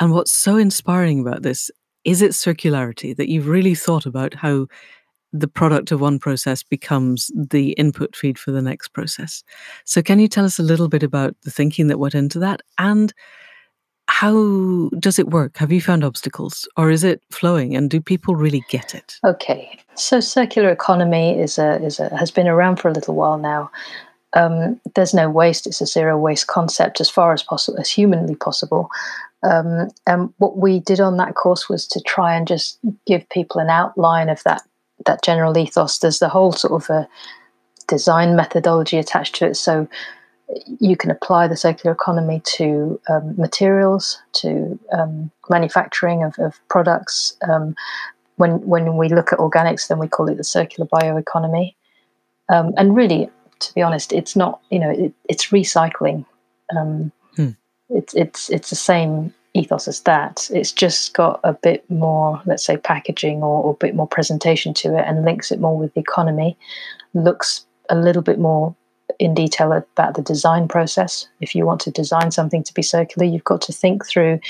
And 0.01 0.11
what's 0.11 0.33
so 0.33 0.57
inspiring 0.57 1.21
about 1.21 1.43
this 1.43 1.71
is 2.03 2.23
its 2.23 2.45
circularity 2.45 3.17
that 3.17 3.29
you've 3.29 3.47
really 3.47 3.77
thought 3.77 4.07
about 4.07 4.35
how 4.35 4.67
the 5.33 5.47
product 5.47 5.93
of 5.93 6.01
one 6.01 6.19
process 6.19 6.65
becomes 6.65 7.31
the 7.37 7.75
input 7.75 8.17
feed 8.17 8.41
for 8.41 8.51
the 8.51 8.61
next 8.61 8.89
process. 8.89 9.45
So 9.85 10.03
can 10.03 10.19
you 10.19 10.27
tell 10.27 10.45
us 10.45 10.59
a 10.59 10.65
little 10.65 10.89
bit 10.89 11.05
about 11.05 11.37
the 11.45 11.53
thinking 11.53 11.87
that 11.87 12.01
went 12.01 12.17
into 12.17 12.41
that 12.41 12.61
and 12.77 13.15
how 14.16 14.88
does 14.98 15.18
it 15.18 15.29
work? 15.29 15.59
Have 15.59 15.70
you 15.70 15.83
found 15.83 16.02
obstacles 16.02 16.66
or 16.79 16.90
is 16.90 17.05
it 17.05 17.20
flowing 17.31 17.76
and 17.76 17.90
do 17.90 18.00
people 18.00 18.35
really 18.35 18.64
get 18.70 18.94
it? 18.94 19.18
Okay. 19.22 19.79
So 19.94 20.20
circular 20.20 20.70
economy 20.70 21.38
is 21.38 21.59
a, 21.59 21.85
is 21.85 22.00
a, 22.00 22.09
has 22.16 22.31
been 22.31 22.48
around 22.48 22.76
for 22.76 22.88
a 22.88 22.94
little 22.94 23.14
while 23.14 23.37
now. 23.37 23.70
Um, 24.33 24.81
there's 24.94 25.12
no 25.12 25.29
waste. 25.29 25.66
It's 25.66 25.83
a 25.83 25.87
zero 25.87 26.16
waste 26.16 26.46
concept 26.46 26.98
as 26.98 27.11
far 27.11 27.35
as 27.35 27.42
possible, 27.42 27.79
as 27.79 27.90
humanly 27.90 28.37
possible. 28.37 28.88
Um, 29.42 29.90
and 30.07 30.33
what 30.38 30.57
we 30.57 30.81
did 30.81 30.98
on 30.98 31.18
that 31.18 31.35
course 31.35 31.68
was 31.68 31.87
to 31.88 32.00
try 32.00 32.35
and 32.35 32.48
just 32.48 32.79
give 33.07 33.29
people 33.29 33.61
an 33.61 33.68
outline 33.68 34.31
of 34.31 34.42
that 34.44 34.62
that 35.05 35.22
general 35.24 35.59
ethos. 35.59 35.98
There's 35.98 36.20
the 36.20 36.31
whole 36.31 36.52
sort 36.52 36.83
of 36.83 36.88
a 36.88 37.07
design 37.87 38.35
methodology 38.35 38.96
attached 38.96 39.35
to 39.37 39.46
it. 39.46 39.57
So 39.57 39.87
you 40.78 40.96
can 40.96 41.11
apply 41.11 41.48
the 41.48 41.56
circular 41.56 41.92
economy 41.92 42.40
to 42.44 43.00
um, 43.09 43.35
materials, 43.37 44.20
to 44.32 44.78
um, 44.92 45.30
manufacturing 45.48 46.22
of, 46.22 46.38
of 46.38 46.59
products. 46.68 47.37
Um, 47.48 47.74
when 48.37 48.61
when 48.66 48.96
we 48.96 49.09
look 49.09 49.32
at 49.32 49.38
organics, 49.38 49.88
then 49.88 49.98
we 49.98 50.09
call 50.09 50.28
it 50.28 50.37
the 50.37 50.44
circular 50.44 50.88
bioeconomy. 50.88 51.74
Um, 52.48 52.72
and 52.76 52.94
really, 52.94 53.28
to 53.61 53.74
be 53.74 53.82
honest, 53.82 54.12
it's 54.12 54.37
not. 54.37 54.61
You 54.70 54.78
know, 54.78 54.90
it, 54.90 55.12
it's 55.28 55.46
recycling. 55.48 56.24
Um, 56.76 57.12
hmm. 57.35 57.50
It's 57.88 58.14
it's 58.14 58.50
it's 58.50 58.70
the 58.70 58.76
same 58.76 59.32
ethos 59.54 59.88
as 59.88 60.00
that. 60.02 60.48
It's 60.52 60.72
just 60.72 61.14
got 61.14 61.40
a 61.42 61.54
bit 61.54 61.88
more, 61.90 62.42
let's 62.44 62.64
say, 62.64 62.76
packaging 62.76 63.42
or, 63.42 63.62
or 63.62 63.70
a 63.72 63.74
bit 63.76 63.94
more 63.94 64.06
presentation 64.06 64.74
to 64.74 64.96
it, 64.98 65.04
and 65.06 65.24
links 65.24 65.50
it 65.50 65.61
more 65.61 65.76
with 65.76 65.94
the 65.94 66.00
economy. 66.00 66.56
Looks 67.14 67.66
a 67.88 67.96
little 67.96 68.22
bit 68.22 68.38
more 68.38 68.76
in 69.19 69.35
detail 69.35 69.73
about 69.73 70.14
the 70.14 70.23
design 70.23 70.69
process. 70.69 71.27
If 71.40 71.55
you 71.55 71.64
want 71.64 71.81
to 71.83 71.90
design 71.90 72.31
something 72.31 72.62
to 72.64 72.75
be 72.75 72.83
circular, 72.83 73.27
you've 73.27 73.45
got 73.45 73.61
to 73.62 73.73
think 73.73 74.07
through 74.07 74.40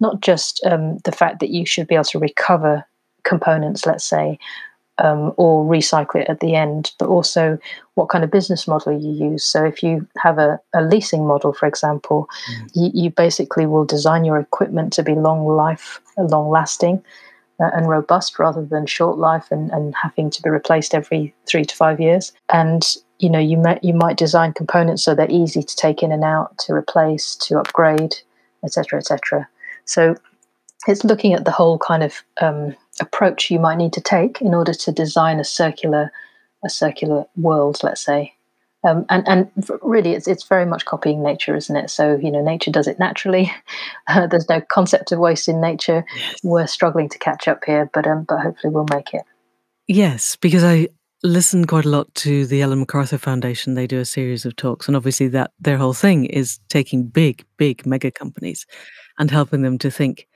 not 0.00 0.20
just 0.20 0.64
um, 0.64 0.98
the 0.98 1.12
fact 1.12 1.40
that 1.40 1.50
you 1.50 1.64
should 1.64 1.86
be 1.86 1.94
able 1.94 2.04
to 2.04 2.18
recover 2.18 2.84
components, 3.24 3.86
let's 3.86 4.04
say, 4.04 4.38
um, 4.98 5.32
or 5.36 5.64
recycle 5.64 6.20
it 6.20 6.28
at 6.28 6.40
the 6.40 6.54
end, 6.54 6.92
but 6.98 7.08
also 7.08 7.58
what 7.94 8.08
kind 8.08 8.22
of 8.22 8.30
business 8.30 8.68
model 8.68 8.92
you 8.92 9.30
use. 9.30 9.44
So, 9.44 9.64
if 9.64 9.82
you 9.82 10.06
have 10.18 10.38
a, 10.38 10.60
a 10.72 10.82
leasing 10.82 11.26
model, 11.26 11.52
for 11.52 11.66
example, 11.66 12.28
mm. 12.48 12.70
you, 12.74 12.90
you, 13.04 13.10
basically 13.10 13.66
will 13.66 13.84
design 13.84 14.24
your 14.24 14.38
equipment 14.38 14.92
to 14.92 15.02
be 15.02 15.14
long 15.14 15.46
life, 15.46 16.00
long 16.16 16.48
lasting, 16.48 17.02
uh, 17.60 17.70
and 17.74 17.88
robust 17.88 18.38
rather 18.38 18.64
than 18.64 18.86
short 18.86 19.18
life 19.18 19.50
and, 19.50 19.70
and 19.70 19.94
having 20.00 20.30
to 20.30 20.42
be 20.42 20.50
replaced 20.50 20.94
every 20.94 21.34
three 21.46 21.64
to 21.64 21.74
five 21.74 22.00
years. 22.00 22.32
And 22.52 22.84
you 23.18 23.30
know 23.30 23.38
you 23.38 23.56
might 23.56 23.82
you 23.82 23.94
might 23.94 24.16
design 24.16 24.52
components 24.52 25.04
so 25.04 25.14
they're 25.14 25.30
easy 25.30 25.62
to 25.62 25.76
take 25.76 26.02
in 26.02 26.12
and 26.12 26.24
out 26.24 26.56
to 26.58 26.72
replace 26.72 27.36
to 27.36 27.58
upgrade 27.58 28.14
etc 28.64 28.98
etc 28.98 29.48
so 29.84 30.16
it's 30.86 31.04
looking 31.04 31.32
at 31.32 31.44
the 31.44 31.50
whole 31.50 31.78
kind 31.78 32.02
of 32.02 32.22
um, 32.40 32.76
approach 33.00 33.50
you 33.50 33.58
might 33.58 33.76
need 33.76 33.92
to 33.92 34.00
take 34.00 34.40
in 34.40 34.54
order 34.54 34.74
to 34.74 34.92
design 34.92 35.40
a 35.40 35.44
circular 35.44 36.12
a 36.64 36.70
circular 36.70 37.26
world 37.36 37.78
let's 37.82 38.00
say. 38.00 38.32
Um, 38.86 39.06
and 39.08 39.26
and 39.26 39.50
really 39.82 40.12
it's 40.12 40.28
it's 40.28 40.44
very 40.44 40.66
much 40.66 40.84
copying 40.84 41.22
nature 41.22 41.56
isn't 41.56 41.76
it? 41.76 41.88
So 41.90 42.16
you 42.16 42.30
know 42.30 42.42
nature 42.42 42.70
does 42.70 42.86
it 42.86 42.98
naturally. 42.98 43.52
Uh, 44.06 44.26
there's 44.26 44.50
no 44.50 44.60
concept 44.60 45.12
of 45.12 45.18
waste 45.18 45.48
in 45.48 45.62
nature. 45.62 46.04
Yes. 46.14 46.40
we're 46.44 46.66
struggling 46.66 47.08
to 47.08 47.18
catch 47.18 47.48
up 47.48 47.64
here 47.64 47.90
but 47.94 48.06
um, 48.06 48.24
but 48.28 48.40
hopefully 48.40 48.72
we'll 48.72 48.86
make 48.92 49.14
it. 49.14 49.22
Yes 49.86 50.36
because 50.36 50.62
i 50.62 50.88
listen 51.24 51.64
quite 51.64 51.86
a 51.86 51.88
lot 51.88 52.14
to 52.14 52.46
the 52.46 52.60
Ellen 52.60 52.80
MacArthur 52.80 53.16
Foundation. 53.16 53.74
They 53.74 53.86
do 53.86 53.98
a 53.98 54.04
series 54.04 54.44
of 54.44 54.54
talks, 54.56 54.86
and 54.86 54.96
obviously 54.96 55.26
that 55.28 55.52
their 55.58 55.78
whole 55.78 55.94
thing 55.94 56.26
is 56.26 56.60
taking 56.68 57.06
big, 57.06 57.44
big 57.56 57.84
mega 57.86 58.10
companies 58.10 58.66
and 59.18 59.30
helping 59.30 59.62
them 59.62 59.78
to 59.78 59.90
think 59.90 60.28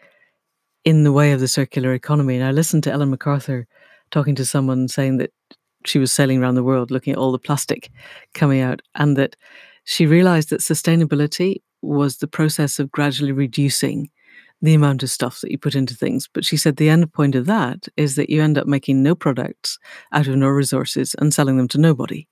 in 0.85 1.05
the 1.05 1.13
way 1.13 1.33
of 1.33 1.41
the 1.41 1.49
circular 1.49 1.93
economy. 1.93 2.37
And 2.37 2.45
I 2.45 2.53
listened 2.53 2.85
to 2.85 2.91
Ellen 2.91 3.11
MacArthur 3.11 3.67
talking 4.11 4.35
to 4.37 4.47
someone 4.47 4.89
saying 4.89 5.19
that 5.19 5.31
she 5.85 5.99
was 5.99 6.11
sailing 6.11 6.43
around 6.43 6.55
the 6.55 6.65
world 6.65 6.91
looking 6.91 7.13
at 7.13 7.19
all 7.19 7.33
the 7.33 7.39
plastic 7.39 7.91
coming 8.33 8.63
out 8.63 8.81
and 8.95 9.17
that 9.17 9.37
she 9.85 10.07
realized 10.07 10.49
that 10.51 10.61
sustainability 10.61 11.57
was 11.83 12.17
the 12.17 12.27
process 12.27 12.79
of 12.79 12.91
gradually 12.91 13.33
reducing 13.33 14.09
the 14.61 14.75
amount 14.75 15.03
of 15.03 15.11
stuff 15.11 15.41
that 15.41 15.51
you 15.51 15.59
put 15.59 15.75
into 15.75 15.95
things. 15.95 16.29
But 16.33 16.45
she 16.45 16.57
said 16.57 16.77
the 16.77 16.89
end 16.89 17.13
point 17.13 17.35
of 17.35 17.47
that 17.47 17.89
is 17.97 18.17
that 18.17 18.31
you 18.31 18.43
end 18.43 18.59
up 18.59 18.67
making 18.67 19.03
no 19.03 19.15
products 19.15 19.79
out 20.13 20.27
of 20.27 20.37
no 20.37 20.49
resources 20.49 21.15
and 21.19 21.33
selling 21.33 21.57
them 21.57 21.69
to 21.69 21.79
nobody. 21.79 22.27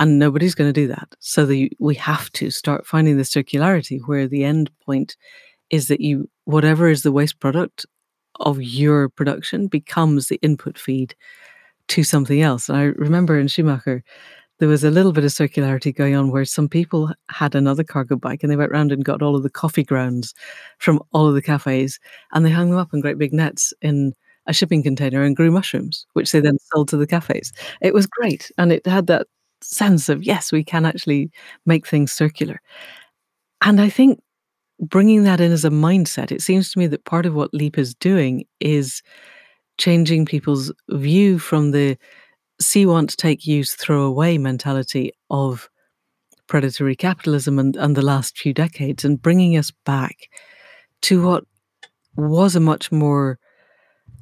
And 0.00 0.18
nobody's 0.18 0.56
going 0.56 0.68
to 0.68 0.80
do 0.80 0.88
that. 0.88 1.14
So 1.20 1.46
the, 1.46 1.70
we 1.78 1.94
have 1.94 2.30
to 2.32 2.50
start 2.50 2.86
finding 2.86 3.16
the 3.16 3.22
circularity 3.22 4.00
where 4.04 4.26
the 4.26 4.42
end 4.44 4.70
point 4.84 5.16
is 5.70 5.86
that 5.88 6.00
you, 6.00 6.28
whatever 6.44 6.88
is 6.88 7.02
the 7.02 7.12
waste 7.12 7.38
product 7.38 7.86
of 8.40 8.60
your 8.60 9.08
production, 9.08 9.68
becomes 9.68 10.26
the 10.26 10.40
input 10.42 10.76
feed 10.76 11.14
to 11.88 12.02
something 12.02 12.42
else. 12.42 12.68
And 12.68 12.76
I 12.76 12.82
remember 12.82 13.38
in 13.38 13.46
Schumacher, 13.46 14.02
there 14.58 14.68
was 14.68 14.84
a 14.84 14.90
little 14.90 15.12
bit 15.12 15.24
of 15.24 15.30
circularity 15.30 15.94
going 15.94 16.14
on 16.14 16.30
where 16.30 16.44
some 16.44 16.68
people 16.68 17.10
had 17.30 17.54
another 17.54 17.84
cargo 17.84 18.16
bike 18.16 18.42
and 18.42 18.50
they 18.50 18.56
went 18.56 18.70
round 18.70 18.92
and 18.92 19.04
got 19.04 19.22
all 19.22 19.34
of 19.36 19.42
the 19.42 19.50
coffee 19.50 19.82
grounds 19.82 20.32
from 20.78 21.00
all 21.12 21.26
of 21.26 21.34
the 21.34 21.42
cafes 21.42 21.98
and 22.32 22.44
they 22.46 22.50
hung 22.50 22.70
them 22.70 22.78
up 22.78 22.94
in 22.94 23.00
great 23.00 23.18
big 23.18 23.32
nets 23.32 23.72
in 23.82 24.14
a 24.46 24.52
shipping 24.52 24.82
container 24.82 25.22
and 25.22 25.36
grew 25.36 25.50
mushrooms, 25.50 26.06
which 26.12 26.32
they 26.32 26.40
then 26.40 26.58
sold 26.72 26.88
to 26.88 26.96
the 26.96 27.06
cafes. 27.06 27.52
It 27.80 27.94
was 27.94 28.06
great. 28.06 28.50
And 28.58 28.72
it 28.72 28.86
had 28.86 29.06
that 29.06 29.26
sense 29.62 30.08
of, 30.08 30.22
yes, 30.22 30.52
we 30.52 30.62
can 30.62 30.84
actually 30.84 31.30
make 31.66 31.86
things 31.86 32.12
circular. 32.12 32.60
And 33.62 33.80
I 33.80 33.88
think 33.88 34.20
bringing 34.80 35.24
that 35.24 35.40
in 35.40 35.52
as 35.52 35.64
a 35.64 35.70
mindset, 35.70 36.30
it 36.30 36.42
seems 36.42 36.72
to 36.72 36.78
me 36.78 36.86
that 36.88 37.04
part 37.04 37.26
of 37.26 37.34
what 37.34 37.54
Leap 37.54 37.78
is 37.78 37.94
doing 37.94 38.44
is 38.60 39.02
changing 39.78 40.26
people's 40.26 40.72
view 40.90 41.38
from 41.38 41.70
the 41.70 41.96
see 42.60 42.86
want 42.86 43.16
take 43.16 43.46
use, 43.46 43.74
throw 43.74 44.02
away 44.02 44.38
mentality 44.38 45.12
of 45.30 45.68
predatory 46.46 46.94
capitalism 46.94 47.58
and, 47.58 47.76
and 47.76 47.96
the 47.96 48.02
last 48.02 48.38
few 48.38 48.52
decades 48.52 49.04
and 49.04 49.20
bringing 49.20 49.56
us 49.56 49.70
back 49.84 50.28
to 51.02 51.22
what 51.22 51.44
was 52.16 52.54
a 52.54 52.60
much 52.60 52.92
more 52.92 53.38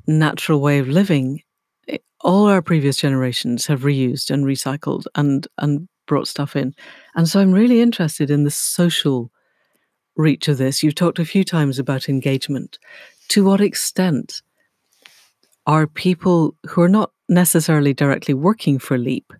natural 0.07 0.61
way 0.61 0.79
of 0.79 0.89
living. 0.89 1.43
Eh, 1.89 1.99
all 2.21 2.47
our 2.47 2.63
previous 2.63 2.97
generations 2.97 3.67
have 3.67 3.83
reused 3.83 4.31
and 4.31 4.45
recycled 4.45 5.05
and, 5.15 5.47
and 5.59 5.89
brought 6.07 6.29
stuff 6.29 6.57
in. 6.57 6.75
And 7.15 7.29
so 7.29 7.41
I'm 7.41 7.53
really 7.53 7.81
interested 7.81 8.31
in 8.31 8.45
the 8.45 8.51
social 8.51 9.31
reach 10.17 10.49
of 10.49 10.59
this. 10.59 10.83
You've 10.83 10.95
talked 10.95 11.19
a 11.19 11.25
few 11.25 11.45
times 11.45 11.79
about 11.79 12.09
engagement. 12.09 12.79
To 13.29 13.45
what 13.45 13.61
extent 13.61 14.43
are 15.67 15.87
people 15.87 16.57
who 16.69 16.83
are 16.83 16.89
not 16.89 17.13
necessarily 17.33 17.95
directly 17.95 18.35
working 18.35 18.79
for 18.79 18.99
Leap, 18.99 19.33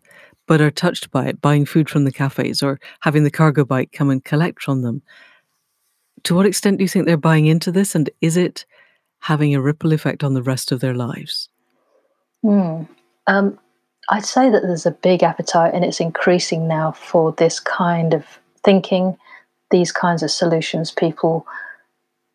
but 0.47 0.61
are 0.61 0.71
touched 0.71 1.11
by 1.11 1.27
it, 1.27 1.41
buying 1.41 1.65
food 1.65 1.89
from 1.89 2.05
the 2.05 2.13
cafes 2.13 2.63
or 2.63 2.81
having 3.01 3.25
the 3.25 3.31
cargo 3.31 3.65
bike 3.65 3.93
come 3.93 4.11
and 4.11 4.25
collect 4.25 4.63
from 4.63 4.83
them. 4.83 5.03
To 6.25 6.35
what 6.35 6.47
extent 6.47 6.79
do 6.79 6.85
you 6.85 6.89
think 6.89 7.07
they're 7.07 7.17
buying 7.17 7.47
into 7.47 7.73
this, 7.73 7.95
and 7.95 8.11
is 8.21 8.37
it 8.37 8.65
having 9.21 9.55
a 9.55 9.61
ripple 9.61 9.93
effect 9.93 10.25
on 10.25 10.35
the 10.35 10.43
rest 10.43 10.73
of 10.73 10.81
their 10.81 10.95
lives? 10.95 11.49
Mm. 12.45 12.89
Um, 13.27 13.59
I'd 14.11 14.25
say 14.25 14.51
that 14.51 14.63
there's 14.63 14.87
a 14.87 14.91
big 14.91 15.23
appetite, 15.23 15.75
and 15.75 15.85
it's 15.85 16.01
increasing 16.01 16.67
now 16.67 16.93
for 16.93 17.33
this 17.33 17.61
kind 17.61 18.15
of 18.15 18.25
thinking, 18.65 19.17
these 19.71 19.93
kinds 19.93 20.23
of 20.23 20.31
solutions. 20.31 20.91
People 20.91 21.47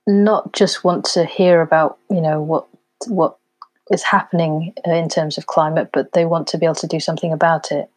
not 0.05 0.53
just 0.53 0.83
want 0.83 1.05
to 1.05 1.25
hear 1.25 1.61
about, 1.61 1.97
you 2.09 2.21
know, 2.21 2.41
what 2.41 2.67
what 3.07 3.37
is 3.91 4.03
happening 4.03 4.73
uh, 4.87 4.91
in 4.91 5.09
terms 5.09 5.37
of 5.37 5.47
climate, 5.47 5.89
but 5.93 6.13
they 6.13 6.25
want 6.25 6.47
to 6.47 6.57
be 6.57 6.65
able 6.65 6.75
to 6.75 6.87
do 6.87 6.99
something 6.99 7.31
about 7.31 7.71
it. 7.71 7.89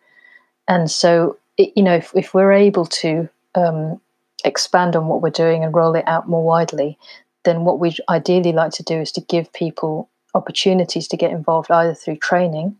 And 0.69 0.91
so, 0.91 1.37
it, 1.57 1.73
you 1.77 1.83
know, 1.83 1.95
if, 1.95 2.13
if 2.15 2.33
we're 2.33 2.53
able 2.53 2.87
to 2.87 3.29
um, 3.55 4.01
expand 4.45 4.97
on 4.97 5.07
what 5.07 5.23
we're 5.23 5.31
doing 5.31 5.65
and 5.65 5.75
roll 5.75 5.95
it 5.95 6.05
out 6.07 6.29
more 6.29 6.45
widely, 6.45 6.99
then 7.45 7.65
what 7.65 7.81
we 7.81 7.97
ideally 8.09 8.53
like 8.53 8.73
to 8.73 8.83
do 8.83 9.01
is 9.01 9.13
to 9.13 9.21
give 9.23 9.53
people 9.53 10.09
opportunities 10.35 11.09
to 11.09 11.17
get 11.17 11.31
involved 11.31 11.71
either 11.71 11.95
through 11.95 12.17
training, 12.17 12.77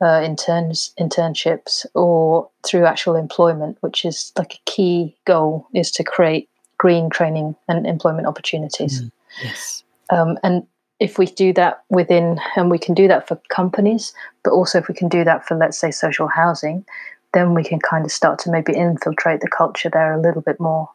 uh, 0.00 0.22
interns, 0.24 0.92
internships, 0.98 1.84
or 1.94 2.48
through 2.64 2.86
actual 2.86 3.16
employment, 3.16 3.76
which 3.80 4.04
is 4.04 4.32
like 4.38 4.54
a 4.54 4.70
key 4.70 5.16
goal 5.26 5.66
is 5.74 5.90
to 5.90 6.04
create 6.04 6.48
green 6.78 7.10
training 7.10 7.56
and 7.68 7.86
employment 7.86 8.26
opportunities. 8.26 9.02
Mm, 9.02 9.10
yes. 9.42 9.82
Um, 10.10 10.38
and 10.42 10.66
if 11.00 11.18
we 11.18 11.26
do 11.26 11.52
that 11.52 11.84
within, 11.90 12.40
and 12.56 12.70
we 12.70 12.78
can 12.78 12.94
do 12.94 13.08
that 13.08 13.28
for 13.28 13.40
companies, 13.48 14.12
but 14.42 14.52
also 14.52 14.78
if 14.78 14.88
we 14.88 14.94
can 14.94 15.08
do 15.08 15.24
that 15.24 15.46
for, 15.46 15.56
let's 15.56 15.78
say, 15.78 15.90
social 15.90 16.26
housing, 16.26 16.84
then 17.34 17.54
we 17.54 17.62
can 17.62 17.78
kind 17.78 18.04
of 18.04 18.12
start 18.12 18.38
to 18.40 18.50
maybe 18.50 18.74
infiltrate 18.74 19.40
the 19.40 19.48
culture 19.48 19.90
there 19.90 20.12
a 20.12 20.20
little 20.20 20.42
bit 20.42 20.58
more. 20.58 20.88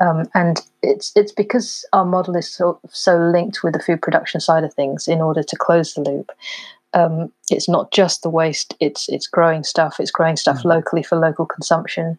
Um, 0.00 0.24
and 0.34 0.60
it's 0.82 1.12
it's 1.14 1.30
because 1.30 1.84
our 1.92 2.04
model 2.04 2.34
is 2.34 2.50
so 2.50 2.80
so 2.90 3.16
linked 3.18 3.62
with 3.62 3.72
the 3.72 3.78
food 3.78 4.02
production 4.02 4.40
side 4.40 4.64
of 4.64 4.74
things. 4.74 5.06
In 5.06 5.20
order 5.20 5.42
to 5.44 5.56
close 5.56 5.94
the 5.94 6.00
loop, 6.00 6.32
um, 6.92 7.30
it's 7.50 7.68
not 7.68 7.92
just 7.92 8.22
the 8.22 8.30
waste; 8.30 8.74
it's 8.80 9.08
it's 9.08 9.28
growing 9.28 9.62
stuff. 9.62 10.00
It's 10.00 10.10
growing 10.10 10.36
stuff 10.36 10.62
mm. 10.62 10.64
locally 10.64 11.04
for 11.04 11.16
local 11.16 11.46
consumption. 11.46 12.18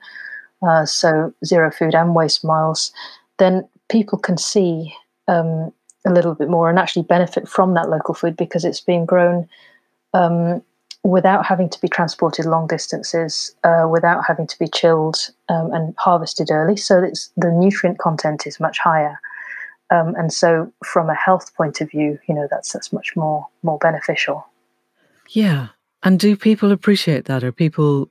Uh, 0.66 0.86
so 0.86 1.34
zero 1.44 1.72
food 1.72 1.94
and 1.94 2.16
waste 2.16 2.46
miles. 2.46 2.94
Then 3.38 3.68
people 3.90 4.18
can 4.18 4.38
see 4.38 4.94
um, 5.28 5.74
a 6.06 6.12
little 6.12 6.36
bit 6.36 6.50
more 6.50 6.70
and 6.70 6.80
actually 6.80 7.04
benefit 7.04 7.48
from 7.48 7.74
that 7.74 7.90
local 7.90 8.14
food 8.14 8.36
because 8.36 8.66
it's 8.66 8.82
being 8.82 9.06
grown 9.06 9.48
um, 10.14 10.62
without 11.04 11.46
having 11.46 11.70
to 11.70 11.80
be 11.82 11.88
transported 11.88 12.46
long 12.46 12.68
distances, 12.68 13.56
uh, 13.64 13.88
without 13.90 14.24
having 14.26 14.48
to 14.48 14.58
be 14.60 14.68
chilled 14.68 15.30
um, 15.50 15.72
and 15.74 15.94
harvested 15.98 16.50
early. 16.50 16.78
So 16.78 17.04
it's, 17.04 17.32
the 17.38 17.52
nutrient 17.52 18.00
content 18.00 18.48
is 18.48 18.60
much 18.60 18.80
higher. 18.80 19.20
Um, 19.90 20.16
and 20.16 20.32
so, 20.34 20.72
from 20.84 21.10
a 21.10 21.16
health 21.16 21.54
point 21.56 21.82
of 21.82 21.92
view, 21.92 22.18
you 22.28 22.34
know 22.34 22.48
that's 22.50 22.72
that's 22.72 22.92
much 22.92 23.16
more 23.16 23.48
more 23.62 23.78
beneficial. 23.78 24.48
Yeah, 25.30 25.68
and 26.02 26.20
do 26.20 26.36
people 26.36 26.72
appreciate 26.72 27.26
that? 27.26 27.44
Are 27.44 27.52
people 27.52 28.10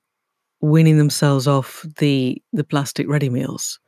weaning 0.60 0.98
themselves 0.98 1.48
off 1.48 1.84
the 1.98 2.40
the 2.52 2.62
plastic 2.62 3.08
ready 3.08 3.30
meals? 3.30 3.80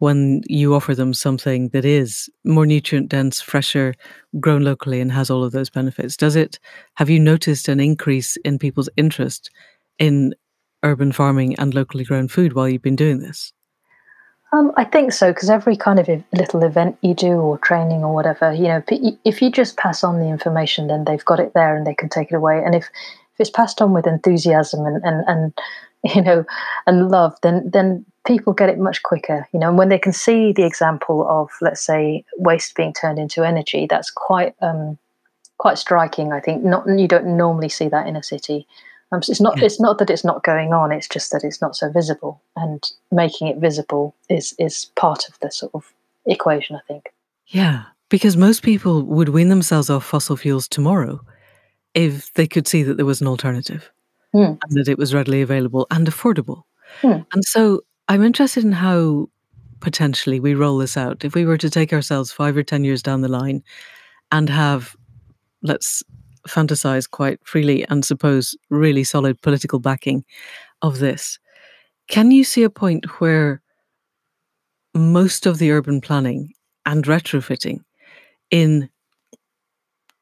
When 0.00 0.40
you 0.46 0.74
offer 0.74 0.94
them 0.94 1.12
something 1.14 1.68
that 1.68 1.84
is 1.84 2.28
more 2.42 2.66
nutrient 2.66 3.10
dense, 3.10 3.40
fresher, 3.40 3.94
grown 4.40 4.62
locally, 4.62 5.00
and 5.00 5.12
has 5.12 5.30
all 5.30 5.44
of 5.44 5.52
those 5.52 5.70
benefits? 5.70 6.16
Does 6.16 6.36
it, 6.36 6.58
have 6.94 7.10
you 7.10 7.20
noticed 7.20 7.68
an 7.68 7.80
increase 7.80 8.36
in 8.38 8.58
people's 8.58 8.88
interest 8.96 9.50
in 9.98 10.34
urban 10.82 11.12
farming 11.12 11.54
and 11.58 11.74
locally 11.74 12.04
grown 12.04 12.28
food 12.28 12.54
while 12.54 12.66
you've 12.66 12.80
been 12.80 12.96
doing 12.96 13.18
this? 13.18 13.52
Um, 14.54 14.72
I 14.78 14.84
think 14.84 15.12
so, 15.12 15.32
because 15.32 15.50
every 15.50 15.76
kind 15.76 16.00
of 16.00 16.08
little 16.32 16.64
event 16.64 16.96
you 17.02 17.14
do 17.14 17.32
or 17.32 17.58
training 17.58 18.02
or 18.02 18.14
whatever, 18.14 18.54
you 18.54 18.64
know, 18.64 18.82
if 19.24 19.42
you 19.42 19.50
just 19.50 19.76
pass 19.76 20.02
on 20.02 20.18
the 20.18 20.28
information, 20.28 20.86
then 20.86 21.04
they've 21.04 21.24
got 21.24 21.40
it 21.40 21.52
there 21.54 21.76
and 21.76 21.86
they 21.86 21.94
can 21.94 22.08
take 22.08 22.32
it 22.32 22.34
away. 22.34 22.60
And 22.64 22.74
if, 22.74 22.84
if 22.84 23.40
it's 23.40 23.50
passed 23.50 23.82
on 23.82 23.92
with 23.92 24.06
enthusiasm 24.06 24.86
and, 24.86 25.04
and, 25.04 25.24
and 25.28 25.52
you 26.14 26.22
know, 26.22 26.44
and 26.86 27.10
love, 27.10 27.36
then 27.42 27.68
then 27.70 28.06
people 28.26 28.52
get 28.52 28.68
it 28.68 28.78
much 28.78 29.02
quicker, 29.02 29.48
you 29.52 29.60
know. 29.60 29.68
And 29.68 29.78
when 29.78 29.88
they 29.88 29.98
can 29.98 30.12
see 30.12 30.52
the 30.52 30.64
example 30.64 31.26
of, 31.28 31.50
let's 31.60 31.80
say, 31.80 32.24
waste 32.36 32.74
being 32.74 32.92
turned 32.92 33.18
into 33.18 33.44
energy, 33.44 33.86
that's 33.88 34.10
quite 34.10 34.54
um, 34.60 34.98
quite 35.58 35.78
striking. 35.78 36.32
I 36.32 36.40
think 36.40 36.62
not 36.62 36.86
you 36.86 37.08
don't 37.08 37.36
normally 37.36 37.68
see 37.68 37.88
that 37.88 38.06
in 38.06 38.16
a 38.16 38.22
city. 38.22 38.66
Um, 39.12 39.22
so 39.22 39.30
it's 39.30 39.40
not 39.40 39.58
yeah. 39.58 39.64
it's 39.64 39.80
not 39.80 39.98
that 39.98 40.10
it's 40.10 40.24
not 40.24 40.44
going 40.44 40.72
on. 40.72 40.92
It's 40.92 41.08
just 41.08 41.32
that 41.32 41.44
it's 41.44 41.60
not 41.60 41.76
so 41.76 41.90
visible, 41.90 42.40
and 42.56 42.90
making 43.10 43.48
it 43.48 43.58
visible 43.58 44.14
is 44.28 44.54
is 44.58 44.86
part 44.96 45.28
of 45.28 45.38
the 45.40 45.50
sort 45.50 45.74
of 45.74 45.92
equation. 46.26 46.76
I 46.76 46.80
think. 46.86 47.12
Yeah, 47.46 47.84
because 48.08 48.36
most 48.36 48.62
people 48.62 49.02
would 49.02 49.30
wean 49.30 49.48
themselves 49.48 49.90
off 49.90 50.04
fossil 50.04 50.36
fuels 50.36 50.68
tomorrow 50.68 51.20
if 51.94 52.32
they 52.34 52.46
could 52.46 52.68
see 52.68 52.84
that 52.84 52.96
there 52.96 53.06
was 53.06 53.20
an 53.20 53.26
alternative 53.26 53.90
mm. 54.34 54.58
and 54.62 54.72
that 54.72 54.88
it 54.88 54.98
was 54.98 55.12
readily 55.12 55.42
available 55.42 55.86
and 55.90 56.06
affordable. 56.06 56.62
Mm. 57.02 57.26
And 57.32 57.44
so 57.44 57.80
I'm 58.10 58.24
interested 58.24 58.64
in 58.64 58.72
how 58.72 59.28
potentially 59.78 60.40
we 60.40 60.54
roll 60.54 60.78
this 60.78 60.96
out. 60.96 61.24
If 61.24 61.36
we 61.36 61.44
were 61.44 61.56
to 61.58 61.70
take 61.70 61.92
ourselves 61.92 62.32
five 62.32 62.56
or 62.56 62.64
10 62.64 62.82
years 62.82 63.04
down 63.04 63.20
the 63.20 63.28
line 63.28 63.62
and 64.32 64.48
have, 64.48 64.96
let's 65.62 66.02
fantasize 66.48 67.08
quite 67.08 67.38
freely 67.44 67.86
and 67.86 68.04
suppose 68.04 68.56
really 68.68 69.04
solid 69.04 69.40
political 69.42 69.78
backing 69.78 70.24
of 70.82 70.98
this, 70.98 71.38
can 72.08 72.32
you 72.32 72.42
see 72.42 72.64
a 72.64 72.68
point 72.68 73.20
where 73.20 73.62
most 74.92 75.46
of 75.46 75.58
the 75.58 75.70
urban 75.70 76.00
planning 76.00 76.52
and 76.86 77.04
retrofitting 77.04 77.78
in 78.50 78.90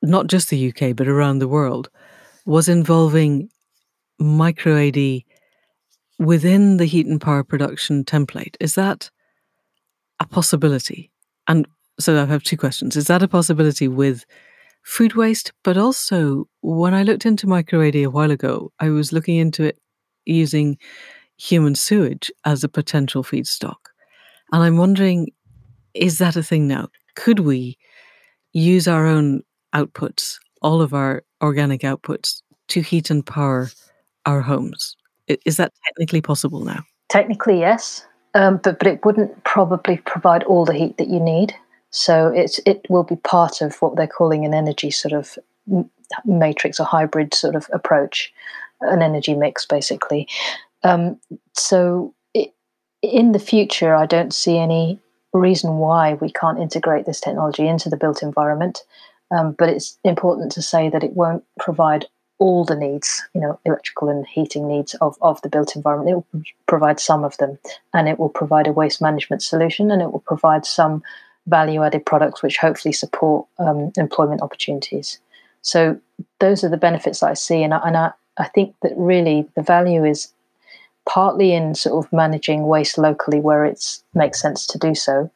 not 0.03 0.27
just 0.27 0.51
the 0.51 0.69
UK, 0.69 0.95
but 0.95 1.09
around 1.09 1.39
the 1.39 1.49
world 1.49 1.89
was 2.45 2.69
involving 2.69 3.49
micro 4.19 4.77
AD 4.77 5.23
within 6.19 6.77
the 6.77 6.85
heat 6.85 7.07
and 7.07 7.21
power 7.21 7.45
production 7.45 8.05
template. 8.05 8.57
Is 8.61 8.75
that 8.75 9.11
a 10.21 10.27
possibility? 10.27 11.11
And 11.47 11.67
so 12.01 12.21
I 12.21 12.27
have 12.27 12.43
two 12.43 12.57
questions. 12.57 12.97
Is 12.97 13.07
that 13.07 13.23
a 13.23 13.29
possibility 13.29 13.89
with 13.89 14.25
food 14.83 15.15
waste? 15.15 15.53
But 15.63 15.77
also, 15.77 16.49
when 16.61 16.95
I 16.95 17.03
looked 17.03 17.27
into 17.27 17.47
micro 17.47 17.87
AD 17.87 17.97
a 17.97 18.07
while 18.07 18.31
ago, 18.31 18.73
I 18.81 18.91
was 18.91 19.13
looking 19.13 19.37
into 19.37 19.65
it 19.65 19.79
using 20.27 20.79
human 21.37 21.75
sewage 21.75 22.31
as 22.45 22.65
a 22.65 22.69
potential 22.69 23.23
feedstock. 23.23 23.77
And 24.53 24.63
I'm 24.63 24.77
wondering, 24.77 25.29
is 25.95 26.19
that 26.19 26.37
a 26.37 26.43
thing 26.43 26.67
now? 26.67 26.89
Could 27.15 27.41
we 27.41 27.79
use 28.53 28.89
our 28.89 29.07
own 29.07 29.43
outputs, 29.75 30.39
all 30.63 30.83
of 30.83 30.95
our 30.95 31.23
organic 31.43 31.83
outputs, 31.83 32.43
to 32.69 32.81
heat 32.81 33.11
and 33.11 33.25
power 33.25 33.71
our 34.27 34.41
homes? 34.41 34.97
Is 35.45 35.57
that 35.57 35.73
technically 35.87 36.21
possible 36.21 36.65
now? 36.65 36.83
Technically, 37.09 37.61
yes, 37.61 38.07
um, 38.35 38.61
but 38.63 38.79
but 38.79 38.89
it 38.89 39.05
wouldn't 39.05 39.45
probably 39.45 39.99
provide 39.99 40.43
all 40.45 40.65
the 40.65 40.75
heat 40.75 40.97
that 40.99 41.09
you 41.09 41.21
need. 41.21 41.55
So 41.91 42.29
it's 42.29 42.61
it 42.67 42.87
will 42.89 43.05
be 43.05 43.17
part 43.17 43.61
of 43.61 43.77
what 43.77 43.97
they're 43.97 44.07
calling 44.07 44.45
an 44.45 44.55
energy 44.55 44.91
sort 44.91 45.15
of 45.15 45.39
matrix 46.25 46.81
or 46.81 46.85
hybrid 46.85 47.35
sort 47.35 47.55
of 47.55 47.69
approach, 47.73 48.33
an 48.81 49.03
energy 49.03 49.35
mix 49.35 49.65
basically. 49.67 50.29
Um, 50.83 51.19
so 51.55 52.15
it, 52.35 52.53
in 53.03 53.33
the 53.33 53.39
future, 53.39 53.95
I 53.95 54.07
don't 54.07 54.33
see 54.33 54.59
any 54.59 55.01
reason 55.33 55.77
why 55.79 56.15
we 56.15 56.31
can't 56.31 56.59
integrate 56.59 57.07
this 57.07 57.21
technology 57.21 57.67
into 57.67 57.89
the 57.89 57.97
built 57.97 58.23
environment. 58.23 58.83
Um, 59.31 59.55
but 59.59 59.69
it's 59.69 59.99
important 60.05 60.53
to 60.53 60.63
say 60.63 60.89
that 60.89 61.05
it 61.05 61.13
won't 61.13 61.45
provide 61.61 62.07
all 62.39 62.65
the 62.65 62.77
needs, 62.77 63.23
you 63.35 63.41
know, 63.41 63.59
electrical 63.65 64.09
and 64.09 64.27
heating 64.27 64.69
needs 64.69 64.95
of, 64.95 65.17
of 65.21 65.43
the 65.43 65.49
built 65.49 65.75
environment. 65.75 66.11
It 66.11 66.15
will 66.15 66.43
provide 66.67 67.01
some 67.01 67.25
of 67.25 67.37
them, 67.39 67.59
and 67.93 68.09
it 68.09 68.19
will 68.19 68.29
provide 68.29 68.67
a 68.67 68.73
waste 68.73 69.03
management 69.03 69.43
solution, 69.43 69.91
and 69.91 70.01
it 70.01 70.13
will 70.13 70.21
provide 70.21 70.65
some 70.65 71.03
value 71.47 71.83
added 71.83 72.05
products 72.05 72.43
which 72.43 72.59
hopefully 72.59 72.93
support 72.93 73.47
um, 73.59 73.91
employment 73.97 74.43
opportunities. 74.43 75.19
So 75.63 75.99
those 76.39 76.63
are 76.63 76.69
the 76.69 76.77
benefits 76.77 77.21
that 77.21 77.31
I 77.31 77.35
see, 77.35 77.63
and 77.63 77.75
I, 77.75 77.81
and 77.85 77.97
I, 77.97 78.13
I 78.39 78.49
think 78.49 78.75
that 78.83 78.93
really 78.97 79.49
the 79.57 79.63
value 79.63 80.05
is 80.05 80.33
partly 81.09 81.55
in 81.55 81.75
sort 81.75 82.05
of 82.05 82.13
managing 82.13 82.67
waste 82.67 82.99
locally 82.99 83.41
where 83.41 83.65
it 83.65 83.99
makes 84.15 84.41
sense 84.41 84.67
to 84.67 84.79
do 84.79 84.95
so. 84.95 85.31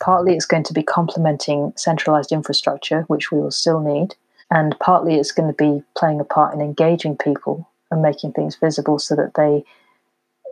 Partly 0.00 0.34
it's 0.34 0.44
going 0.44 0.64
to 0.64 0.74
be 0.74 0.82
complementing 0.82 1.72
centralized 1.76 2.30
infrastructure, 2.30 3.02
which 3.02 3.32
we 3.32 3.40
will 3.40 3.50
still 3.50 3.80
need 3.80 4.14
and 4.50 4.76
partly 4.80 5.16
it's 5.16 5.32
going 5.32 5.52
to 5.52 5.56
be 5.56 5.82
playing 5.96 6.20
a 6.20 6.24
part 6.24 6.54
in 6.54 6.60
engaging 6.60 7.16
people 7.16 7.68
and 7.90 8.02
making 8.02 8.32
things 8.32 8.56
visible 8.56 8.98
so 8.98 9.14
that 9.16 9.34
they 9.34 9.64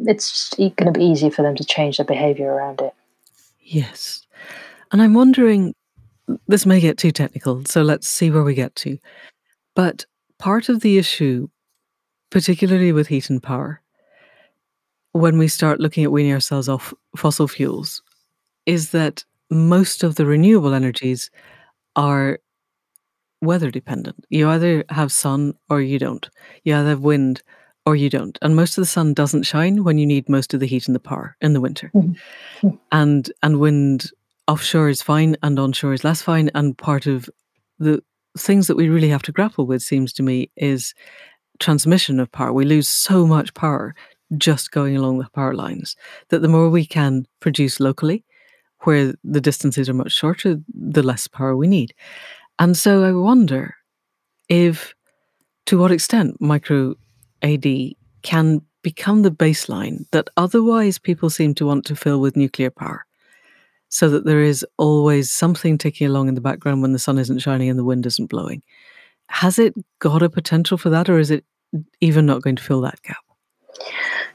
it's 0.01 0.55
going 0.57 0.93
to 0.93 0.99
be 0.99 1.05
easier 1.05 1.31
for 1.31 1.43
them 1.43 1.55
to 1.55 1.65
change 1.65 1.99
their 1.99 2.07
behavior 2.07 2.53
around 2.53 2.81
it. 2.81 2.95
Yes. 3.61 4.27
And 4.91 5.01
i'm 5.01 5.15
wondering 5.15 5.75
this 6.47 6.67
may 6.67 6.81
get 6.81 6.99
too 6.99 7.13
technical 7.13 7.65
so 7.65 7.83
let's 7.83 8.09
see 8.09 8.31
where 8.31 8.43
we 8.43 8.55
get 8.55 8.75
to. 8.77 8.99
But 9.75 10.05
part 10.39 10.69
of 10.69 10.81
the 10.81 10.99
issue 10.99 11.49
particularly 12.31 12.93
with 12.93 13.09
heat 13.09 13.31
and 13.31 13.43
power 13.43 13.81
when 15.13 15.39
we 15.39 15.49
start 15.49 15.81
looking 15.81 16.05
at 16.05 16.13
weaning 16.13 16.33
ourselves 16.33 16.69
off 16.69 16.95
fossil 17.17 17.47
fuels 17.47 18.03
is 18.67 18.91
that 18.91 19.25
most 19.51 20.03
of 20.03 20.15
the 20.15 20.25
renewable 20.25 20.73
energies 20.73 21.31
are 21.97 22.39
weather 23.43 23.71
dependent. 23.71 24.25
You 24.31 24.49
either 24.49 24.85
have 24.89 25.13
sun 25.13 25.55
or 25.69 25.83
you 25.83 25.99
don't. 25.99 26.29
You 26.65 26.75
either 26.77 26.91
have 26.91 27.01
wind 27.01 27.43
or 27.85 27.97
you 27.97 28.09
don't. 28.09 28.39
And 28.41 28.57
most 28.57 28.79
of 28.79 28.83
the 28.83 28.87
sun 28.87 29.13
doesn't 29.13 29.43
shine 29.43 29.85
when 29.85 29.99
you 29.99 30.07
need 30.07 30.29
most 30.29 30.55
of 30.55 30.61
the 30.61 30.67
heat 30.67 30.87
and 30.87 30.95
the 30.95 31.01
power 31.01 31.37
in 31.41 31.53
the 31.53 31.61
winter. 31.61 31.91
Mm-hmm. 31.95 32.69
And 32.93 33.31
and 33.43 33.59
wind 33.59 34.11
offshore 34.49 34.89
is 34.89 35.03
fine 35.03 35.37
and 35.43 35.59
onshore 35.59 35.93
is 35.93 36.05
less 36.05 36.23
fine. 36.23 36.51
And 36.55 36.79
part 36.79 37.07
of 37.07 37.29
the 37.79 38.03
things 38.39 38.67
that 38.69 38.77
we 38.77 38.89
really 38.89 39.09
have 39.09 39.23
to 39.23 39.33
grapple 39.33 39.67
with 39.67 39.83
seems 39.83 40.13
to 40.15 40.23
me 40.23 40.51
is 40.57 40.95
transmission 41.59 42.21
of 42.21 42.31
power. 42.33 42.53
We 42.53 42.65
lose 42.65 42.89
so 42.89 43.27
much 43.27 43.53
power 43.55 43.95
just 44.39 44.71
going 44.71 44.97
along 44.97 45.19
the 45.19 45.29
power 45.35 45.55
lines 45.55 45.97
that 46.29 46.41
the 46.41 46.49
more 46.49 46.71
we 46.71 46.87
can 46.87 47.27
produce 47.41 47.81
locally, 47.81 48.25
where 48.81 49.15
the 49.23 49.41
distances 49.41 49.89
are 49.89 49.95
much 49.95 50.13
shorter, 50.13 50.59
the 50.73 51.03
less 51.03 51.29
power 51.29 51.57
we 51.57 51.67
need. 51.67 51.95
And 52.59 52.77
so 52.77 53.05
I 53.05 53.13
wonder 53.13 53.75
if, 54.49 54.95
to 55.67 55.79
what 55.79 55.93
extent, 55.93 56.41
micro 56.41 56.95
AD 57.43 57.67
can 58.23 58.63
become 58.83 59.23
the 59.23 59.31
baseline 59.31 60.05
that 60.11 60.29
otherwise 60.37 60.99
people 60.99 61.31
seem 61.31 61.55
to 61.55 61.67
want 61.67 61.85
to 61.87 61.97
fill 61.97 62.21
with 62.21 62.37
nuclear 62.37 62.71
power. 62.71 63.05
So 63.89 64.09
that 64.09 64.25
there 64.25 64.43
is 64.43 64.65
always 64.79 65.31
something 65.31 65.77
ticking 65.77 66.07
along 66.07 66.29
in 66.29 66.35
the 66.35 66.41
background 66.41 66.81
when 66.81 66.93
the 66.93 66.99
sun 66.99 67.19
isn't 67.19 67.41
shining 67.41 67.69
and 67.69 67.79
the 67.79 67.85
wind 67.85 68.07
isn't 68.07 68.31
blowing. 68.31 68.63
Has 69.29 69.59
it 69.59 69.75
got 69.99 70.23
a 70.23 70.31
potential 70.31 70.79
for 70.79 70.89
that, 70.91 71.09
or 71.09 71.19
is 71.19 71.31
it 71.31 71.45
even 72.01 72.27
not 72.27 72.43
going 72.43 72.57
to 72.57 72.63
fill 72.63 72.81
that 72.83 73.03
gap? 73.03 73.17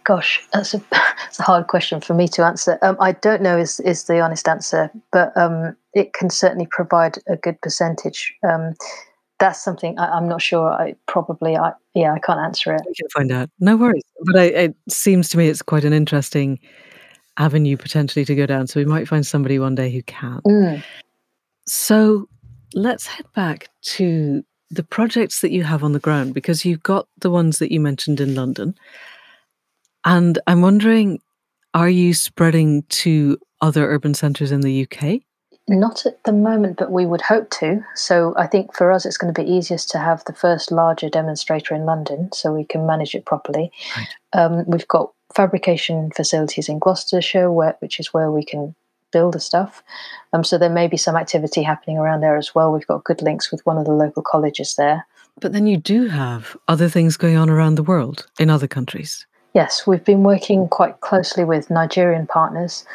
Gosh, 0.04 0.42
that's 0.54 0.74
a 0.74 0.82
that's 0.92 1.40
a 1.40 1.44
hard 1.44 1.68
question 1.68 2.02
for 2.02 2.14
me 2.14 2.28
to 2.30 2.44
answer. 2.44 2.80
Um, 2.82 2.98
I 3.00 3.12
don't 3.14 3.42
know 3.42 3.58
is 3.58 3.80
is 3.82 4.06
the 4.06 4.20
honest 4.20 4.48
answer, 4.48 4.92
but 5.12 5.36
um, 5.38 5.76
it 5.94 6.14
can 6.14 6.30
certainly 6.30 6.68
provide 6.70 7.18
a 7.28 7.36
good 7.36 7.60
percentage. 7.62 8.34
Um, 8.48 8.74
that's 9.40 9.64
something 9.64 9.98
I, 10.00 10.18
am 10.18 10.28
not 10.28 10.42
sure. 10.42 10.70
I 10.70 10.96
probably, 11.08 11.56
I 11.56 11.72
yeah, 11.94 12.14
I 12.14 12.20
can't 12.20 12.40
answer 12.40 12.74
it. 12.74 12.82
We 12.88 12.94
can 12.96 13.10
find 13.10 13.32
out. 13.32 13.50
No 13.60 13.78
worries. 13.78 14.04
But 14.24 14.36
I, 14.36 14.44
it 14.46 14.76
seems 14.90 15.30
to 15.30 15.38
me 15.38 15.48
it's 15.48 15.62
quite 15.62 15.84
an 15.84 15.94
interesting 15.94 16.60
avenue 17.38 17.78
potentially 17.78 18.26
to 18.26 18.36
go 18.36 18.46
down. 18.46 18.68
So 18.68 18.80
we 18.80 18.86
might 18.86 19.08
find 19.08 19.26
somebody 19.26 19.60
one 19.60 19.76
day 19.76 19.92
who 19.92 20.02
can. 20.04 20.42
Mm. 20.48 20.84
So 21.68 22.28
let's 22.74 23.06
head 23.06 23.28
back 23.36 23.70
to 23.82 24.44
the 24.70 24.84
projects 24.84 25.42
that 25.42 25.52
you 25.52 25.64
have 25.64 25.84
on 25.84 25.94
the 25.94 26.00
ground 26.00 26.34
because 26.34 26.66
you've 26.66 26.84
got 26.84 27.08
the 27.20 27.30
ones 27.30 27.60
that 27.60 27.72
you 27.72 27.80
mentioned 27.80 28.20
in 28.20 28.36
London 28.36 28.76
and 30.08 30.40
I'm 30.48 30.62
wondering, 30.62 31.20
are 31.74 31.90
you 31.90 32.14
spreading 32.14 32.84
to 32.84 33.38
other 33.60 33.92
urban 33.92 34.14
centres 34.14 34.54
in 34.54 34.62
the 34.62 34.88
UK? 34.88 35.20
Not 35.68 36.06
at 36.06 36.24
the 36.24 36.32
moment, 36.32 36.78
but 36.78 36.94
we 36.94 37.06
would 37.06 37.20
hope 37.20 37.50
to. 37.60 37.84
So 37.94 38.34
I 38.38 38.48
think 38.48 38.74
for 38.74 38.90
us, 38.90 39.06
it's 39.06 39.18
going 39.18 39.34
to 39.34 39.42
be 39.42 39.52
easiest 39.52 39.90
to 39.92 40.00
have 40.00 40.24
the 40.24 40.34
first 40.34 40.72
larger 40.72 41.10
demonstrator 41.10 41.76
in 41.76 41.86
London 41.86 42.30
so 42.32 42.54
we 42.54 42.64
can 42.64 42.88
manage 42.88 43.16
it 43.16 43.26
properly. 43.26 43.70
Right. 43.98 44.08
Um, 44.32 44.64
we've 44.66 44.88
got 44.88 45.12
fabrication 45.36 46.10
facilities 46.12 46.70
in 46.70 46.80
Gloucestershire, 46.80 47.52
where, 47.52 47.76
which 47.80 48.00
is 48.00 48.14
where 48.14 48.32
we 48.32 48.46
can 48.46 48.76
build 49.12 49.34
the 49.34 49.42
stuff. 49.42 49.84
Um, 50.32 50.46
so 50.46 50.58
there 50.58 50.70
may 50.70 50.88
be 50.88 50.96
some 50.96 51.18
activity 51.18 51.64
happening 51.64 51.98
around 51.98 52.22
there 52.22 52.38
as 52.38 52.56
well. 52.56 52.72
We've 52.72 52.88
got 52.88 53.04
good 53.04 53.22
links 53.22 53.52
with 53.52 53.66
one 53.66 53.78
of 53.78 53.84
the 53.84 53.92
local 53.92 54.24
colleges 54.24 54.76
there. 54.76 55.06
But 55.42 55.52
then 55.52 55.68
you 55.68 55.76
do 55.76 56.08
have 56.08 56.56
other 56.70 56.88
things 56.88 57.18
going 57.18 57.36
on 57.36 57.50
around 57.50 57.76
the 57.76 57.84
world 57.84 58.26
in 58.40 58.50
other 58.50 58.68
countries. 58.68 59.28
Yes, 59.58 59.88
we've 59.88 60.04
been 60.04 60.22
working 60.22 60.68
quite 60.68 61.00
closely 61.00 61.44
with 61.44 61.72
Nigerian 61.72 62.28
partners 62.28 62.86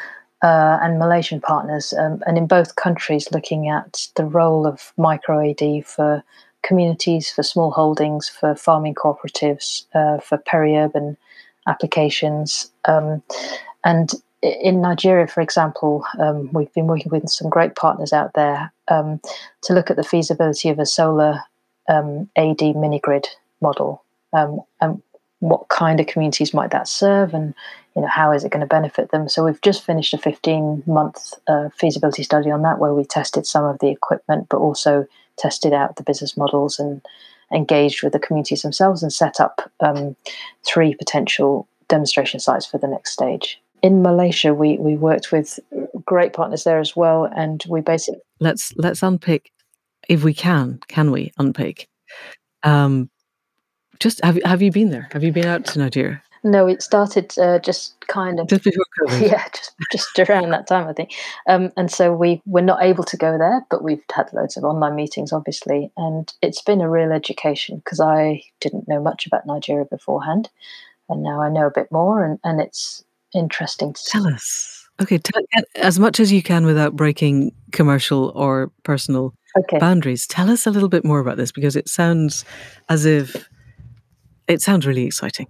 uh, 0.44 0.79
and 0.81 0.96
Malaysian 0.96 1.40
partners, 1.40 1.92
um, 1.92 2.22
and 2.25 2.38
in 2.38 2.46
both 2.46 2.77
countries, 2.77 3.33
looking 3.33 3.68
at 3.68 4.07
the 4.14 4.25
role 4.25 4.64
of 4.64 4.92
micro 4.96 5.51
AD 5.51 5.85
for 5.85 6.22
communities, 6.62 7.29
for 7.29 7.42
small 7.42 7.72
holdings, 7.72 8.29
for 8.29 8.55
farming 8.55 8.94
cooperatives, 8.94 9.87
uh, 9.96 10.20
for 10.20 10.38
peri-urban 10.38 11.16
applications. 11.66 12.70
Um, 12.85 13.25
and 13.85 14.12
in 14.40 14.81
Nigeria, 14.81 15.27
for 15.27 15.40
example, 15.40 16.07
um, 16.20 16.48
we've 16.53 16.72
been 16.75 16.87
working 16.87 17.11
with 17.11 17.29
some 17.29 17.51
great 17.51 17.75
partners 17.75 18.12
out 18.12 18.35
there 18.35 18.72
um, 18.87 19.20
to 19.64 19.75
look 19.75 19.90
at 19.90 19.96
the 19.96 20.05
feasibility 20.05 20.68
of 20.68 20.79
a 20.79 20.87
solar 20.87 21.40
um, 21.88 22.31
AD 22.37 22.61
mini 22.77 23.01
grid 23.01 23.27
model. 23.61 24.05
Um, 24.33 24.61
and 24.81 25.03
what 25.42 25.68
kind 25.68 25.98
of 25.98 26.07
communities 26.07 26.55
might 26.55 26.70
that 26.70 26.87
serve 26.87 27.35
and 27.35 27.52
you 27.96 28.02
know 28.02 28.09
how 28.09 28.31
is 28.31 28.44
it 28.44 28.52
going 28.52 28.61
to 28.61 28.66
benefit 28.66 29.11
them 29.11 29.28
so 29.28 29.44
we've 29.44 29.61
just 29.61 29.85
finished 29.85 30.14
a 30.14 30.18
15 30.18 30.85
month 30.87 31.35
uh, 31.48 31.68
feasibility 31.76 32.22
study 32.22 32.48
on 32.48 32.62
that 32.62 32.78
where 32.78 32.94
we 32.94 33.05
tested 33.05 33.44
some 33.44 33.64
of 33.64 33.78
the 33.81 33.88
equipment 33.88 34.46
but 34.48 34.59
also 34.59 35.05
tested 35.37 35.72
out 35.72 35.96
the 35.96 36.05
business 36.05 36.37
models 36.37 36.78
and 36.78 37.02
engaged 37.52 38.05
with 38.05 38.12
the 38.12 38.20
communities 38.20 38.62
themselves 38.62 39.02
and 39.02 39.12
set 39.12 39.40
up 39.40 39.70
um, 39.81 40.14
three 40.64 40.94
potential 40.94 41.66
demonstration 41.88 42.38
sites 42.38 42.64
for 42.64 42.78
the 42.78 42.87
next 42.87 43.11
stage 43.11 43.61
in 43.83 44.00
Malaysia, 44.00 44.55
we, 44.55 44.78
we 44.78 44.94
worked 44.94 45.33
with 45.33 45.59
great 46.07 46.33
partners 46.33 46.62
there 46.62 46.78
as 46.78 46.94
well, 46.94 47.24
and 47.24 47.64
we 47.68 47.81
basically 47.81 48.20
let's 48.38 48.72
let's 48.76 49.02
unpick 49.02 49.50
if 50.09 50.22
we 50.22 50.33
can. 50.33 50.78
Can 50.87 51.11
we 51.11 51.33
unpick 51.37 51.88
um, 52.62 53.11
just 54.02 54.22
have 54.24 54.38
have 54.44 54.60
you 54.62 54.70
been 54.70 54.90
there? 54.90 55.08
Have 55.12 55.24
you 55.24 55.32
been 55.32 55.46
out 55.46 55.64
to 55.66 55.78
Nigeria? 55.78 56.22
no, 56.44 56.66
it 56.66 56.82
started 56.82 57.32
uh, 57.38 57.58
just 57.60 57.94
kind 58.08 58.40
of 58.40 58.48
just 58.48 58.64
before 58.64 58.84
COVID. 59.00 59.20
Yeah, 59.30 59.44
just 59.54 59.74
just 59.92 60.18
around 60.18 60.50
that 60.50 60.66
time, 60.66 60.88
I 60.88 60.92
think. 60.92 61.12
Um, 61.46 61.70
and 61.76 61.90
so 61.90 62.12
we 62.12 62.42
were 62.46 62.62
not 62.62 62.82
able 62.82 63.04
to 63.04 63.16
go 63.16 63.38
there, 63.38 63.64
but 63.70 63.84
we've 63.84 64.02
had 64.14 64.32
loads 64.32 64.56
of 64.56 64.64
online 64.64 64.96
meetings, 64.96 65.32
obviously, 65.32 65.90
and 65.96 66.32
it's 66.42 66.62
been 66.62 66.80
a 66.80 66.90
real 66.90 67.12
education 67.12 67.76
because 67.76 68.00
I 68.00 68.42
didn't 68.60 68.88
know 68.88 69.00
much 69.00 69.26
about 69.26 69.46
Nigeria 69.46 69.84
beforehand, 69.84 70.48
and 71.08 71.22
now 71.22 71.40
I 71.40 71.48
know 71.48 71.66
a 71.66 71.72
bit 71.72 71.90
more, 71.92 72.24
and 72.24 72.38
and 72.42 72.60
it's 72.60 73.04
interesting 73.34 73.92
to 73.92 74.04
tell 74.06 74.26
us. 74.26 74.88
Okay, 75.00 75.18
tell, 75.18 75.42
as 75.76 75.98
much 75.98 76.20
as 76.20 76.32
you 76.32 76.42
can 76.42 76.66
without 76.66 76.94
breaking 76.94 77.52
commercial 77.70 78.30
or 78.34 78.70
personal 78.82 79.32
okay. 79.58 79.78
boundaries. 79.78 80.26
Tell 80.26 80.50
us 80.50 80.66
a 80.66 80.70
little 80.70 80.88
bit 80.88 81.04
more 81.04 81.18
about 81.18 81.38
this 81.38 81.50
because 81.50 81.76
it 81.76 81.88
sounds 81.88 82.44
as 82.88 83.06
if 83.06 83.48
it 84.52 84.62
sounds 84.62 84.86
really 84.86 85.04
exciting. 85.04 85.46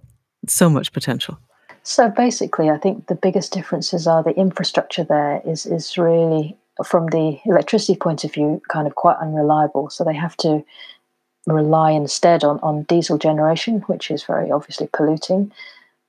So 0.47 0.69
much 0.69 0.91
potential. 0.91 1.37
So 1.83 2.09
basically, 2.09 2.69
I 2.69 2.77
think 2.77 3.07
the 3.07 3.15
biggest 3.15 3.51
differences 3.51 4.07
are 4.07 4.23
the 4.23 4.31
infrastructure 4.31 5.03
there 5.03 5.41
is 5.45 5.65
is 5.65 5.97
really 5.97 6.57
from 6.85 7.07
the 7.07 7.39
electricity 7.45 7.95
point 7.95 8.23
of 8.23 8.33
view 8.33 8.61
kind 8.69 8.87
of 8.87 8.95
quite 8.95 9.17
unreliable. 9.17 9.89
So 9.89 10.03
they 10.03 10.15
have 10.15 10.35
to 10.37 10.65
rely 11.45 11.91
instead 11.91 12.43
on, 12.43 12.59
on 12.61 12.83
diesel 12.83 13.17
generation, 13.17 13.81
which 13.87 14.09
is 14.09 14.23
very 14.23 14.49
obviously 14.49 14.89
polluting. 14.93 15.51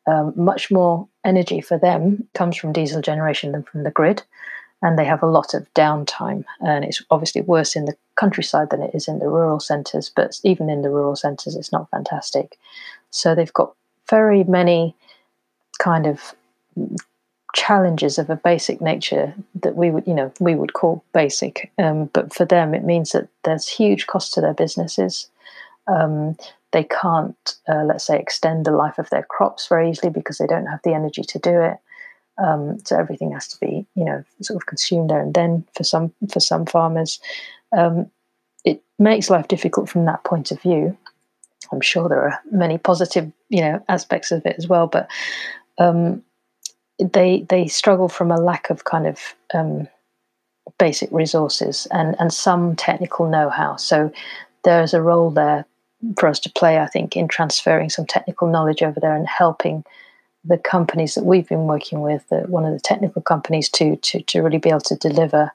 Um, 0.06 0.32
much 0.36 0.70
more 0.70 1.08
energy 1.24 1.60
for 1.60 1.78
them 1.78 2.28
comes 2.34 2.56
from 2.56 2.72
diesel 2.72 3.00
generation 3.00 3.52
than 3.52 3.62
from 3.64 3.82
the 3.82 3.90
grid, 3.90 4.22
and 4.84 4.98
they 4.98 5.04
have 5.06 5.22
a 5.22 5.26
lot 5.26 5.54
of 5.54 5.66
downtime. 5.72 6.44
And 6.60 6.84
it's 6.84 7.02
obviously 7.10 7.40
worse 7.40 7.74
in 7.74 7.86
the 7.86 7.96
countryside 8.16 8.68
than 8.68 8.82
it 8.82 8.94
is 8.94 9.08
in 9.08 9.18
the 9.18 9.28
rural 9.28 9.58
centres, 9.58 10.12
but 10.14 10.38
even 10.44 10.68
in 10.68 10.82
the 10.82 10.90
rural 10.90 11.16
centres, 11.16 11.56
it's 11.56 11.72
not 11.72 11.88
fantastic. 11.90 12.58
So 13.10 13.34
they've 13.34 13.52
got 13.54 13.72
very 14.10 14.44
many 14.44 14.94
kind 15.78 16.06
of 16.06 16.34
challenges 17.54 18.18
of 18.18 18.28
a 18.28 18.36
basic 18.36 18.82
nature 18.82 19.34
that 19.62 19.74
we 19.74 19.90
would, 19.90 20.06
you 20.06 20.12
know, 20.12 20.30
we 20.38 20.54
would 20.54 20.74
call 20.74 21.02
basic. 21.14 21.72
Um, 21.78 22.10
but 22.12 22.34
for 22.34 22.44
them, 22.44 22.74
it 22.74 22.84
means 22.84 23.12
that 23.12 23.28
there's 23.44 23.66
huge 23.66 24.06
cost 24.06 24.34
to 24.34 24.42
their 24.42 24.52
businesses. 24.54 25.28
Um, 25.86 26.36
they 26.72 26.84
can't, 26.84 27.56
uh, 27.68 27.84
let's 27.84 28.04
say, 28.04 28.18
extend 28.18 28.66
the 28.66 28.72
life 28.72 28.98
of 28.98 29.08
their 29.08 29.22
crops 29.22 29.66
very 29.66 29.88
easily 29.88 30.10
because 30.10 30.36
they 30.36 30.46
don't 30.46 30.66
have 30.66 30.80
the 30.84 30.92
energy 30.92 31.22
to 31.22 31.38
do 31.38 31.58
it. 31.62 31.78
Um, 32.38 32.78
so 32.84 32.98
everything 32.98 33.32
has 33.32 33.46
to 33.48 33.60
be, 33.60 33.86
you 33.94 34.04
know, 34.04 34.24
sort 34.42 34.56
of 34.56 34.66
consumed 34.66 35.10
there 35.10 35.20
and 35.20 35.34
then. 35.34 35.64
For 35.76 35.84
some, 35.84 36.12
for 36.32 36.40
some 36.40 36.66
farmers, 36.66 37.20
um, 37.76 38.10
it 38.64 38.82
makes 38.98 39.30
life 39.30 39.48
difficult 39.48 39.88
from 39.88 40.04
that 40.06 40.24
point 40.24 40.50
of 40.50 40.60
view. 40.60 40.96
I'm 41.72 41.80
sure 41.80 42.08
there 42.08 42.22
are 42.22 42.40
many 42.50 42.78
positive, 42.78 43.30
you 43.48 43.60
know, 43.60 43.82
aspects 43.88 44.32
of 44.32 44.44
it 44.46 44.56
as 44.58 44.68
well, 44.68 44.86
but 44.86 45.08
um, 45.78 46.22
they 46.98 47.46
they 47.48 47.66
struggle 47.66 48.08
from 48.08 48.30
a 48.30 48.40
lack 48.40 48.70
of 48.70 48.84
kind 48.84 49.06
of 49.06 49.18
um, 49.54 49.88
basic 50.78 51.10
resources 51.10 51.88
and 51.90 52.16
and 52.18 52.32
some 52.32 52.76
technical 52.76 53.28
know-how. 53.28 53.76
So 53.76 54.12
there's 54.62 54.94
a 54.94 55.02
role 55.02 55.30
there 55.30 55.64
for 56.18 56.28
us 56.28 56.38
to 56.40 56.50
play, 56.50 56.78
I 56.78 56.86
think, 56.86 57.16
in 57.16 57.28
transferring 57.28 57.90
some 57.90 58.06
technical 58.06 58.48
knowledge 58.48 58.82
over 58.82 59.00
there 59.00 59.16
and 59.16 59.26
helping 59.26 59.84
the 60.44 60.58
companies 60.58 61.14
that 61.14 61.24
we've 61.24 61.48
been 61.48 61.66
working 61.66 62.00
with, 62.00 62.28
the, 62.28 62.40
one 62.40 62.64
of 62.64 62.72
the 62.72 62.80
technical 62.80 63.22
companies, 63.22 63.68
to 63.70 63.96
to 63.96 64.22
to 64.22 64.40
really 64.40 64.58
be 64.58 64.70
able 64.70 64.80
to 64.80 64.96
deliver 64.96 65.52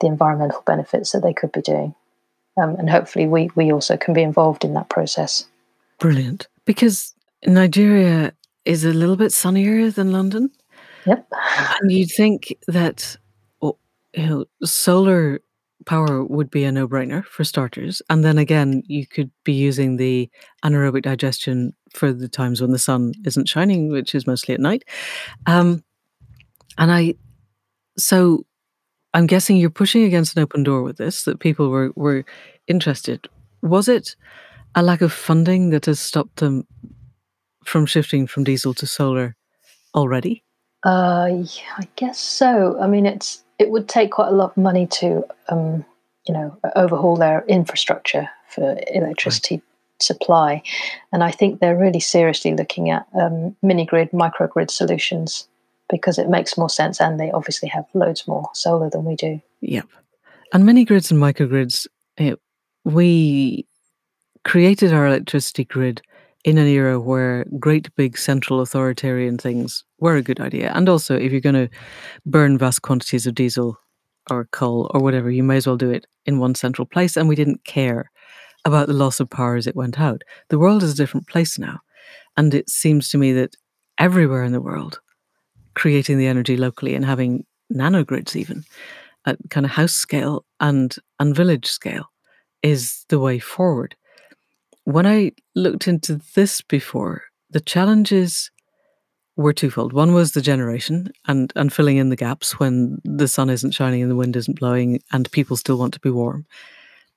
the 0.00 0.06
environmental 0.06 0.62
benefits 0.66 1.12
that 1.12 1.22
they 1.22 1.32
could 1.32 1.52
be 1.52 1.62
doing. 1.62 1.94
Um, 2.60 2.76
and 2.76 2.90
hopefully, 2.90 3.26
we 3.26 3.50
we 3.54 3.72
also 3.72 3.96
can 3.96 4.14
be 4.14 4.22
involved 4.22 4.64
in 4.64 4.74
that 4.74 4.88
process. 4.88 5.46
Brilliant, 5.98 6.48
because 6.64 7.14
Nigeria 7.46 8.32
is 8.64 8.84
a 8.84 8.92
little 8.92 9.16
bit 9.16 9.32
sunnier 9.32 9.90
than 9.90 10.12
London. 10.12 10.50
Yep. 11.06 11.28
And 11.80 11.92
you'd 11.92 12.10
think 12.10 12.56
that 12.66 13.16
you 14.16 14.26
know, 14.26 14.44
solar 14.64 15.40
power 15.86 16.22
would 16.24 16.50
be 16.50 16.64
a 16.64 16.72
no-brainer 16.72 17.24
for 17.24 17.44
starters, 17.44 18.02
and 18.10 18.24
then 18.24 18.38
again, 18.38 18.82
you 18.86 19.06
could 19.06 19.30
be 19.44 19.52
using 19.52 19.96
the 19.96 20.28
anaerobic 20.64 21.02
digestion 21.02 21.72
for 21.94 22.12
the 22.12 22.28
times 22.28 22.60
when 22.60 22.72
the 22.72 22.78
sun 22.78 23.14
isn't 23.24 23.48
shining, 23.48 23.90
which 23.90 24.14
is 24.14 24.26
mostly 24.26 24.54
at 24.54 24.60
night. 24.60 24.84
Um, 25.46 25.82
and 26.76 26.92
I, 26.92 27.14
so 27.96 28.44
I'm 29.14 29.26
guessing 29.26 29.56
you're 29.56 29.70
pushing 29.70 30.02
against 30.02 30.36
an 30.36 30.42
open 30.42 30.62
door 30.62 30.82
with 30.82 30.98
this. 30.98 31.24
That 31.24 31.40
people 31.40 31.70
were 31.70 31.90
were 31.96 32.24
interested. 32.66 33.28
Was 33.62 33.88
it 33.88 34.14
a 34.74 34.82
lack 34.82 35.00
of 35.00 35.12
funding 35.12 35.70
that 35.70 35.86
has 35.86 35.98
stopped 35.98 36.36
them 36.36 36.66
from 37.64 37.86
shifting 37.86 38.26
from 38.26 38.44
diesel 38.44 38.74
to 38.74 38.86
solar 38.86 39.34
already? 39.94 40.44
Uh, 40.84 41.28
yeah, 41.32 41.74
I 41.78 41.88
guess 41.96 42.18
so. 42.18 42.78
I 42.78 42.86
mean, 42.86 43.06
it's 43.06 43.42
it 43.58 43.70
would 43.70 43.88
take 43.88 44.10
quite 44.10 44.28
a 44.28 44.34
lot 44.34 44.50
of 44.50 44.56
money 44.56 44.86
to, 44.86 45.24
um, 45.48 45.84
you 46.26 46.34
know, 46.34 46.56
overhaul 46.74 47.16
their 47.16 47.44
infrastructure 47.46 48.28
for 48.48 48.78
electricity 48.92 49.56
right. 49.56 49.62
supply, 50.00 50.62
and 51.12 51.22
I 51.22 51.30
think 51.30 51.60
they're 51.60 51.76
really 51.76 52.00
seriously 52.00 52.54
looking 52.54 52.90
at 52.90 53.06
um, 53.14 53.56
mini 53.62 53.86
grid, 53.86 54.10
microgrid 54.12 54.70
solutions 54.70 55.48
because 55.88 56.18
it 56.18 56.28
makes 56.28 56.58
more 56.58 56.70
sense, 56.70 57.00
and 57.00 57.18
they 57.18 57.30
obviously 57.30 57.68
have 57.68 57.86
loads 57.94 58.26
more 58.26 58.48
solar 58.54 58.90
than 58.90 59.04
we 59.04 59.16
do. 59.16 59.40
Yep, 59.60 59.88
and 60.52 60.66
mini 60.66 60.84
grids 60.84 61.10
and 61.10 61.20
microgrids, 61.20 61.86
it, 62.16 62.32
eh, 62.32 62.36
we 62.84 63.66
created 64.44 64.92
our 64.92 65.06
electricity 65.06 65.64
grid 65.64 66.02
in 66.46 66.58
an 66.58 66.68
era 66.68 66.98
where 67.00 67.44
great 67.58 67.92
big 67.96 68.16
central 68.16 68.60
authoritarian 68.60 69.36
things 69.36 69.84
were 69.98 70.14
a 70.14 70.22
good 70.22 70.40
idea. 70.40 70.72
And 70.74 70.88
also, 70.88 71.16
if 71.16 71.32
you're 71.32 71.40
going 71.40 71.66
to 71.66 71.68
burn 72.24 72.56
vast 72.56 72.82
quantities 72.82 73.26
of 73.26 73.34
diesel 73.34 73.76
or 74.30 74.48
coal 74.52 74.88
or 74.94 75.00
whatever, 75.00 75.28
you 75.28 75.42
may 75.42 75.56
as 75.56 75.66
well 75.66 75.76
do 75.76 75.90
it 75.90 76.06
in 76.24 76.38
one 76.38 76.54
central 76.54 76.86
place. 76.86 77.16
And 77.16 77.28
we 77.28 77.34
didn't 77.34 77.64
care 77.64 78.12
about 78.64 78.86
the 78.86 78.94
loss 78.94 79.18
of 79.18 79.28
power 79.28 79.56
as 79.56 79.66
it 79.66 79.74
went 79.74 79.98
out. 79.98 80.22
The 80.48 80.58
world 80.58 80.84
is 80.84 80.92
a 80.92 80.96
different 80.96 81.26
place 81.26 81.58
now. 81.58 81.80
And 82.36 82.54
it 82.54 82.70
seems 82.70 83.10
to 83.10 83.18
me 83.18 83.32
that 83.32 83.56
everywhere 83.98 84.44
in 84.44 84.52
the 84.52 84.60
world, 84.60 85.00
creating 85.74 86.16
the 86.16 86.28
energy 86.28 86.56
locally 86.56 86.94
and 86.94 87.04
having 87.04 87.44
nanogrids 87.74 88.36
even 88.36 88.62
at 89.26 89.36
kind 89.50 89.66
of 89.66 89.72
house 89.72 89.94
scale 89.94 90.44
and, 90.60 90.94
and 91.18 91.34
village 91.34 91.66
scale 91.66 92.06
is 92.62 93.04
the 93.08 93.18
way 93.18 93.40
forward 93.40 93.96
when 94.86 95.04
I 95.04 95.32
looked 95.56 95.88
into 95.88 96.20
this 96.36 96.62
before, 96.62 97.24
the 97.50 97.58
challenges 97.58 98.52
were 99.34 99.52
twofold. 99.52 99.92
One 99.92 100.14
was 100.14 100.30
the 100.30 100.40
generation 100.40 101.10
and, 101.26 101.52
and 101.56 101.72
filling 101.72 101.96
in 101.96 102.08
the 102.08 102.16
gaps 102.16 102.60
when 102.60 102.98
the 103.02 103.26
sun 103.26 103.50
isn't 103.50 103.74
shining 103.74 104.00
and 104.00 104.10
the 104.10 104.16
wind 104.16 104.36
isn't 104.36 104.60
blowing 104.60 105.00
and 105.10 105.30
people 105.32 105.56
still 105.56 105.76
want 105.76 105.92
to 105.94 106.00
be 106.00 106.10
warm. 106.10 106.46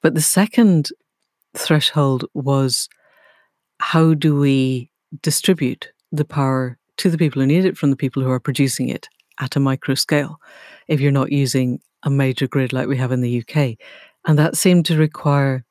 But 0.02 0.16
the 0.16 0.22
second 0.22 0.90
threshold 1.56 2.26
was 2.34 2.90
how 3.80 4.16
do 4.16 4.36
we 4.36 4.90
distribute 5.22 5.90
the 6.12 6.26
power 6.26 6.80
to 6.98 7.12
the 7.12 7.20
people 7.20 7.40
who 7.40 7.48
need 7.48 7.66
it 7.66 7.78
from 7.78 7.92
the 7.92 7.96
people 7.96 8.24
who 8.24 8.32
are 8.32 8.40
producing 8.40 8.90
it 8.90 9.08
at 9.40 9.56
a 9.56 9.60
micro 9.60 9.94
scale 9.94 10.42
if 10.88 11.00
you're 11.00 11.12
not 11.12 11.32
using 11.32 11.80
a 12.02 12.10
major 12.10 12.48
grid 12.48 12.74
like 12.74 12.88
we 12.88 12.98
have 12.98 13.12
in 13.12 13.22
the 13.22 13.44
UK. 13.44 13.78
And 14.26 14.40
that 14.40 14.58
seemed 14.58 14.88
to 14.88 14.98
require 14.98 15.66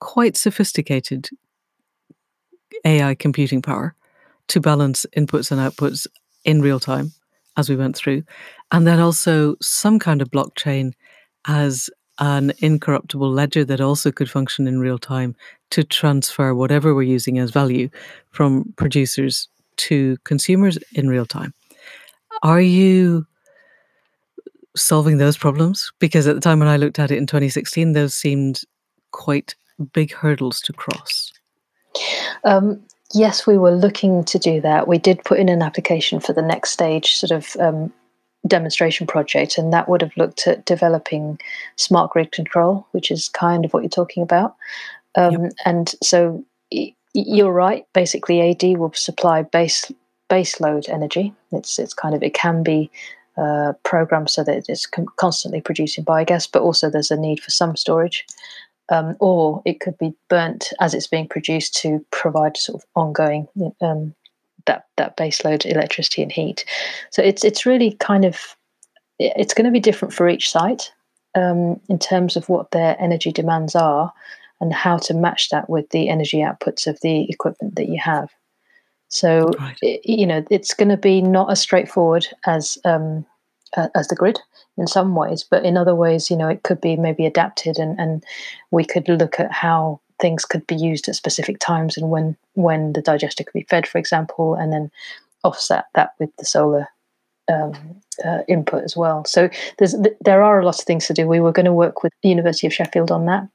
quite 0.00 0.36
sophisticated 0.36 1.28
AI 2.84 3.14
computing 3.14 3.62
power 3.62 3.94
to 4.48 4.60
balance 4.60 5.04
inputs 5.16 5.50
and 5.50 5.60
outputs 5.60 6.06
in 6.44 6.62
real 6.62 6.80
time 6.80 7.12
as 7.56 7.68
we 7.68 7.76
went 7.76 7.96
through. 7.96 8.22
And 8.70 8.86
then 8.86 9.00
also 9.00 9.56
some 9.60 9.98
kind 9.98 10.22
of 10.22 10.30
blockchain 10.30 10.92
as 11.46 11.90
an 12.20 12.52
incorruptible 12.58 13.30
ledger 13.30 13.64
that 13.64 13.80
also 13.80 14.10
could 14.10 14.30
function 14.30 14.66
in 14.66 14.80
real 14.80 14.98
time 14.98 15.36
to 15.70 15.84
transfer 15.84 16.54
whatever 16.54 16.94
we're 16.94 17.02
using 17.02 17.38
as 17.38 17.50
value 17.50 17.88
from 18.30 18.72
producers 18.76 19.48
to 19.76 20.16
consumers 20.24 20.78
in 20.92 21.08
real 21.08 21.26
time. 21.26 21.54
Are 22.42 22.60
you 22.60 23.26
solving 24.76 25.18
those 25.18 25.36
problems? 25.36 25.92
Because 25.98 26.26
at 26.26 26.34
the 26.34 26.40
time 26.40 26.58
when 26.58 26.68
I 26.68 26.76
looked 26.76 26.98
at 26.98 27.10
it 27.10 27.18
in 27.18 27.26
2016, 27.26 27.92
those 27.92 28.14
seemed 28.14 28.62
quite 29.12 29.54
big 29.92 30.12
hurdles 30.12 30.60
to 30.62 30.72
cross? 30.72 31.32
Um, 32.44 32.80
yes, 33.14 33.46
we 33.46 33.58
were 33.58 33.74
looking 33.74 34.24
to 34.24 34.38
do 34.38 34.60
that. 34.60 34.88
We 34.88 34.98
did 34.98 35.24
put 35.24 35.38
in 35.38 35.48
an 35.48 35.62
application 35.62 36.20
for 36.20 36.32
the 36.32 36.42
next 36.42 36.70
stage 36.70 37.16
sort 37.16 37.30
of 37.30 37.56
um, 37.60 37.92
demonstration 38.46 39.06
project, 39.06 39.58
and 39.58 39.72
that 39.72 39.88
would 39.88 40.02
have 40.02 40.16
looked 40.16 40.46
at 40.46 40.64
developing 40.64 41.38
smart 41.76 42.10
grid 42.10 42.32
control, 42.32 42.86
which 42.92 43.10
is 43.10 43.28
kind 43.28 43.64
of 43.64 43.72
what 43.72 43.82
you're 43.82 43.90
talking 43.90 44.22
about. 44.22 44.56
Um, 45.16 45.44
yep. 45.44 45.52
And 45.64 45.94
so 46.02 46.44
y- 46.70 46.94
you're 47.14 47.52
right. 47.52 47.86
Basically, 47.92 48.50
AD 48.50 48.78
will 48.78 48.92
supply 48.92 49.42
base 49.42 49.90
base 50.28 50.60
load 50.60 50.88
energy. 50.88 51.34
It's 51.52 51.78
it's 51.78 51.94
kind 51.94 52.14
of 52.14 52.22
it 52.22 52.34
can 52.34 52.62
be 52.62 52.90
uh, 53.38 53.72
programmed 53.84 54.30
so 54.30 54.44
that 54.44 54.68
it's 54.68 54.86
con- 54.86 55.06
constantly 55.16 55.60
producing 55.60 56.04
biogas, 56.04 56.48
but 56.50 56.62
also 56.62 56.90
there's 56.90 57.10
a 57.10 57.16
need 57.16 57.40
for 57.40 57.50
some 57.50 57.76
storage 57.76 58.26
um, 58.90 59.16
or 59.20 59.62
it 59.64 59.80
could 59.80 59.96
be 59.98 60.14
burnt 60.28 60.72
as 60.80 60.94
it's 60.94 61.06
being 61.06 61.28
produced 61.28 61.74
to 61.82 62.04
provide 62.10 62.56
sort 62.56 62.82
of 62.82 62.88
ongoing 62.94 63.48
um, 63.80 64.14
that 64.66 64.86
that 64.96 65.16
baseload 65.16 65.66
electricity 65.66 66.22
and 66.22 66.32
heat. 66.32 66.64
So 67.10 67.22
it's 67.22 67.44
it's 67.44 67.66
really 67.66 67.92
kind 68.00 68.24
of 68.24 68.56
it's 69.18 69.54
going 69.54 69.64
to 69.64 69.72
be 69.72 69.80
different 69.80 70.14
for 70.14 70.28
each 70.28 70.50
site 70.50 70.92
um, 71.34 71.80
in 71.88 71.98
terms 71.98 72.36
of 72.36 72.48
what 72.48 72.70
their 72.70 72.96
energy 73.00 73.32
demands 73.32 73.74
are 73.74 74.12
and 74.60 74.72
how 74.72 74.96
to 74.98 75.14
match 75.14 75.50
that 75.50 75.68
with 75.68 75.88
the 75.90 76.08
energy 76.08 76.38
outputs 76.38 76.86
of 76.86 77.00
the 77.00 77.28
equipment 77.28 77.76
that 77.76 77.88
you 77.88 77.98
have. 78.00 78.30
So 79.08 79.50
right. 79.58 79.76
it, 79.82 80.00
you 80.04 80.26
know 80.26 80.44
it's 80.50 80.74
going 80.74 80.90
to 80.90 80.96
be 80.96 81.20
not 81.20 81.50
as 81.50 81.60
straightforward 81.60 82.26
as 82.46 82.78
um, 82.84 83.26
uh, 83.76 83.88
as 83.94 84.08
the 84.08 84.16
grid 84.16 84.38
in 84.76 84.86
some 84.86 85.14
ways, 85.14 85.44
but 85.48 85.64
in 85.64 85.76
other 85.76 85.94
ways, 85.94 86.30
you 86.30 86.36
know, 86.36 86.48
it 86.48 86.62
could 86.62 86.80
be 86.80 86.96
maybe 86.96 87.26
adapted, 87.26 87.78
and 87.78 87.98
and 87.98 88.24
we 88.70 88.84
could 88.84 89.08
look 89.08 89.40
at 89.40 89.52
how 89.52 90.00
things 90.20 90.44
could 90.44 90.66
be 90.66 90.76
used 90.76 91.08
at 91.08 91.14
specific 91.14 91.58
times 91.60 91.96
and 91.96 92.10
when 92.10 92.36
when 92.54 92.92
the 92.92 93.02
digester 93.02 93.44
could 93.44 93.52
be 93.52 93.66
fed, 93.68 93.86
for 93.86 93.98
example, 93.98 94.54
and 94.54 94.72
then 94.72 94.90
offset 95.44 95.86
that 95.94 96.10
with 96.18 96.30
the 96.38 96.44
solar 96.44 96.88
um, 97.52 97.72
uh, 98.24 98.40
input 98.48 98.84
as 98.84 98.96
well. 98.96 99.24
So 99.24 99.48
there 99.78 100.42
are 100.42 100.60
a 100.60 100.64
lot 100.64 100.78
of 100.78 100.84
things 100.84 101.06
to 101.06 101.14
do. 101.14 101.26
We 101.26 101.40
were 101.40 101.52
going 101.52 101.66
to 101.66 101.72
work 101.72 102.02
with 102.02 102.12
the 102.22 102.28
University 102.28 102.66
of 102.66 102.74
Sheffield 102.74 103.10
on 103.10 103.26
that, 103.26 103.48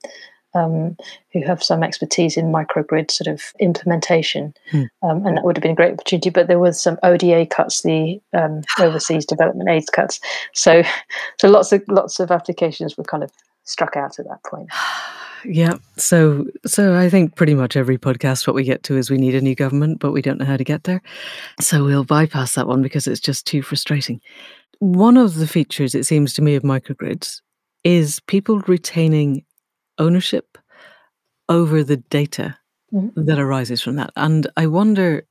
um, 0.53 0.95
who 1.31 1.41
have 1.43 1.63
some 1.63 1.83
expertise 1.83 2.37
in 2.37 2.51
microgrid 2.51 3.11
sort 3.11 3.27
of 3.27 3.41
implementation, 3.59 4.53
hmm. 4.69 4.83
um, 5.01 5.25
and 5.25 5.37
that 5.37 5.43
would 5.43 5.57
have 5.57 5.61
been 5.61 5.71
a 5.71 5.75
great 5.75 5.93
opportunity. 5.93 6.29
But 6.29 6.47
there 6.47 6.59
was 6.59 6.81
some 6.81 6.97
ODA 7.03 7.45
cuts, 7.47 7.81
the 7.81 8.21
um, 8.33 8.61
overseas 8.79 9.25
development 9.25 9.69
aid 9.69 9.85
cuts. 9.91 10.19
So, 10.53 10.83
so 11.39 11.49
lots 11.49 11.71
of 11.71 11.83
lots 11.87 12.19
of 12.19 12.31
applications 12.31 12.97
were 12.97 13.03
kind 13.03 13.23
of 13.23 13.31
struck 13.63 13.95
out 13.95 14.19
at 14.19 14.25
that 14.27 14.43
point. 14.43 14.69
Yeah. 15.45 15.73
So 15.97 16.45
so 16.65 16.97
I 16.97 17.09
think 17.09 17.35
pretty 17.35 17.53
much 17.53 17.75
every 17.75 17.97
podcast 17.97 18.47
what 18.47 18.55
we 18.55 18.63
get 18.63 18.83
to 18.83 18.95
is 18.95 19.09
we 19.09 19.17
need 19.17 19.35
a 19.35 19.41
new 19.41 19.55
government, 19.55 19.99
but 19.99 20.13
we 20.13 20.21
don't 20.21 20.37
know 20.37 20.45
how 20.45 20.55
to 20.55 20.63
get 20.63 20.85
there. 20.85 21.01
So 21.59 21.83
we'll 21.83 22.05
bypass 22.05 22.55
that 22.55 22.65
one 22.65 22.81
because 22.81 23.07
it's 23.07 23.19
just 23.19 23.45
too 23.45 23.61
frustrating. 23.61 24.21
One 24.79 25.17
of 25.17 25.35
the 25.35 25.47
features 25.47 25.95
it 25.95 26.05
seems 26.05 26.33
to 26.35 26.41
me 26.41 26.55
of 26.55 26.63
microgrids 26.63 27.41
is 27.83 28.21
people 28.21 28.59
retaining 28.67 29.43
ownership 29.97 30.57
over 31.49 31.83
the 31.83 31.97
data 31.97 32.57
mm-hmm. 32.93 33.25
that 33.25 33.39
arises 33.39 33.81
from 33.81 33.95
that. 33.95 34.11
And 34.15 34.47
I 34.57 34.67
wonder 34.67 35.25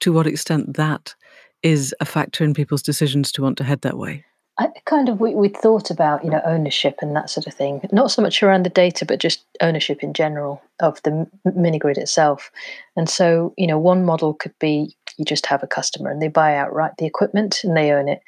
to 0.00 0.12
what 0.12 0.26
extent 0.26 0.76
that 0.76 1.14
is 1.62 1.94
a 2.00 2.04
factor 2.04 2.44
in 2.44 2.54
people's 2.54 2.82
decisions 2.82 3.30
to 3.32 3.42
want 3.42 3.56
to 3.58 3.64
head 3.64 3.82
that 3.82 3.98
way. 3.98 4.24
I 4.58 4.68
kind 4.84 5.08
of 5.08 5.18
we, 5.18 5.34
we 5.34 5.48
thought 5.48 5.90
about 5.90 6.22
you 6.24 6.30
know 6.30 6.42
ownership 6.44 6.96
and 7.00 7.16
that 7.16 7.30
sort 7.30 7.46
of 7.46 7.54
thing, 7.54 7.80
not 7.90 8.10
so 8.10 8.20
much 8.20 8.42
around 8.42 8.64
the 8.64 8.70
data, 8.70 9.06
but 9.06 9.18
just 9.18 9.46
ownership 9.62 10.02
in 10.02 10.12
general 10.12 10.62
of 10.80 11.02
the 11.04 11.26
mini 11.54 11.78
grid 11.78 11.96
itself. 11.96 12.50
And 12.94 13.08
so 13.08 13.54
you 13.56 13.66
know, 13.66 13.78
one 13.78 14.04
model 14.04 14.34
could 14.34 14.54
be 14.58 14.94
you 15.16 15.24
just 15.24 15.46
have 15.46 15.62
a 15.62 15.66
customer 15.66 16.10
and 16.10 16.20
they 16.20 16.28
buy 16.28 16.56
outright 16.56 16.92
the 16.98 17.06
equipment 17.06 17.64
and 17.64 17.76
they 17.76 17.92
own 17.92 18.08
it. 18.08 18.20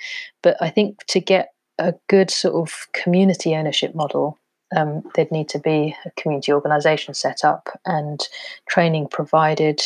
But 0.43 0.57
I 0.61 0.71
think 0.71 1.05
to 1.09 1.21
get 1.21 1.51
a 1.79 1.95
good 2.09 2.31
sort 2.31 2.55
of 2.55 2.87
community 2.93 3.55
ownership 3.55 3.95
model, 3.95 4.39
um, 4.75 5.03
there'd 5.15 5.33
need 5.33 5.49
to 5.51 5.59
be 5.59 5.97
a 6.05 6.11
community 6.13 6.53
organisation 6.53 7.15
set 7.15 7.45
up 7.45 7.69
and 7.85 8.29
training 8.69 9.09
provided. 9.09 9.81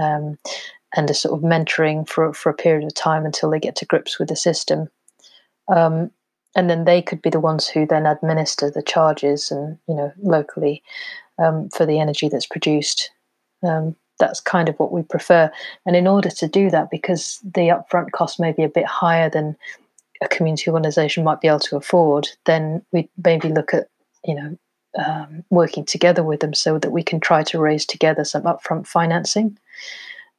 Um, 0.00 0.38
and 0.96 1.10
a 1.10 1.14
sort 1.14 1.36
of 1.36 1.44
mentoring 1.44 2.08
for 2.08 2.32
for 2.32 2.50
a 2.50 2.54
period 2.54 2.84
of 2.84 2.94
time 2.94 3.26
until 3.26 3.50
they 3.50 3.58
get 3.58 3.74
to 3.74 3.84
grips 3.84 4.18
with 4.20 4.28
the 4.28 4.36
system 4.36 4.88
um, 5.68 6.10
and 6.56 6.70
then 6.70 6.84
they 6.84 7.02
could 7.02 7.22
be 7.22 7.30
the 7.30 7.40
ones 7.40 7.68
who 7.68 7.86
then 7.86 8.06
administer 8.06 8.70
the 8.70 8.82
charges 8.82 9.50
and 9.50 9.78
you 9.88 9.94
know 9.94 10.12
locally 10.22 10.82
um, 11.42 11.68
for 11.70 11.86
the 11.86 11.98
energy 11.98 12.28
that's 12.28 12.46
produced. 12.46 13.10
Um, 13.62 13.96
that's 14.20 14.40
kind 14.40 14.68
of 14.68 14.76
what 14.76 14.92
we 14.92 15.02
prefer. 15.02 15.50
And 15.86 15.96
in 15.96 16.06
order 16.06 16.30
to 16.30 16.46
do 16.46 16.70
that, 16.70 16.88
because 16.88 17.40
the 17.42 17.68
upfront 17.68 18.12
cost 18.12 18.38
may 18.38 18.52
be 18.52 18.62
a 18.62 18.68
bit 18.68 18.86
higher 18.86 19.28
than 19.28 19.56
a 20.22 20.28
community 20.28 20.70
organisation 20.70 21.24
might 21.24 21.40
be 21.40 21.48
able 21.48 21.58
to 21.60 21.76
afford, 21.76 22.28
then 22.46 22.84
we 22.92 23.08
maybe 23.24 23.48
look 23.48 23.74
at 23.74 23.88
you 24.24 24.34
know 24.34 24.56
um, 24.98 25.44
working 25.50 25.84
together 25.84 26.22
with 26.22 26.40
them 26.40 26.54
so 26.54 26.78
that 26.78 26.90
we 26.90 27.02
can 27.02 27.20
try 27.20 27.42
to 27.44 27.58
raise 27.58 27.84
together 27.84 28.24
some 28.24 28.42
upfront 28.42 28.86
financing. 28.86 29.58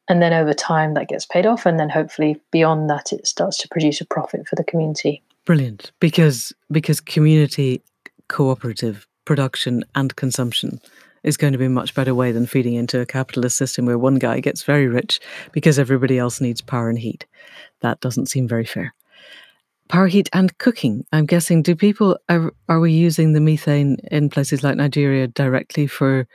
And 0.08 0.22
then 0.22 0.34
over 0.34 0.54
time 0.54 0.94
that 0.94 1.08
gets 1.08 1.26
paid 1.26 1.46
off 1.46 1.66
and 1.66 1.80
then 1.80 1.90
hopefully 1.90 2.40
beyond 2.52 2.90
that 2.90 3.12
it 3.12 3.26
starts 3.26 3.58
to 3.60 3.68
produce 3.68 4.02
a 4.02 4.06
profit 4.06 4.48
for 4.48 4.56
the 4.56 4.64
community. 4.64 5.24
Brilliant. 5.46 5.92
Because 6.00 6.54
because 6.72 7.02
community 7.02 7.82
cooperative 8.28 9.08
production 9.26 9.84
and 9.96 10.16
consumption 10.16 10.80
is 11.24 11.38
going 11.38 11.54
to 11.54 11.60
be 11.60 11.66
a 11.66 11.70
much 11.70 11.96
better 11.96 12.14
way 12.14 12.32
than 12.32 12.46
feeding 12.46 12.76
into 12.76 13.00
a 13.00 13.06
capitalist 13.06 13.58
system 13.58 13.88
where 13.88 13.98
one 13.98 14.16
guy 14.16 14.40
gets 14.40 14.62
very 14.62 14.88
rich 14.88 15.20
because 15.52 15.80
everybody 15.80 16.20
else 16.20 16.40
needs 16.40 16.62
power 16.62 16.88
and 16.88 17.00
heat. 17.00 17.26
That 17.82 18.00
doesn't 18.00 18.28
seem 18.28 18.48
very 18.48 18.66
fair 18.66 18.94
power 19.90 20.08
heat 20.08 20.30
and 20.34 20.58
cooking 20.58 21.06
i'm 21.12 21.26
guessing 21.26 21.62
do 21.62 21.76
people 21.76 22.18
are, 22.30 22.52
are 22.68 22.80
we 22.80 22.92
using 22.92 23.34
the 23.34 23.42
methane 23.42 23.98
in 24.12 24.30
places 24.30 24.64
like 24.64 24.76
nigeria 24.76 25.28
directly 25.28 25.88
for 25.88 26.28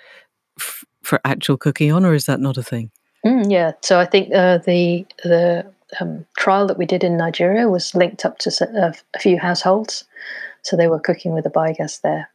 for 1.03 1.21
actual 1.25 1.57
cooking 1.57 1.93
on 1.93 2.05
or 2.05 2.15
is 2.15 2.27
that 2.27 2.41
not 2.41 2.57
a 2.57 2.63
thing 2.63 2.91
Mm, 3.25 3.51
yeah, 3.51 3.73
so 3.83 4.01
I 4.01 4.07
think 4.07 4.33
uh, 4.35 4.59
the 4.59 5.05
the 5.23 5.67
um, 6.01 6.25
trial 6.39 6.67
that 6.67 6.79
we 6.79 6.87
did 6.87 7.05
in 7.05 7.17
Nigeria 7.17 7.69
was 7.69 7.95
linked 7.95 8.25
up 8.25 8.39
to 8.39 8.51
a, 8.61 8.95
a 9.15 9.19
few 9.19 9.39
households, 9.39 10.05
so 10.63 10.77
they 10.77 10.89
were 10.89 11.01
cooking 11.01 11.35
with 11.35 11.45
the 11.45 11.51
biogas 11.51 12.01
there. 12.01 12.31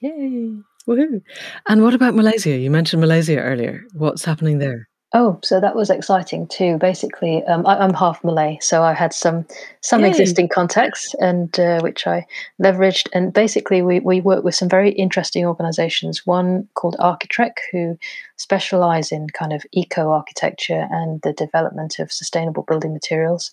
Yay! 0.00 0.54
Woohoo! 0.88 1.20
And 1.68 1.82
what 1.82 1.94
about 1.94 2.14
Malaysia? 2.14 2.56
You 2.56 2.70
mentioned 2.70 3.00
Malaysia 3.00 3.38
earlier. 3.38 3.84
What's 3.92 4.24
happening 4.24 4.58
there? 4.58 4.88
Oh, 5.12 5.38
so 5.42 5.60
that 5.60 5.76
was 5.76 5.88
exciting 5.88 6.48
too. 6.48 6.78
Basically, 6.78 7.44
um, 7.44 7.64
I, 7.64 7.82
am 7.82 7.94
half 7.94 8.24
Malay, 8.24 8.58
so 8.60 8.82
I 8.82 8.92
had 8.92 9.12
some 9.12 9.46
some 9.80 10.00
Yay. 10.02 10.08
existing 10.08 10.48
contacts, 10.48 11.14
and 11.20 11.58
uh, 11.60 11.80
which 11.80 12.08
I 12.08 12.26
leveraged. 12.60 13.08
And 13.12 13.32
basically, 13.32 13.82
we 13.82 14.00
we 14.00 14.20
work 14.20 14.42
with 14.42 14.56
some 14.56 14.68
very 14.68 14.90
interesting 14.90 15.46
organisations. 15.46 16.26
One 16.26 16.68
called 16.74 16.96
Arkitrek, 16.98 17.58
who 17.70 17.96
specialise 18.36 19.12
in 19.12 19.28
kind 19.28 19.52
of 19.52 19.64
eco 19.72 20.10
architecture 20.10 20.88
and 20.90 21.22
the 21.22 21.32
development 21.32 22.00
of 22.00 22.10
sustainable 22.10 22.64
building 22.64 22.92
materials, 22.92 23.52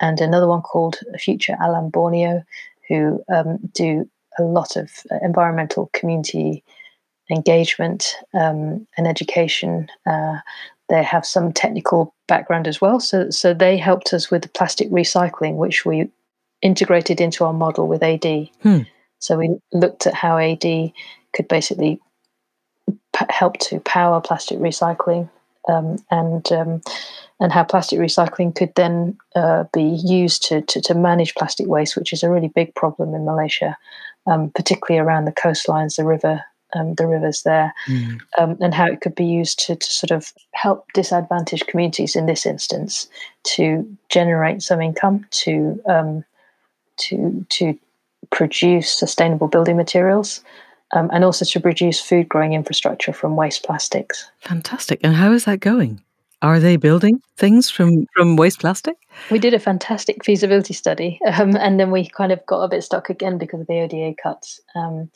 and 0.00 0.22
another 0.22 0.48
one 0.48 0.62
called 0.62 1.00
Future 1.18 1.56
Alam 1.60 1.90
Borneo, 1.90 2.42
who 2.88 3.22
um, 3.28 3.58
do 3.74 4.08
a 4.38 4.42
lot 4.42 4.74
of 4.74 4.90
environmental 5.20 5.90
community 5.92 6.64
engagement 7.30 8.16
um, 8.34 8.86
and 8.96 9.06
education. 9.06 9.88
Uh, 10.06 10.38
they 10.88 11.02
have 11.02 11.24
some 11.24 11.52
technical 11.52 12.14
background 12.28 12.68
as 12.68 12.80
well. 12.80 13.00
So, 13.00 13.30
so 13.30 13.54
they 13.54 13.76
helped 13.76 14.12
us 14.12 14.30
with 14.30 14.42
the 14.42 14.48
plastic 14.48 14.90
recycling, 14.90 15.56
which 15.56 15.84
we 15.84 16.10
integrated 16.62 17.20
into 17.20 17.44
our 17.44 17.52
model 17.52 17.88
with 17.88 18.02
AD. 18.02 18.50
Hmm. 18.62 18.80
So 19.18 19.38
we 19.38 19.56
looked 19.72 20.06
at 20.06 20.14
how 20.14 20.38
AD 20.38 20.62
could 21.32 21.48
basically 21.48 22.00
p- 22.88 23.26
help 23.30 23.58
to 23.60 23.80
power 23.80 24.20
plastic 24.20 24.58
recycling, 24.58 25.30
um, 25.68 25.96
and 26.10 26.50
um, 26.52 26.82
and 27.40 27.52
how 27.52 27.64
plastic 27.64 27.98
recycling 27.98 28.54
could 28.54 28.72
then 28.76 29.16
uh, 29.34 29.64
be 29.72 29.82
used 29.82 30.44
to, 30.46 30.62
to, 30.62 30.80
to 30.80 30.94
manage 30.94 31.34
plastic 31.34 31.66
waste, 31.66 31.96
which 31.96 32.12
is 32.12 32.22
a 32.22 32.30
really 32.30 32.48
big 32.48 32.74
problem 32.74 33.14
in 33.14 33.24
Malaysia, 33.24 33.76
um, 34.26 34.50
particularly 34.54 35.04
around 35.04 35.24
the 35.24 35.32
coastlines, 35.32 35.96
the 35.96 36.04
river 36.04 36.42
um, 36.74 36.94
the 36.94 37.06
rivers 37.06 37.42
there, 37.42 37.74
mm. 37.86 38.20
um, 38.38 38.56
and 38.60 38.74
how 38.74 38.86
it 38.86 39.00
could 39.00 39.14
be 39.14 39.24
used 39.24 39.58
to, 39.66 39.76
to 39.76 39.92
sort 39.92 40.10
of 40.10 40.32
help 40.52 40.86
disadvantaged 40.92 41.66
communities 41.66 42.16
in 42.16 42.26
this 42.26 42.46
instance 42.46 43.08
to 43.44 43.86
generate 44.08 44.62
some 44.62 44.80
income 44.80 45.26
to 45.30 45.80
um, 45.86 46.24
to 46.96 47.44
to 47.50 47.78
produce 48.30 48.90
sustainable 48.90 49.48
building 49.48 49.76
materials. 49.76 50.42
Um, 50.92 51.10
and 51.12 51.24
also 51.24 51.44
to 51.44 51.60
produce 51.60 52.00
food 52.00 52.28
growing 52.28 52.52
infrastructure 52.52 53.12
from 53.12 53.34
waste 53.34 53.64
plastics. 53.64 54.30
Fantastic. 54.42 55.00
And 55.02 55.16
how 55.16 55.32
is 55.32 55.44
that 55.44 55.58
going? 55.58 56.00
Are 56.44 56.60
they 56.60 56.76
building 56.76 57.22
things 57.38 57.70
from, 57.70 58.06
from 58.14 58.36
waste 58.36 58.60
plastic? 58.60 58.96
We 59.30 59.38
did 59.38 59.54
a 59.54 59.58
fantastic 59.58 60.22
feasibility 60.22 60.74
study, 60.74 61.18
um, 61.38 61.56
and 61.56 61.80
then 61.80 61.90
we 61.90 62.06
kind 62.06 62.32
of 62.32 62.44
got 62.44 62.60
a 62.60 62.68
bit 62.68 62.84
stuck 62.84 63.08
again 63.08 63.38
because 63.38 63.62
of 63.62 63.66
the 63.66 63.80
ODA 63.80 64.14
cuts. 64.22 64.60
Um, 64.74 65.10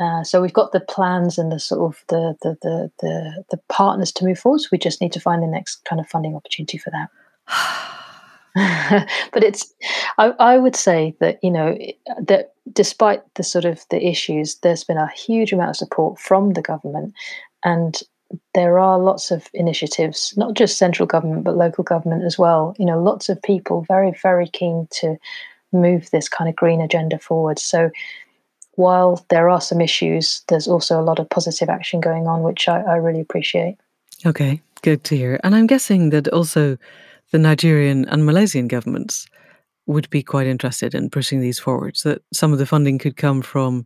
uh, 0.00 0.22
so 0.22 0.40
we've 0.40 0.52
got 0.52 0.72
the 0.72 0.80
plans 0.80 1.38
and 1.38 1.50
the 1.50 1.58
sort 1.58 1.80
of 1.80 2.04
the, 2.08 2.36
the 2.42 2.56
the, 2.62 2.90
the 3.00 3.44
the 3.50 3.56
partners 3.68 4.12
to 4.12 4.24
move 4.24 4.38
forward. 4.38 4.60
So 4.60 4.68
we 4.70 4.78
just 4.78 5.00
need 5.00 5.12
to 5.12 5.20
find 5.20 5.42
the 5.42 5.46
next 5.46 5.84
kind 5.84 6.00
of 6.00 6.08
funding 6.08 6.36
opportunity 6.36 6.78
for 6.78 6.90
that. 6.90 7.08
but 9.32 9.42
it's, 9.42 9.72
I, 10.18 10.28
I 10.38 10.58
would 10.58 10.76
say 10.76 11.16
that 11.20 11.38
you 11.42 11.50
know 11.50 11.76
that 12.22 12.52
despite 12.72 13.22
the 13.34 13.42
sort 13.42 13.64
of 13.64 13.84
the 13.90 14.06
issues, 14.06 14.56
there's 14.56 14.84
been 14.84 14.98
a 14.98 15.10
huge 15.10 15.52
amount 15.52 15.70
of 15.70 15.76
support 15.76 16.20
from 16.20 16.52
the 16.52 16.62
government, 16.62 17.12
and 17.64 18.00
there 18.54 18.78
are 18.78 19.00
lots 19.00 19.32
of 19.32 19.48
initiatives, 19.52 20.34
not 20.36 20.54
just 20.54 20.78
central 20.78 21.06
government 21.06 21.42
but 21.42 21.56
local 21.56 21.82
government 21.82 22.22
as 22.22 22.38
well. 22.38 22.74
You 22.78 22.86
know, 22.86 23.02
lots 23.02 23.28
of 23.28 23.42
people 23.42 23.84
very 23.88 24.12
very 24.22 24.46
keen 24.46 24.86
to 24.92 25.16
move 25.72 26.08
this 26.10 26.28
kind 26.28 26.48
of 26.48 26.56
green 26.56 26.80
agenda 26.80 27.18
forward. 27.18 27.58
So 27.58 27.90
while 28.78 29.24
there 29.28 29.50
are 29.50 29.60
some 29.60 29.80
issues, 29.80 30.42
there's 30.46 30.68
also 30.68 31.00
a 31.00 31.02
lot 31.02 31.18
of 31.18 31.28
positive 31.28 31.68
action 31.68 32.00
going 32.00 32.28
on, 32.28 32.44
which 32.44 32.68
I, 32.68 32.80
I 32.82 32.94
really 32.94 33.20
appreciate. 33.20 33.76
Okay, 34.24 34.62
good 34.82 35.02
to 35.04 35.16
hear. 35.16 35.40
And 35.42 35.56
I'm 35.56 35.66
guessing 35.66 36.10
that 36.10 36.28
also 36.28 36.78
the 37.32 37.38
Nigerian 37.38 38.08
and 38.08 38.24
Malaysian 38.24 38.68
governments 38.68 39.26
would 39.86 40.08
be 40.10 40.22
quite 40.22 40.46
interested 40.46 40.94
in 40.94 41.10
pushing 41.10 41.40
these 41.40 41.58
forward, 41.58 41.96
so 41.96 42.10
that 42.10 42.22
some 42.32 42.52
of 42.52 42.60
the 42.60 42.66
funding 42.66 42.98
could 42.98 43.16
come 43.16 43.42
from 43.42 43.84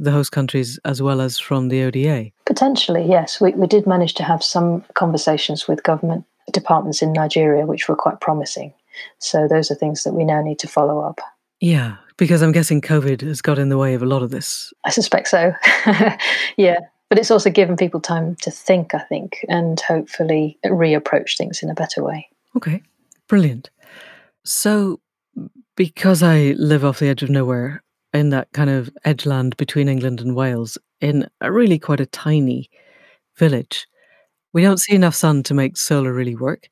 the 0.00 0.10
host 0.10 0.32
countries 0.32 0.80
as 0.84 1.00
well 1.00 1.20
as 1.20 1.38
from 1.38 1.68
the 1.68 1.84
ODA? 1.84 2.32
Potentially, 2.44 3.06
yes. 3.08 3.40
We, 3.40 3.52
we 3.52 3.68
did 3.68 3.86
manage 3.86 4.14
to 4.14 4.24
have 4.24 4.42
some 4.42 4.84
conversations 4.94 5.68
with 5.68 5.84
government 5.84 6.24
departments 6.52 7.02
in 7.02 7.12
Nigeria, 7.12 7.66
which 7.66 7.88
were 7.88 7.94
quite 7.94 8.20
promising. 8.20 8.74
So 9.20 9.46
those 9.46 9.70
are 9.70 9.76
things 9.76 10.02
that 10.02 10.14
we 10.14 10.24
now 10.24 10.42
need 10.42 10.58
to 10.58 10.68
follow 10.68 11.00
up. 11.00 11.20
Yeah, 11.60 11.96
because 12.16 12.42
I'm 12.42 12.52
guessing 12.52 12.80
COVID 12.80 13.20
has 13.22 13.40
got 13.40 13.58
in 13.58 13.68
the 13.68 13.78
way 13.78 13.94
of 13.94 14.02
a 14.02 14.06
lot 14.06 14.22
of 14.22 14.30
this. 14.30 14.72
I 14.84 14.90
suspect 14.90 15.28
so. 15.28 15.52
yeah. 16.56 16.78
But 17.08 17.18
it's 17.18 17.30
also 17.30 17.50
given 17.50 17.76
people 17.76 18.00
time 18.00 18.34
to 18.36 18.50
think, 18.50 18.94
I 18.94 19.00
think, 19.00 19.44
and 19.48 19.80
hopefully 19.80 20.58
reapproach 20.64 21.36
things 21.36 21.62
in 21.62 21.70
a 21.70 21.74
better 21.74 22.02
way. 22.02 22.28
Okay, 22.56 22.82
brilliant. 23.28 23.70
So, 24.44 25.00
because 25.76 26.22
I 26.22 26.54
live 26.56 26.84
off 26.84 26.98
the 26.98 27.08
edge 27.08 27.22
of 27.22 27.30
nowhere, 27.30 27.82
in 28.14 28.30
that 28.30 28.50
kind 28.52 28.70
of 28.70 28.88
edge 29.04 29.26
land 29.26 29.56
between 29.56 29.88
England 29.88 30.20
and 30.20 30.34
Wales, 30.34 30.78
in 31.00 31.28
a 31.40 31.52
really 31.52 31.78
quite 31.78 32.00
a 32.00 32.06
tiny 32.06 32.70
village, 33.36 33.86
we 34.52 34.62
don't 34.62 34.80
see 34.80 34.94
enough 34.94 35.14
sun 35.14 35.42
to 35.42 35.54
make 35.54 35.76
solar 35.76 36.12
really 36.12 36.36
work. 36.36 36.68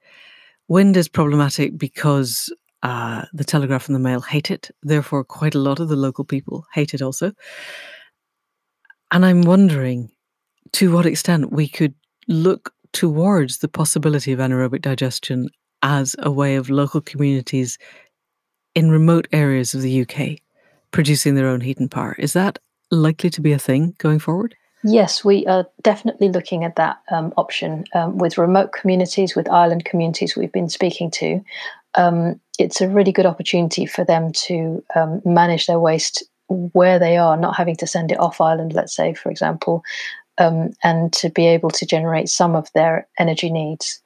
Wind 0.68 0.97
is 0.97 1.09
problematic 1.09 1.76
because 1.76 2.53
uh, 2.83 3.24
the 3.33 3.45
Telegraph 3.45 3.89
and 3.89 3.95
the 3.95 4.01
Mail 4.01 4.20
hate 4.20 4.51
it. 4.51 4.70
Therefore, 4.83 5.24
quite 5.24 5.55
a 5.55 5.61
lot 5.61 5.80
of 5.80 5.89
the 5.89 5.97
local 5.97 6.24
people 6.24 6.66
hate 6.72 6.95
it 6.95 7.03
also. 7.03 7.33
And 9.11 9.24
I'm 9.24 9.43
wondering 9.43 10.11
to 10.72 10.93
what 10.93 11.07
extent 11.07 11.53
we 11.53 11.68
could 11.68 11.95
look 12.28 12.72
towards 12.93 13.59
the 13.59 13.68
possibility 13.68 14.33
of 14.33 14.39
anaerobic 14.39 14.83
digestion 14.83 15.49
as 15.83 16.16
a 16.20 16.30
way 16.30 16.57
of 16.57 16.70
local 16.70 17.01
communities 17.01 17.78
in 18.74 18.91
remote 18.91 19.28
areas 19.33 19.74
of 19.74 19.83
the 19.83 20.03
UK 20.03 20.39
producing 20.93 21.35
their 21.35 21.49
own 21.49 21.61
heat 21.61 21.78
and 21.78 21.91
power. 21.91 22.14
Is 22.18 22.35
that 22.35 22.59
likely 22.91 23.30
to 23.30 23.41
be 23.41 23.53
a 23.53 23.59
thing 23.59 23.95
going 23.99 24.18
forward? 24.18 24.55
Yes, 24.85 25.24
we 25.24 25.47
are 25.47 25.66
definitely 25.83 26.28
looking 26.28 26.64
at 26.64 26.76
that 26.76 27.01
um, 27.11 27.33
option 27.37 27.85
um, 27.95 28.18
with 28.18 28.37
remote 28.37 28.72
communities, 28.72 29.37
with 29.37 29.49
island 29.49 29.85
communities 29.85 30.37
we've 30.37 30.53
been 30.53 30.68
speaking 30.68 31.11
to. 31.12 31.41
Um, 31.95 32.41
it's 32.62 32.80
a 32.80 32.88
really 32.88 33.12
good 33.12 33.26
opportunity 33.26 33.86
for 33.86 34.04
them 34.04 34.32
to 34.32 34.82
um, 34.94 35.20
manage 35.24 35.66
their 35.66 35.80
waste 35.80 36.24
where 36.48 36.98
they 36.98 37.16
are, 37.16 37.36
not 37.36 37.56
having 37.56 37.76
to 37.76 37.86
send 37.86 38.12
it 38.12 38.20
off 38.20 38.40
island, 38.40 38.72
let's 38.72 38.94
say, 38.94 39.14
for 39.14 39.30
example, 39.30 39.82
um, 40.38 40.70
and 40.82 41.12
to 41.12 41.30
be 41.30 41.46
able 41.46 41.70
to 41.70 41.86
generate 41.86 42.28
some 42.28 42.54
of 42.54 42.68
their 42.74 43.06
energy 43.18 43.50
needs. 43.50 44.00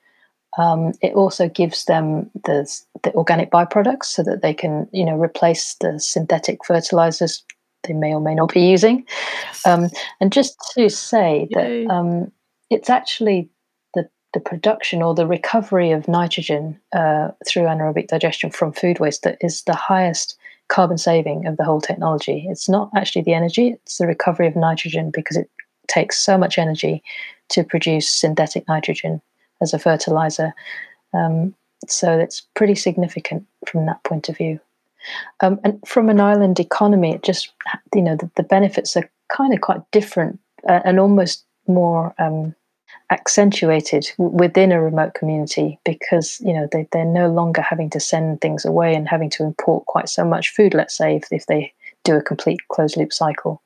Um, 0.59 0.92
it 1.02 1.12
also 1.14 1.48
gives 1.48 1.84
them 1.84 2.30
the, 2.44 2.70
the 3.02 3.12
organic 3.14 3.50
byproducts 3.50 4.07
so 4.07 4.22
that 4.22 4.42
they 4.42 4.54
can, 4.54 4.88
you 4.92 5.04
know, 5.04 5.20
replace 5.20 5.76
the 5.80 6.00
synthetic 6.00 6.64
fertilizers 6.64 7.44
they 7.86 7.92
may 7.92 8.14
or 8.14 8.20
may 8.20 8.34
not 8.34 8.52
be 8.52 8.62
using. 8.62 9.04
Yes. 9.42 9.66
Um, 9.66 9.90
and 10.20 10.32
just 10.32 10.57
to 10.74 10.88
say 10.88 11.46
Yay. 11.50 11.84
that 11.84 11.92
um, 11.92 12.32
it's 12.70 12.90
actually 12.90 13.50
the 14.37 14.41
production 14.41 15.01
or 15.01 15.14
the 15.14 15.26
recovery 15.26 15.93
of 15.93 16.09
nitrogen 16.09 16.78
uh, 16.93 17.28
through 17.49 17.62
anaerobic 17.62 18.09
digestion 18.09 18.51
from 18.51 18.70
food 18.70 18.99
waste 19.01 19.22
that 19.22 19.39
is 19.41 19.62
the 19.62 19.74
highest 19.74 20.37
carbon 20.68 20.99
saving 20.99 21.47
of 21.47 21.57
the 21.57 21.64
whole 21.64 21.80
technology. 21.80 22.47
It's 22.51 22.68
not 22.68 22.91
actually 22.95 23.22
the 23.22 23.32
energy; 23.32 23.68
it's 23.68 23.97
the 23.97 24.07
recovery 24.07 24.47
of 24.47 24.55
nitrogen 24.55 25.11
because 25.11 25.39
it 25.39 25.49
takes 25.89 26.18
so 26.18 26.37
much 26.37 26.59
energy 26.59 27.03
to 27.49 27.64
produce 27.64 28.11
synthetic 28.11 28.68
nitrogen 28.68 29.22
as 29.62 29.72
a 29.72 29.78
fertilizer. 29.78 30.53
Um, 31.14 31.55
so 31.89 32.18
it's 32.18 32.43
pretty 32.55 32.74
significant 32.74 33.47
from 33.66 33.87
that 33.87 34.05
point 34.05 34.28
of 34.28 34.37
view. 34.37 34.61
Um, 35.41 35.59
and 35.64 35.80
from 35.87 36.11
an 36.11 36.20
island 36.20 36.61
economy, 36.61 37.14
it 37.14 37.22
just 37.22 37.53
you 37.95 38.03
know 38.03 38.16
the, 38.16 38.30
the 38.37 38.43
benefits 38.43 38.99
are 38.99 39.09
kind 39.34 39.55
of 39.55 39.62
quite 39.62 39.80
different 39.93 40.39
uh, 40.68 40.80
and 40.84 41.01
almost 41.01 41.47
more 41.66 42.14
um, 42.18 42.55
accentuated 43.11 44.11
within 44.18 44.72
a 44.72 44.82
remote 44.82 45.14
community 45.14 45.78
because 45.84 46.40
you 46.40 46.52
know 46.52 46.68
they, 46.72 46.88
they're 46.92 47.04
no 47.04 47.28
longer 47.28 47.62
having 47.62 47.88
to 47.90 48.00
send 48.00 48.40
things 48.40 48.64
away 48.64 48.94
and 48.94 49.09
having 49.09 49.30
to 49.30 49.44
import 49.44 49.86
quite 49.86 50.09
so 50.09 50.24
much 50.24 50.50
food. 50.50 50.74
Let's 50.74 50.96
say 50.96 51.16
if, 51.16 51.24
if 51.30 51.46
they 51.46 51.72
do 52.04 52.16
a 52.16 52.22
complete 52.22 52.61
closed 52.68 52.96
loop 52.96 53.12
cycle 53.12 53.62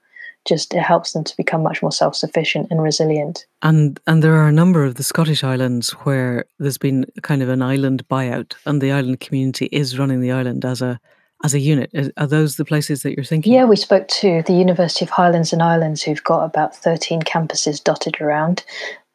just 0.47 0.75
it 0.75 0.81
helps 0.81 1.13
them 1.13 1.25
to 1.25 1.37
become 1.37 1.63
much 1.63 1.83
more 1.83 1.93
self-sufficient 1.93 2.69
and 2.71 2.83
resilient. 2.83 3.47
And 3.63 4.01
and 4.07 4.23
there 4.23 4.35
are 4.35 4.49
a 4.49 4.53
number 4.53 4.85
of 4.85 4.95
the 4.95 5.03
Scottish 5.03 5.45
islands 5.45 5.91
where 6.05 6.45
there's 6.59 6.79
been 6.79 7.07
kind 7.23 7.43
of 7.43 7.49
an 7.49 7.63
island 7.63 8.07
buyout, 8.09 8.55
and 8.67 8.81
the 8.81 8.93
island 8.93 9.21
community 9.21 9.67
is 9.67 9.99
running 9.99 10.21
the 10.21 10.33
island 10.33 10.65
as 10.65 10.83
a 10.83 11.01
as 11.43 11.55
a 11.55 11.61
unit. 11.61 11.91
Are 12.19 12.27
those 12.27 12.57
the 12.57 12.65
places 12.65 13.03
that 13.03 13.17
you're 13.17 13.25
thinking? 13.25 13.53
Yeah, 13.53 13.65
we 13.65 13.77
spoke 13.77 14.09
to 14.09 14.43
the 14.43 14.53
University 14.53 15.05
of 15.07 15.11
Highlands 15.11 15.53
and 15.53 15.63
Islands, 15.63 16.03
who've 16.03 16.23
got 16.23 16.45
about 16.45 16.77
13 16.77 17.23
campuses 17.23 17.83
dotted 17.83 18.21
around. 18.21 18.63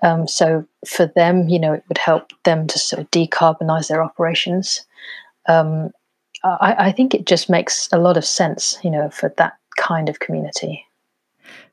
Um, 0.03 0.27
so 0.27 0.65
for 0.85 1.07
them, 1.15 1.49
you 1.49 1.59
know, 1.59 1.73
it 1.73 1.83
would 1.87 1.97
help 1.97 2.31
them 2.43 2.67
to 2.67 2.79
sort 2.79 3.01
of 3.01 3.09
decarbonize 3.11 3.87
their 3.87 4.03
operations. 4.03 4.85
Um, 5.47 5.91
I, 6.43 6.87
I 6.87 6.91
think 6.91 7.13
it 7.13 7.25
just 7.25 7.49
makes 7.49 7.89
a 7.91 7.97
lot 7.97 8.17
of 8.17 8.25
sense, 8.25 8.77
you 8.83 8.91
know, 8.91 9.09
for 9.09 9.33
that 9.37 9.53
kind 9.77 10.09
of 10.09 10.19
community. 10.19 10.85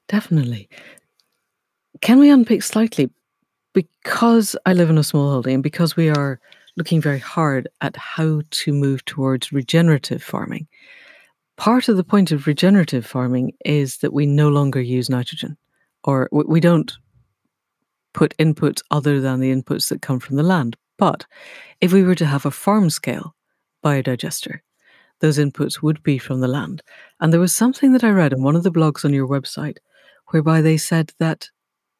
Definitely. 0.08 0.68
Can 2.00 2.18
we 2.18 2.30
unpick 2.30 2.62
slightly? 2.62 3.10
Because 3.74 4.56
I 4.66 4.72
live 4.72 4.90
in 4.90 4.98
a 4.98 5.04
small 5.04 5.30
holding 5.30 5.54
and 5.54 5.62
because 5.62 5.96
we 5.96 6.10
are 6.10 6.40
looking 6.76 7.00
very 7.00 7.18
hard 7.18 7.68
at 7.80 7.96
how 7.96 8.42
to 8.50 8.72
move 8.72 9.04
towards 9.04 9.52
regenerative 9.52 10.22
farming, 10.22 10.66
part 11.56 11.88
of 11.88 11.96
the 11.96 12.04
point 12.04 12.32
of 12.32 12.46
regenerative 12.46 13.06
farming 13.06 13.52
is 13.64 13.98
that 13.98 14.12
we 14.12 14.26
no 14.26 14.48
longer 14.48 14.80
use 14.80 15.08
nitrogen 15.08 15.56
or 16.04 16.28
we 16.32 16.60
don't 16.60 16.92
put 18.12 18.36
inputs 18.38 18.82
other 18.90 19.20
than 19.20 19.40
the 19.40 19.52
inputs 19.54 19.88
that 19.88 20.02
come 20.02 20.20
from 20.20 20.36
the 20.36 20.42
land. 20.42 20.76
But 20.98 21.26
if 21.80 21.92
we 21.92 22.02
were 22.02 22.14
to 22.16 22.26
have 22.26 22.46
a 22.46 22.50
farm 22.50 22.90
scale 22.90 23.34
biodigester, 23.84 24.60
those 25.20 25.38
inputs 25.38 25.82
would 25.82 26.02
be 26.02 26.18
from 26.18 26.40
the 26.40 26.48
land. 26.48 26.82
And 27.20 27.32
there 27.32 27.40
was 27.40 27.54
something 27.54 27.92
that 27.92 28.04
I 28.04 28.10
read 28.10 28.32
in 28.32 28.42
one 28.42 28.56
of 28.56 28.62
the 28.62 28.72
blogs 28.72 29.04
on 29.04 29.12
your 29.12 29.28
website 29.28 29.78
whereby 30.28 30.60
they 30.60 30.76
said 30.76 31.12
that 31.18 31.48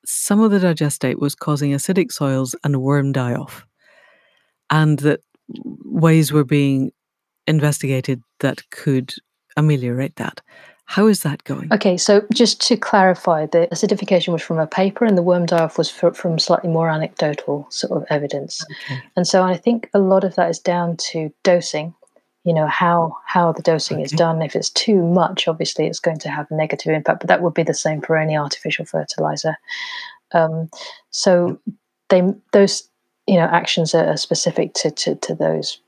some 0.05 0.41
of 0.41 0.51
the 0.51 0.59
digestate 0.59 1.21
was 1.21 1.35
causing 1.35 1.73
acidic 1.73 2.11
soils 2.11 2.57
and 2.65 2.83
worm 2.83 3.13
die 3.13 3.35
off, 3.35 3.65
and 4.71 4.99
that 5.01 5.21
ways 5.49 6.33
were 6.33 6.45
being 6.45 6.91
investigated 7.47 8.23
that 8.41 8.69
could 8.71 9.15
ameliorate 9.57 10.17
that. 10.17 10.41
How 10.93 11.07
is 11.07 11.23
that 11.23 11.43
going? 11.45 11.73
Okay, 11.73 11.97
so 11.97 12.23
just 12.35 12.61
to 12.69 12.77
clarify, 12.77 13.47
the 13.47 13.67
acidification 13.73 14.31
was 14.31 14.43
from 14.43 14.59
a 14.59 14.67
paper 14.67 15.07
and 15.07 15.17
the 15.17 15.23
worm 15.23 15.47
die 15.47 15.63
off 15.65 15.79
was 15.79 15.89
for, 15.89 16.13
from 16.13 16.39
slightly 16.39 16.69
more 16.69 16.91
anecdotal 16.91 17.67
sort 17.71 17.93
of 17.93 18.07
evidence. 18.11 18.63
Okay. 18.71 19.01
And 19.17 19.27
so 19.27 19.43
I 19.43 19.57
think 19.57 19.89
a 19.95 19.99
lot 19.99 20.23
of 20.23 20.35
that 20.35 20.51
is 20.51 20.59
down 20.59 20.99
to 21.13 21.33
dosing 21.45 21.95
you 22.45 22.53
know 22.53 22.67
how 22.67 23.17
how 23.25 23.53
the 23.53 23.63
dosing 23.63 23.99
okay. 23.99 24.05
is 24.05 24.11
done 24.11 24.43
if 24.43 24.57
it's 24.57 24.69
too 24.69 25.01
much 25.01 25.47
obviously 25.47 25.87
it's 25.87 26.01
going 26.01 26.19
to 26.19 26.29
have 26.29 26.51
a 26.51 26.55
negative 26.57 26.93
impact 26.93 27.21
but 27.21 27.29
that 27.29 27.41
would 27.41 27.55
be 27.55 27.63
the 27.63 27.73
same 27.73 28.01
for 28.01 28.17
any 28.17 28.37
artificial 28.37 28.85
fertilizer 28.85 29.57
um, 30.33 30.69
so 31.11 31.57
they 32.09 32.21
those 32.53 32.89
you 33.29 33.37
know 33.37 33.45
actions 33.45 33.95
are 33.95 34.17
specific 34.17 34.75
to 34.75 34.91
to, 34.91 35.15
to 35.15 35.37
those 35.37 35.79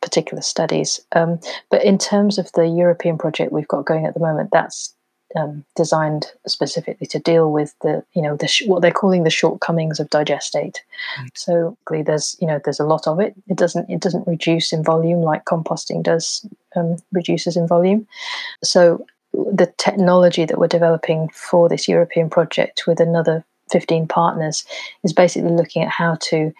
particular 0.00 0.42
studies 0.42 1.00
um, 1.12 1.38
but 1.70 1.84
in 1.84 1.98
terms 1.98 2.38
of 2.38 2.50
the 2.52 2.66
european 2.66 3.18
project 3.18 3.52
we've 3.52 3.68
got 3.68 3.84
going 3.84 4.06
at 4.06 4.14
the 4.14 4.20
moment 4.20 4.50
that's 4.52 4.94
um, 5.36 5.64
designed 5.74 6.32
specifically 6.46 7.06
to 7.08 7.18
deal 7.18 7.50
with 7.50 7.74
the 7.82 8.04
you 8.14 8.22
know 8.22 8.36
the 8.36 8.46
sh- 8.46 8.66
what 8.66 8.82
they're 8.82 8.92
calling 8.92 9.24
the 9.24 9.30
shortcomings 9.30 9.98
of 9.98 10.08
digestate. 10.10 10.76
Mm. 11.20 11.28
So 11.34 11.76
there's 11.90 12.36
you 12.40 12.46
know 12.46 12.60
there's 12.64 12.80
a 12.80 12.86
lot 12.86 13.06
of 13.06 13.20
it. 13.20 13.34
It 13.48 13.56
doesn't 13.56 13.90
it 13.90 14.00
doesn't 14.00 14.26
reduce 14.26 14.72
in 14.72 14.84
volume 14.84 15.22
like 15.22 15.44
composting 15.44 16.02
does 16.02 16.46
um, 16.76 16.96
reduces 17.12 17.56
in 17.56 17.66
volume. 17.66 18.06
So 18.62 19.04
the 19.32 19.72
technology 19.78 20.44
that 20.44 20.58
we're 20.58 20.68
developing 20.68 21.28
for 21.30 21.68
this 21.68 21.88
European 21.88 22.30
project 22.30 22.86
with 22.86 23.00
another 23.00 23.44
15 23.72 24.06
partners 24.06 24.64
is 25.02 25.12
basically 25.12 25.50
looking 25.50 25.82
at 25.82 25.88
how 25.88 26.16
to 26.20 26.52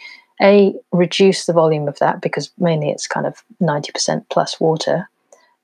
a 0.43 0.75
reduce 0.93 1.47
the 1.47 1.53
volume 1.53 1.89
of 1.89 1.99
that 1.99 2.21
because 2.21 2.51
mainly 2.59 2.91
it's 2.91 3.07
kind 3.07 3.27
of 3.27 3.43
90% 3.61 4.25
plus 4.31 4.61
water 4.61 5.09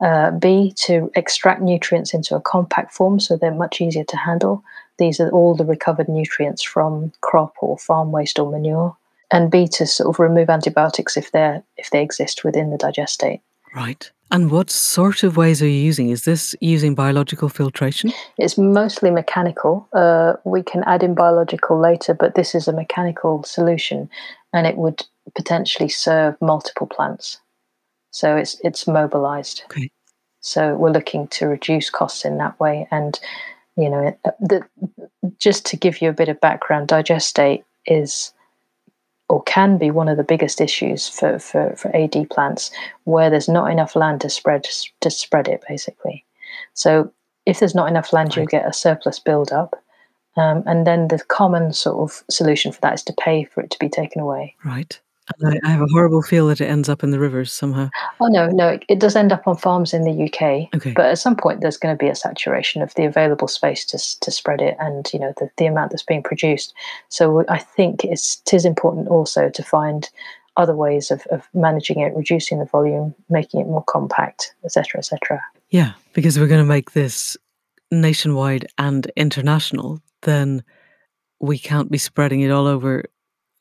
uh, 0.00 0.30
B, 0.30 0.72
to 0.76 1.10
extract 1.14 1.60
nutrients 1.60 2.14
into 2.14 2.34
a 2.34 2.40
compact 2.40 2.92
form 2.92 3.20
so 3.20 3.36
they're 3.36 3.52
much 3.52 3.80
easier 3.80 4.04
to 4.04 4.16
handle. 4.16 4.64
These 4.98 5.20
are 5.20 5.30
all 5.30 5.54
the 5.54 5.64
recovered 5.64 6.08
nutrients 6.08 6.62
from 6.62 7.12
crop 7.20 7.54
or 7.60 7.78
farm 7.78 8.10
waste 8.10 8.38
or 8.38 8.50
manure. 8.50 8.96
And 9.30 9.50
B, 9.50 9.68
to 9.68 9.86
sort 9.86 10.08
of 10.08 10.18
remove 10.18 10.50
antibiotics 10.50 11.16
if 11.16 11.30
they're 11.32 11.62
if 11.76 11.90
they 11.90 12.02
exist 12.02 12.44
within 12.44 12.70
the 12.70 12.78
digestate. 12.78 13.40
Right. 13.74 14.10
And 14.32 14.50
what 14.50 14.70
sort 14.70 15.22
of 15.22 15.36
ways 15.36 15.60
are 15.60 15.68
you 15.68 15.72
using? 15.72 16.10
Is 16.10 16.24
this 16.24 16.54
using 16.60 16.94
biological 16.94 17.48
filtration? 17.48 18.12
It's 18.38 18.56
mostly 18.56 19.10
mechanical. 19.10 19.88
Uh, 19.92 20.34
we 20.44 20.62
can 20.62 20.84
add 20.84 21.02
in 21.02 21.14
biological 21.14 21.78
later, 21.78 22.14
but 22.14 22.36
this 22.36 22.54
is 22.54 22.68
a 22.68 22.72
mechanical 22.72 23.42
solution 23.42 24.08
and 24.52 24.66
it 24.66 24.76
would 24.76 25.06
potentially 25.34 25.88
serve 25.88 26.36
multiple 26.40 26.86
plants. 26.86 27.38
So 28.10 28.36
it's 28.36 28.60
it's 28.64 28.86
mobilized. 28.86 29.62
Okay. 29.66 29.90
So 30.40 30.74
we're 30.74 30.90
looking 30.90 31.28
to 31.28 31.46
reduce 31.46 31.90
costs 31.90 32.24
in 32.24 32.38
that 32.38 32.58
way. 32.58 32.88
And 32.90 33.18
you 33.76 33.88
know, 33.88 34.18
uh, 34.24 34.30
the, 34.40 34.66
just 35.38 35.64
to 35.66 35.76
give 35.76 36.02
you 36.02 36.08
a 36.08 36.14
bit 36.14 36.28
of 36.28 36.40
background, 36.40 36.88
digestate 36.88 37.64
is 37.86 38.32
or 39.28 39.42
can 39.44 39.78
be 39.78 39.92
one 39.92 40.08
of 40.08 40.16
the 40.16 40.24
biggest 40.24 40.60
issues 40.60 41.08
for, 41.08 41.38
for, 41.38 41.72
for 41.76 41.94
AD 41.94 42.28
plants 42.30 42.72
where 43.04 43.30
there's 43.30 43.48
not 43.48 43.70
enough 43.70 43.94
land 43.94 44.20
to 44.22 44.28
spread 44.28 44.66
to 45.00 45.10
spread 45.10 45.46
it 45.46 45.62
basically. 45.68 46.24
So 46.74 47.12
if 47.46 47.60
there's 47.60 47.74
not 47.74 47.88
enough 47.88 48.12
land, 48.12 48.30
right. 48.30 48.38
you'll 48.38 48.46
get 48.46 48.68
a 48.68 48.72
surplus 48.72 49.20
build 49.20 49.52
up. 49.52 49.79
Um, 50.36 50.62
and 50.66 50.86
then 50.86 51.08
the 51.08 51.18
common 51.18 51.72
sort 51.72 51.98
of 51.98 52.24
solution 52.30 52.72
for 52.72 52.80
that 52.82 52.94
is 52.94 53.02
to 53.04 53.14
pay 53.20 53.44
for 53.44 53.62
it 53.62 53.70
to 53.70 53.78
be 53.78 53.88
taken 53.88 54.22
away. 54.22 54.54
Right. 54.64 54.98
I, 55.44 55.58
I 55.64 55.70
have 55.70 55.82
a 55.82 55.86
horrible 55.92 56.22
feel 56.22 56.48
that 56.48 56.60
it 56.60 56.66
ends 56.66 56.88
up 56.88 57.02
in 57.02 57.10
the 57.10 57.18
rivers 57.18 57.52
somehow. 57.52 57.90
Oh 58.20 58.26
no, 58.26 58.48
no, 58.48 58.68
it, 58.68 58.84
it 58.88 58.98
does 58.98 59.16
end 59.16 59.32
up 59.32 59.46
on 59.46 59.56
farms 59.56 59.94
in 59.94 60.02
the 60.02 60.24
UK. 60.24 60.74
Okay. 60.74 60.92
But 60.92 61.06
at 61.06 61.18
some 61.18 61.36
point, 61.36 61.60
there's 61.60 61.76
going 61.76 61.96
to 61.96 61.98
be 61.98 62.08
a 62.08 62.14
saturation 62.14 62.82
of 62.82 62.94
the 62.94 63.04
available 63.04 63.48
space 63.48 63.84
to 63.86 64.20
to 64.20 64.30
spread 64.30 64.60
it, 64.60 64.76
and 64.80 65.08
you 65.12 65.18
know 65.18 65.32
the, 65.38 65.50
the 65.56 65.66
amount 65.66 65.90
that's 65.90 66.02
being 66.02 66.22
produced. 66.22 66.74
So 67.08 67.44
I 67.48 67.58
think 67.58 68.04
it's 68.04 68.42
it 68.46 68.54
is 68.54 68.64
important 68.64 69.08
also 69.08 69.48
to 69.50 69.62
find 69.62 70.08
other 70.56 70.74
ways 70.74 71.10
of, 71.10 71.26
of 71.30 71.48
managing 71.54 72.00
it, 72.00 72.14
reducing 72.14 72.58
the 72.58 72.64
volume, 72.64 73.14
making 73.28 73.60
it 73.60 73.66
more 73.66 73.84
compact, 73.84 74.54
etc., 74.64 74.98
etc. 74.98 75.40
Yeah, 75.70 75.92
because 76.12 76.38
we're 76.38 76.48
going 76.48 76.62
to 76.62 76.68
make 76.68 76.92
this 76.92 77.36
nationwide 77.90 78.66
and 78.78 79.10
international, 79.16 80.02
then 80.22 80.62
we 81.40 81.58
can't 81.58 81.90
be 81.90 81.98
spreading 81.98 82.40
it 82.40 82.50
all 82.50 82.66
over 82.66 83.04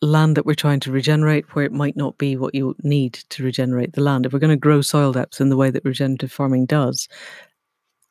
land 0.01 0.38
that 0.38 0.45
we're 0.45 0.53
trying 0.53 0.80
to 0.80 0.91
regenerate 0.91 1.55
where 1.55 1.66
it 1.66 1.72
might 1.72 1.97
not 1.97 2.18
be 2.18 2.38
what 2.38 2.55
you 2.55 2.76
need 2.84 3.14
to 3.14 3.43
regenerate 3.43 3.93
the 3.93 4.01
land. 4.01 4.26
If 4.26 4.34
we're 4.34 4.39
going 4.39 4.49
to 4.49 4.57
grow 4.57 4.82
soil 4.82 5.12
depths 5.12 5.41
in 5.41 5.49
the 5.49 5.57
way 5.57 5.70
that 5.72 5.84
regenerative 5.84 6.32
farming 6.32 6.68
does 6.68 7.07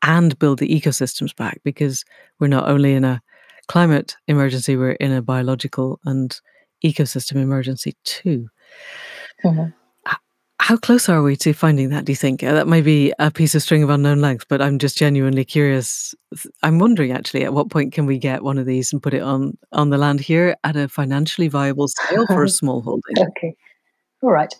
and 0.03 0.38
build 0.38 0.59
the 0.59 0.68
ecosystems 0.68 1.34
back, 1.34 1.61
because 1.64 2.05
we're 2.38 2.49
not 2.49 2.68
only 2.68 2.94
in 2.94 3.05
a 3.05 3.22
climate 3.68 4.16
emergency, 4.26 4.76
we're 4.76 4.92
in 4.92 5.12
a 5.12 5.22
biological 5.22 5.99
and 6.05 6.40
ecosystem 6.84 7.36
emergency 7.36 7.96
too. 8.05 8.49
Mm-hmm. 9.44 9.70
How 10.61 10.76
close 10.76 11.09
are 11.09 11.22
we 11.22 11.36
to 11.36 11.52
finding 11.52 11.88
that, 11.90 12.04
do 12.04 12.12
you 12.12 12.16
think? 12.16 12.42
Uh, 12.42 12.52
that 12.52 12.66
may 12.66 12.80
be 12.80 13.12
a 13.18 13.30
piece 13.30 13.54
of 13.54 13.62
string 13.62 13.82
of 13.82 13.90
unknown 13.90 14.20
length, 14.20 14.46
but 14.48 14.61
I'm 14.61 14.78
just 14.78 14.98
genuinely 14.98 15.44
curious. 15.44 16.14
I'm 16.62 16.78
wondering 16.78 17.12
actually 17.12 17.44
at 17.44 17.54
what 17.54 17.70
point 17.70 17.92
can 17.92 18.06
we 18.06 18.18
get 18.18 18.42
one 18.42 18.59
of 18.59 18.66
these 18.66 18.92
and 18.92 19.02
put 19.02 19.14
it 19.14 19.22
on 19.22 19.56
on 19.72 19.90
the 19.90 19.98
land 19.98 20.20
here 20.20 20.56
at 20.64 20.76
a 20.76 20.88
financially 20.88 21.48
viable 21.48 21.86
scale 21.88 22.26
for 22.26 22.42
a 22.42 22.48
small 22.61 22.82
holding? 22.82 23.18
Okay. 23.18 23.54
All 24.22 24.30
right. 24.30 24.52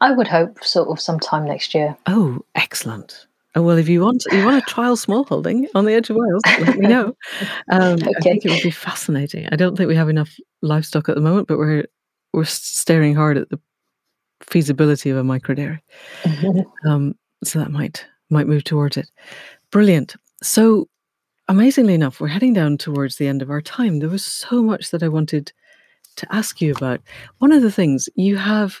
I 0.00 0.12
would 0.12 0.26
hope 0.26 0.64
sort 0.64 0.88
of 0.88 0.98
sometime 0.98 1.44
next 1.44 1.74
year. 1.74 1.96
Oh, 2.06 2.40
excellent. 2.54 3.26
Oh, 3.54 3.60
well, 3.60 3.76
if 3.76 3.88
you 3.88 4.00
want 4.00 4.24
you 4.32 4.44
want 4.44 4.56
a 4.56 4.62
trial 4.62 4.96
smallholding 4.96 5.66
on 5.74 5.84
the 5.84 5.92
edge 5.92 6.08
of 6.08 6.16
Wales, 6.16 6.42
let 6.60 6.78
me 6.78 6.88
know. 6.88 7.14
Um, 7.70 7.94
okay. 7.94 8.10
I 8.16 8.20
think 8.20 8.44
it 8.44 8.50
would 8.50 8.62
be 8.62 8.70
fascinating. 8.70 9.48
I 9.52 9.56
don't 9.56 9.76
think 9.76 9.88
we 9.88 9.96
have 9.96 10.08
enough 10.08 10.34
livestock 10.62 11.08
at 11.08 11.14
the 11.14 11.20
moment, 11.20 11.48
but 11.48 11.58
we're 11.58 11.84
we're 12.32 12.44
staring 12.44 13.14
hard 13.14 13.36
at 13.36 13.50
the 13.50 13.60
feasibility 14.42 15.10
of 15.10 15.16
a 15.16 15.22
microdairy. 15.22 15.80
Mm-hmm. 16.22 16.88
Um, 16.88 17.14
so 17.44 17.58
that 17.58 17.70
might 17.70 18.04
might 18.30 18.46
move 18.46 18.64
towards 18.64 18.96
it. 18.96 19.10
Brilliant. 19.70 20.16
So 20.42 20.88
amazingly 21.48 21.94
enough, 21.94 22.20
we're 22.20 22.28
heading 22.28 22.52
down 22.52 22.78
towards 22.78 23.16
the 23.16 23.28
end 23.28 23.42
of 23.42 23.50
our 23.50 23.60
time. 23.60 23.98
There 23.98 24.08
was 24.08 24.24
so 24.24 24.62
much 24.62 24.90
that 24.90 25.02
I 25.02 25.08
wanted 25.08 25.52
to 26.16 26.34
ask 26.34 26.60
you 26.60 26.72
about. 26.72 27.00
One 27.38 27.52
of 27.52 27.62
the 27.62 27.72
things 27.72 28.08
you 28.14 28.36
have 28.36 28.80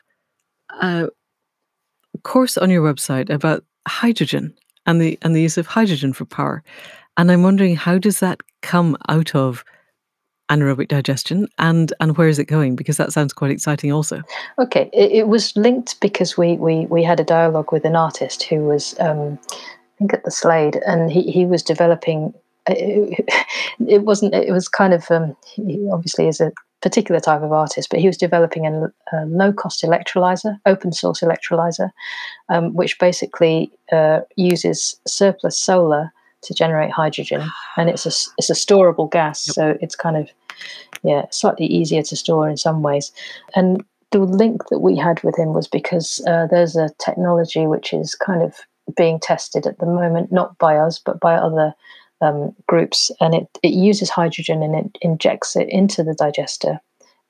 a 0.80 1.08
course 2.22 2.56
on 2.56 2.70
your 2.70 2.82
website 2.82 3.30
about 3.30 3.64
hydrogen 3.86 4.54
and 4.86 5.00
the 5.00 5.18
and 5.22 5.34
the 5.34 5.42
use 5.42 5.58
of 5.58 5.66
hydrogen 5.66 6.12
for 6.12 6.24
power. 6.24 6.62
And 7.16 7.30
I'm 7.30 7.42
wondering 7.42 7.76
how 7.76 7.98
does 7.98 8.20
that 8.20 8.40
come 8.62 8.96
out 9.08 9.34
of 9.34 9.64
anaerobic 10.52 10.88
digestion 10.88 11.48
and 11.58 11.92
and 12.00 12.16
where 12.16 12.28
is 12.28 12.38
it 12.38 12.44
going 12.44 12.76
because 12.76 12.96
that 12.98 13.12
sounds 13.12 13.32
quite 13.32 13.50
exciting 13.50 13.90
also 13.90 14.22
okay 14.58 14.90
it, 14.92 15.10
it 15.12 15.28
was 15.28 15.56
linked 15.56 15.98
because 16.00 16.36
we, 16.36 16.56
we 16.56 16.86
we 16.86 17.02
had 17.02 17.18
a 17.18 17.24
dialogue 17.24 17.72
with 17.72 17.84
an 17.84 17.96
artist 17.96 18.42
who 18.44 18.60
was 18.60 18.94
um, 19.00 19.38
i 19.50 19.56
think 19.98 20.12
at 20.12 20.24
the 20.24 20.30
slade 20.30 20.76
and 20.86 21.10
he, 21.10 21.22
he 21.22 21.46
was 21.46 21.62
developing 21.62 22.34
it, 22.68 23.24
it 23.88 24.02
wasn't 24.04 24.34
it 24.34 24.52
was 24.52 24.68
kind 24.68 24.92
of 24.92 25.10
um, 25.10 25.34
he 25.54 25.88
obviously 25.92 26.28
is 26.28 26.40
a 26.40 26.52
particular 26.82 27.20
type 27.20 27.42
of 27.42 27.52
artist 27.52 27.88
but 27.90 28.00
he 28.00 28.08
was 28.08 28.16
developing 28.16 28.66
a, 28.66 28.92
a 29.16 29.24
low 29.26 29.52
cost 29.52 29.82
electrolyzer 29.82 30.58
open 30.66 30.92
source 30.92 31.20
electrolyzer 31.20 31.90
um, 32.48 32.74
which 32.74 32.98
basically 32.98 33.70
uh, 33.92 34.20
uses 34.36 35.00
surplus 35.06 35.56
solar 35.56 36.12
to 36.42 36.54
generate 36.54 36.90
hydrogen, 36.90 37.48
and 37.76 37.88
it's 37.88 38.04
a 38.04 38.12
it's 38.36 38.50
a 38.50 38.54
storable 38.54 39.10
gas, 39.10 39.46
yep. 39.46 39.54
so 39.54 39.78
it's 39.80 39.94
kind 39.94 40.16
of 40.16 40.28
yeah 41.02 41.26
slightly 41.30 41.66
easier 41.66 42.02
to 42.02 42.16
store 42.16 42.48
in 42.48 42.56
some 42.56 42.82
ways. 42.82 43.12
And 43.54 43.84
the 44.10 44.20
link 44.20 44.68
that 44.68 44.80
we 44.80 44.96
had 44.96 45.22
with 45.22 45.38
him 45.38 45.54
was 45.54 45.66
because 45.66 46.22
uh, 46.26 46.46
there's 46.50 46.76
a 46.76 46.90
technology 46.98 47.66
which 47.66 47.92
is 47.92 48.14
kind 48.14 48.42
of 48.42 48.56
being 48.96 49.18
tested 49.18 49.66
at 49.66 49.78
the 49.78 49.86
moment, 49.86 50.32
not 50.32 50.58
by 50.58 50.76
us 50.76 50.98
but 50.98 51.20
by 51.20 51.34
other 51.34 51.74
um, 52.20 52.54
groups, 52.68 53.10
and 53.20 53.34
it 53.34 53.48
it 53.62 53.72
uses 53.72 54.10
hydrogen 54.10 54.62
and 54.62 54.74
it 54.74 54.98
injects 55.00 55.56
it 55.56 55.68
into 55.68 56.02
the 56.04 56.14
digester 56.14 56.80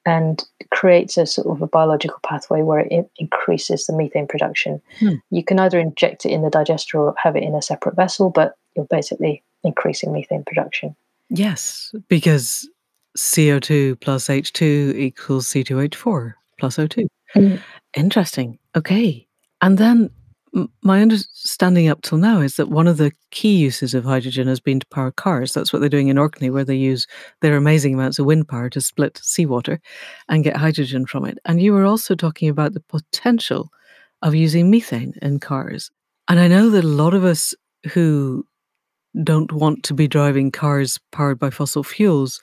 and 0.05 0.45
creates 0.71 1.17
a 1.17 1.27
sort 1.27 1.47
of 1.47 1.63
a 1.63 1.67
biological 1.67 2.19
pathway 2.27 2.63
where 2.63 2.81
it 2.81 3.11
increases 3.19 3.87
the 3.87 3.97
methane 3.97 4.27
production. 4.27 4.83
Hmm. 4.99 5.15
You 5.31 5.45
can 5.45 5.59
either 5.59 5.79
inject 5.79 6.27
it 6.27 6.31
in 6.31 6.43
the 6.43 6.51
digester 6.51 6.99
or 6.99 7.15
have 7.23 7.37
it 7.37 7.45
in 7.45 7.55
a 7.55 7.63
separate 7.63 7.95
vessel, 7.95 8.31
but 8.31 8.57
you're 8.75 8.87
basically 8.87 9.43
increasing 9.63 10.13
methane 10.13 10.45
production. 10.45 10.97
Yes, 11.29 11.95
because 12.09 12.69
CO2 13.17 14.01
plus 14.01 14.29
H2 14.29 14.97
equals 14.97 15.47
C2H4 15.49 16.35
plus 16.59 16.77
O2. 16.77 17.07
Mm. 17.35 17.61
Interesting. 17.97 18.59
Okay. 18.77 19.27
And 19.61 19.79
then 19.79 20.11
my 20.83 21.01
understanding 21.01 21.89
up 21.89 22.03
till 22.03 22.19
now 22.19 22.41
is 22.41 22.57
that 22.57 22.69
one 22.69 22.87
of 22.87 22.99
the 22.99 23.13
key 23.31 23.57
uses 23.57 23.95
of 23.95 24.05
hydrogen 24.05 24.49
has 24.49 24.61
been 24.61 24.81
to 24.81 24.87
power 24.89 25.11
cars. 25.11 25.53
That's 25.53 25.73
what 25.73 25.81
they're 25.81 25.89
doing 25.89 26.09
in 26.09 26.19
Orkney, 26.19 26.51
where 26.51 26.65
they 26.65 26.77
use 26.77 27.07
their 27.41 27.57
amazing 27.57 27.95
amounts 27.95 28.19
of 28.19 28.27
wind 28.27 28.49
power 28.49 28.69
to 28.71 28.81
split 28.81 29.19
seawater 29.23 29.81
and 30.29 30.45
get 30.45 30.57
hydrogen 30.57 31.07
from 31.07 31.25
it. 31.25 31.39
And 31.47 31.63
you 31.63 31.73
were 31.73 31.87
also 31.87 32.15
talking 32.15 32.49
about 32.49 32.75
the 32.75 32.81
potential 32.81 33.71
of 34.21 34.35
using 34.35 34.71
methane 34.71 35.15
in 35.23 35.41
cars. 35.41 35.91
And 36.29 36.39
I 36.39 36.49
know 36.49 36.69
that 36.71 36.85
a 36.85 36.89
lot 36.89 37.15
of 37.15 37.25
us 37.25 37.55
who 37.93 38.47
don't 39.23 39.53
want 39.53 39.83
to 39.85 39.95
be 39.95 40.09
driving 40.09 40.51
cars 40.51 40.99
powered 41.13 41.39
by 41.39 41.51
fossil 41.51 41.83
fuels 41.83 42.41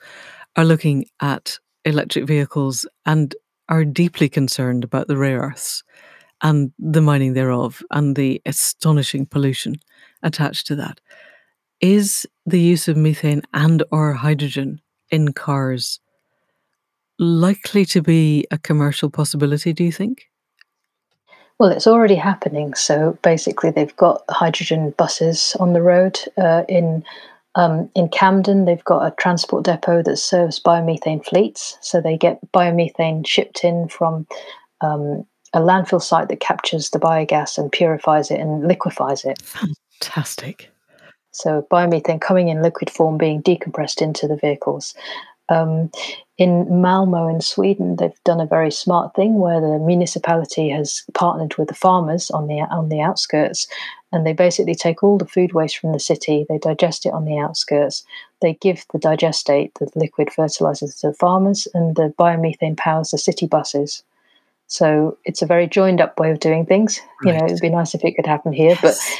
are 0.56 0.64
looking 0.64 1.06
at 1.20 1.58
electric 1.84 2.26
vehicles 2.26 2.86
and 3.06 3.34
are 3.68 3.84
deeply 3.84 4.28
concerned 4.28 4.84
about 4.84 5.08
the 5.08 5.16
rare 5.16 5.40
earths 5.40 5.82
and 6.42 6.72
the 6.78 7.00
mining 7.00 7.34
thereof 7.34 7.82
and 7.90 8.16
the 8.16 8.40
astonishing 8.46 9.26
pollution 9.26 9.76
attached 10.22 10.66
to 10.66 10.74
that. 10.76 11.00
Is 11.80 12.26
the 12.44 12.60
use 12.60 12.88
of 12.88 12.96
methane 12.96 13.42
and 13.54 13.82
or 13.90 14.12
hydrogen 14.12 14.80
in 15.10 15.32
cars 15.32 16.00
likely 17.18 17.84
to 17.84 18.02
be 18.02 18.46
a 18.50 18.58
commercial 18.58 19.10
possibility, 19.10 19.72
do 19.72 19.84
you 19.84 19.92
think? 19.92 20.30
Well, 21.58 21.70
it's 21.70 21.86
already 21.86 22.14
happening. 22.14 22.72
So 22.72 23.18
basically, 23.22 23.70
they've 23.70 23.94
got 23.96 24.24
hydrogen 24.30 24.94
buses 24.96 25.54
on 25.60 25.74
the 25.74 25.82
road. 25.82 26.18
Uh, 26.38 26.64
in 26.68 27.04
um, 27.56 27.90
in 27.94 28.08
Camden, 28.08 28.64
they've 28.64 28.84
got 28.84 29.06
a 29.06 29.14
transport 29.16 29.64
depot 29.64 30.02
that 30.02 30.18
serves 30.18 30.60
biomethane 30.60 31.24
fleets. 31.24 31.76
So 31.80 32.00
they 32.00 32.16
get 32.16 32.40
biomethane 32.52 33.26
shipped 33.26 33.64
in 33.64 33.88
from 33.88 34.26
um, 34.80 35.26
a 35.52 35.60
landfill 35.60 36.02
site 36.02 36.28
that 36.28 36.40
captures 36.40 36.90
the 36.90 37.00
biogas 37.00 37.58
and 37.58 37.72
purifies 37.72 38.30
it 38.30 38.40
and 38.40 38.66
liquefies 38.66 39.24
it. 39.24 39.42
Fantastic. 39.42 40.70
So 41.32 41.66
biomethane 41.70 42.20
coming 42.20 42.48
in 42.48 42.62
liquid 42.62 42.90
form 42.90 43.18
being 43.18 43.42
decompressed 43.42 44.00
into 44.00 44.28
the 44.28 44.36
vehicles. 44.36 44.94
Um, 45.48 45.90
in 46.38 46.80
Malmo 46.80 47.28
in 47.28 47.40
Sweden, 47.40 47.96
they've 47.96 48.24
done 48.24 48.40
a 48.40 48.46
very 48.46 48.70
smart 48.70 49.14
thing 49.14 49.40
where 49.40 49.60
the 49.60 49.78
municipality 49.78 50.70
has 50.70 51.02
partnered 51.12 51.56
with 51.56 51.68
the 51.68 51.74
farmers 51.74 52.30
on 52.30 52.46
the 52.46 52.60
on 52.70 52.88
the 52.88 53.00
outskirts, 53.00 53.66
and 54.12 54.26
they 54.26 54.32
basically 54.32 54.74
take 54.74 55.02
all 55.02 55.18
the 55.18 55.26
food 55.26 55.52
waste 55.52 55.78
from 55.78 55.92
the 55.92 56.00
city, 56.00 56.46
they 56.48 56.58
digest 56.58 57.06
it 57.06 57.12
on 57.12 57.24
the 57.24 57.38
outskirts, 57.38 58.04
they 58.42 58.54
give 58.54 58.84
the 58.92 58.98
digestate, 58.98 59.72
the 59.74 59.90
liquid 59.94 60.32
fertilizers, 60.32 60.96
to 60.96 61.08
the 61.08 61.14
farmers, 61.14 61.68
and 61.74 61.96
the 61.96 62.12
biomethane 62.18 62.76
powers 62.76 63.10
the 63.10 63.18
city 63.18 63.46
buses. 63.46 64.02
So 64.66 65.18
it's 65.24 65.42
a 65.42 65.46
very 65.46 65.66
joined 65.66 66.00
up 66.00 66.18
way 66.18 66.30
of 66.30 66.40
doing 66.40 66.64
things. 66.64 67.00
Right. 67.24 67.34
You 67.34 67.40
know, 67.40 67.46
it'd 67.46 67.60
be 67.60 67.70
nice 67.70 67.94
if 67.94 68.04
it 68.04 68.14
could 68.14 68.26
happen 68.26 68.52
here, 68.52 68.76
yes. 68.82 69.18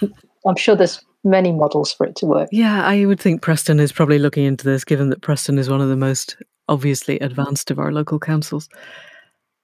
but 0.00 0.10
I'm 0.46 0.56
sure 0.56 0.74
there's 0.74 1.02
many 1.24 1.52
models 1.52 1.92
for 1.92 2.06
it 2.06 2.16
to 2.16 2.26
work. 2.26 2.48
Yeah, 2.52 2.84
I 2.84 3.04
would 3.04 3.20
think 3.20 3.42
Preston 3.42 3.80
is 3.80 3.92
probably 3.92 4.18
looking 4.18 4.44
into 4.44 4.64
this, 4.64 4.84
given 4.84 5.10
that 5.10 5.20
Preston 5.20 5.58
is 5.58 5.68
one 5.68 5.80
of 5.80 5.88
the 5.88 5.96
most 5.96 6.36
obviously 6.68 7.18
advanced 7.18 7.70
of 7.70 7.78
our 7.78 7.92
local 7.92 8.18
councils. 8.18 8.68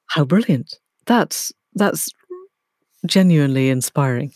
How 0.08 0.24
brilliant! 0.24 0.78
That's 1.06 1.52
that's 1.74 2.10
genuinely 3.06 3.70
inspiring. 3.70 4.32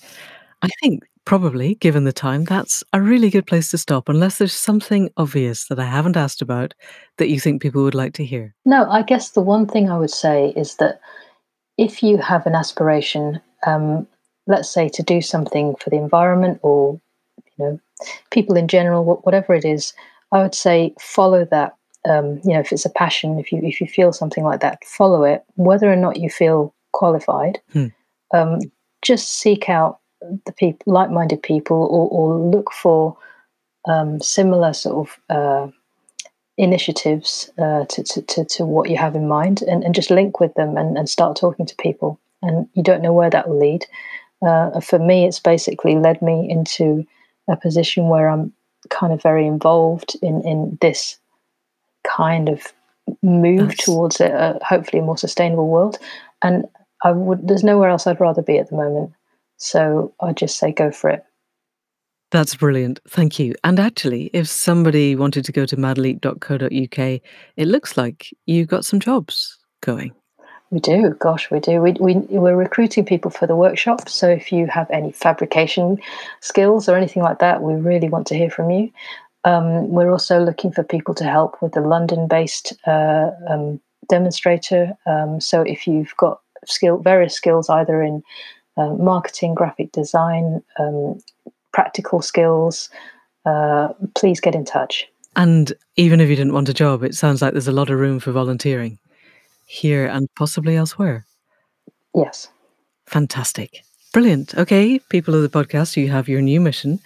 I 0.62 0.69
think 0.81 1.05
probably, 1.25 1.75
given 1.77 2.05
the 2.05 2.12
time, 2.12 2.45
that's 2.45 2.83
a 2.93 3.03
really 3.03 3.31
good 3.31 3.47
place 3.47 3.71
to 3.73 3.79
stop, 3.79 4.09
unless 4.09 4.39
there's 4.39 4.55
something 4.55 5.11
obvious 5.17 5.67
that 5.67 5.79
I 5.79 5.85
haven't 5.85 6.17
asked 6.17 6.41
about 6.41 6.73
that 7.19 7.29
you 7.29 7.39
think 7.39 7.61
people 7.61 7.83
would 7.83 7.95
like 7.95 8.14
to 8.14 8.25
hear. 8.25 8.55
No, 8.64 8.89
I 8.89 9.03
guess 9.03 9.31
the 9.31 9.43
one 9.43 9.67
thing 9.67 9.91
I 9.91 9.99
would 9.99 10.11
say 10.11 10.55
is 10.57 10.77
that 10.77 11.01
if 11.77 12.03
you 12.03 12.17
have 12.19 12.47
an 12.47 12.55
aspiration, 12.55 13.41
um, 13.67 14.07
let's 14.47 14.71
say 14.73 14.89
to 14.89 15.03
do 15.03 15.21
something 15.21 15.75
for 15.77 15.91
the 15.91 15.97
environment 15.97 16.61
or 16.62 16.99
you 17.59 17.64
know 17.64 17.81
people 18.31 18.57
in 18.57 18.69
general, 18.69 19.21
whatever 19.25 19.55
it 19.55 19.64
is, 19.64 19.93
I 20.33 20.43
would 20.43 20.55
say 20.55 20.95
follow 21.01 21.45
that. 21.47 21.75
Um, 22.09 22.41
you 22.45 22.53
know, 22.53 22.61
if 22.61 22.71
it's 22.71 22.85
a 22.85 22.91
passion, 22.91 23.39
if 23.41 23.51
you 23.51 23.61
if 23.64 23.81
you 23.81 23.89
feel 23.89 24.12
something 24.12 24.45
like 24.45 24.61
that, 24.61 24.85
follow 24.85 25.25
it, 25.25 25.45
whether 25.57 25.93
or 25.93 25.97
not 25.97 26.21
you 26.21 26.31
feel 26.31 26.73
qualified. 26.93 27.59
Hmm. 27.73 27.89
Um, 28.35 28.61
just 29.03 29.29
seek 29.35 29.68
out 29.68 30.01
the 30.20 30.53
people, 30.53 30.93
like-minded 30.93 31.43
people, 31.43 31.77
or, 31.77 32.09
or 32.09 32.51
look 32.51 32.72
for 32.72 33.16
um, 33.87 34.20
similar 34.20 34.72
sort 34.72 35.09
of 35.09 35.20
uh, 35.31 35.70
initiatives 36.57 37.51
uh, 37.59 37.85
to, 37.87 38.03
to, 38.03 38.22
to, 38.22 38.45
to, 38.45 38.64
what 38.64 38.91
you 38.91 38.97
have 38.97 39.14
in 39.14 39.29
mind, 39.29 39.62
and, 39.62 39.85
and 39.85 39.95
just 39.95 40.11
link 40.11 40.41
with 40.41 40.55
them 40.55 40.77
and, 40.77 40.99
and 40.99 41.09
start 41.09 41.37
talking 41.37 41.66
to 41.66 41.77
people. 41.77 42.18
And 42.43 42.68
you 42.74 42.83
don't 42.83 43.03
know 43.03 43.12
where 43.12 43.31
that 43.31 43.49
will 43.49 43.59
lead. 43.59 43.87
Uh, 44.47 44.81
for 44.81 44.99
me, 44.99 45.27
it's 45.27 45.41
basically 45.41 45.97
led 45.97 46.20
me 46.20 46.49
into 46.51 47.07
a 47.49 47.57
position 47.57 48.09
where 48.09 48.29
I'm 48.29 48.53
kind 48.91 49.12
of 49.12 49.22
very 49.22 49.47
involved 49.47 50.16
in 50.22 50.43
in 50.43 50.79
this 50.81 51.18
kind 52.07 52.49
of 52.49 52.72
move 53.22 53.68
nice. 53.68 53.85
towards 53.85 54.20
a, 54.20 54.59
hopefully 54.66 55.01
a 55.01 55.05
more 55.05 55.18
sustainable 55.18 55.68
world. 55.68 55.99
And 56.43 56.66
I 57.05 57.12
would 57.12 57.47
there's 57.47 57.64
nowhere 57.64 57.90
else 57.90 58.07
I'd 58.07 58.20
rather 58.20 58.42
be 58.42 58.59
at 58.59 58.70
the 58.70 58.76
moment. 58.76 59.12
So 59.57 60.14
I 60.20 60.32
just 60.32 60.59
say 60.59 60.72
go 60.72 60.90
for 60.90 61.11
it. 61.11 61.24
That's 62.32 62.57
brilliant. 62.57 63.01
Thank 63.09 63.38
you. 63.38 63.55
And 63.62 63.78
actually, 63.78 64.30
if 64.32 64.49
somebody 64.49 65.14
wanted 65.14 65.44
to 65.44 65.53
go 65.53 65.64
to 65.64 65.76
madleap.co.uk, 65.76 67.20
it 67.57 67.68
looks 67.68 67.97
like 67.97 68.34
you've 68.47 68.68
got 68.68 68.84
some 68.84 68.99
jobs 68.99 69.57
going. 69.80 70.12
We 70.70 70.80
do. 70.80 71.14
Gosh, 71.20 71.51
we 71.51 71.61
do. 71.61 71.80
We, 71.80 71.92
we, 71.92 72.14
we're 72.14 72.57
recruiting 72.57 73.05
people 73.05 73.30
for 73.30 73.47
the 73.47 73.55
workshop. 73.55 74.09
So 74.09 74.28
if 74.28 74.51
you 74.51 74.66
have 74.66 74.90
any 74.90 75.12
fabrication 75.12 75.99
skills 76.40 76.88
or 76.88 76.97
anything 76.97 77.22
like 77.22 77.38
that, 77.38 77.62
we 77.62 77.74
really 77.74 78.09
want 78.09 78.26
to 78.28 78.36
hear 78.36 78.51
from 78.51 78.70
you. 78.70 78.90
Um, 79.44 79.88
we're 79.88 80.11
also 80.11 80.42
looking 80.42 80.72
for 80.72 80.82
people 80.82 81.14
to 81.14 81.24
help 81.24 81.62
with 81.62 81.72
the 81.72 81.80
London 81.80 82.26
based 82.26 82.72
uh, 82.84 83.30
um, 83.49 83.80
demonstrator. 84.09 84.92
Um, 85.07 85.40
so 85.40 85.62
if 85.62 85.86
you've 85.86 86.16
got 86.16 86.40
skill, 86.69 86.99
various 86.99 87.35
skills 87.35 87.69
either 87.71 88.03
in 88.03 88.23
uh, 88.77 88.95
marketing, 88.95 89.55
graphic 89.55 89.93
design, 89.93 90.62
um, 90.79 91.19
practical 91.73 92.23
skills, 92.23 92.89
uh, 93.45 93.89
please 94.14 94.41
get 94.41 94.55
in 94.55 94.64
touch. 94.64 95.07
And 95.37 95.73
even 95.97 96.21
if 96.21 96.29
you 96.29 96.37
didn't 96.37 96.55
want 96.55 96.69
a 96.69 96.75
job, 96.75 97.03
it 97.03 97.14
sounds 97.14 97.43
like 97.43 97.53
there's 97.53 97.69
a 97.69 97.73
lot 97.73 97.91
of 97.91 97.99
room 97.99 98.21
for 98.21 98.33
volunteering 98.33 98.99
here 99.67 100.07
and 100.07 100.29
possibly 100.35 100.77
elsewhere. 100.77 101.27
Yes. 102.14 102.49
Fantastic. 103.07 103.83
Brilliant. 104.12 104.57
Okay, 104.57 104.99
people 105.11 105.35
of 105.35 105.43
the 105.43 105.49
podcast, 105.51 105.97
you 105.97 106.09
have 106.09 106.29
your 106.29 106.41
new 106.41 106.59
mission. 106.61 106.99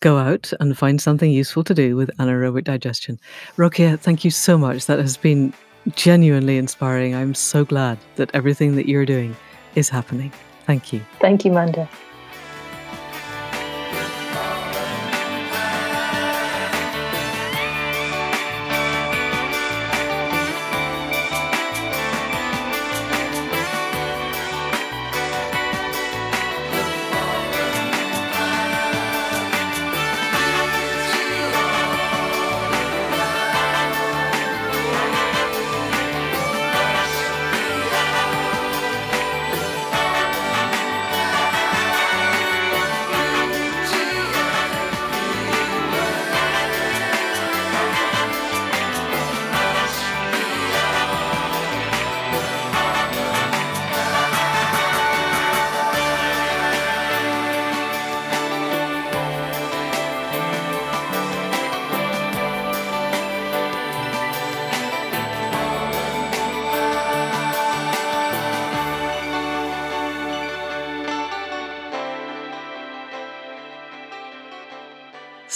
Go 0.00 0.16
out 0.16 0.50
and 0.60 0.78
find 0.78 1.00
something 1.00 1.30
useful 1.30 1.62
to 1.64 1.74
do 1.74 1.94
with 1.94 2.10
anaerobic 2.16 2.64
digestion. 2.64 3.18
Rokia, 3.56 4.00
thank 4.00 4.24
you 4.24 4.30
so 4.30 4.56
much. 4.56 4.86
That 4.86 4.98
has 4.98 5.18
been 5.18 5.52
genuinely 5.94 6.56
inspiring. 6.58 7.14
I'm 7.14 7.34
so 7.34 7.64
glad 7.64 7.98
that 8.16 8.30
everything 8.34 8.76
that 8.76 8.88
you're 8.88 9.06
doing 9.06 9.36
is 9.74 9.88
happening. 9.88 10.32
Thank 10.66 10.92
you. 10.92 11.00
Thank 11.20 11.44
you, 11.44 11.52
Manda. 11.52 11.88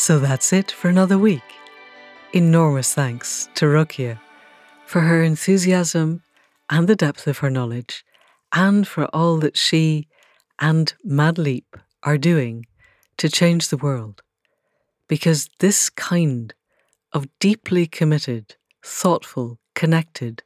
So 0.08 0.18
that's 0.18 0.54
it 0.54 0.70
for 0.70 0.88
another 0.88 1.18
week. 1.18 1.42
Enormous 2.32 2.94
thanks 2.94 3.50
to 3.56 3.66
Rokia 3.66 4.18
for 4.86 5.02
her 5.02 5.22
enthusiasm 5.22 6.22
and 6.70 6.88
the 6.88 6.96
depth 6.96 7.26
of 7.26 7.36
her 7.40 7.50
knowledge, 7.50 8.06
and 8.50 8.88
for 8.88 9.04
all 9.14 9.36
that 9.40 9.58
she 9.58 10.08
and 10.58 10.94
Madleap 11.04 11.76
are 12.04 12.16
doing 12.16 12.64
to 13.18 13.28
change 13.28 13.68
the 13.68 13.76
world. 13.76 14.22
Because 15.08 15.50
this 15.58 15.90
kind 15.90 16.54
of 17.12 17.28
deeply 17.38 17.86
committed, 17.86 18.56
thoughtful, 18.82 19.58
connected, 19.74 20.42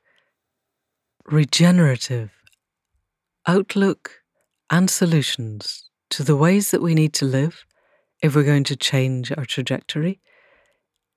regenerative 1.27 2.33
outlook 3.47 4.23
and 4.71 4.91
solutions 4.91 5.89
to 6.11 6.25
the 6.25 6.35
ways 6.35 6.73
that 6.73 6.83
we 6.83 6.97
need 6.97 7.13
to 7.13 7.25
live 7.25 7.65
if 8.23 8.35
we're 8.35 8.45
going 8.45 8.65
to 8.65 8.77
change 8.77 9.33
our 9.37 9.45
trajectory, 9.45 10.21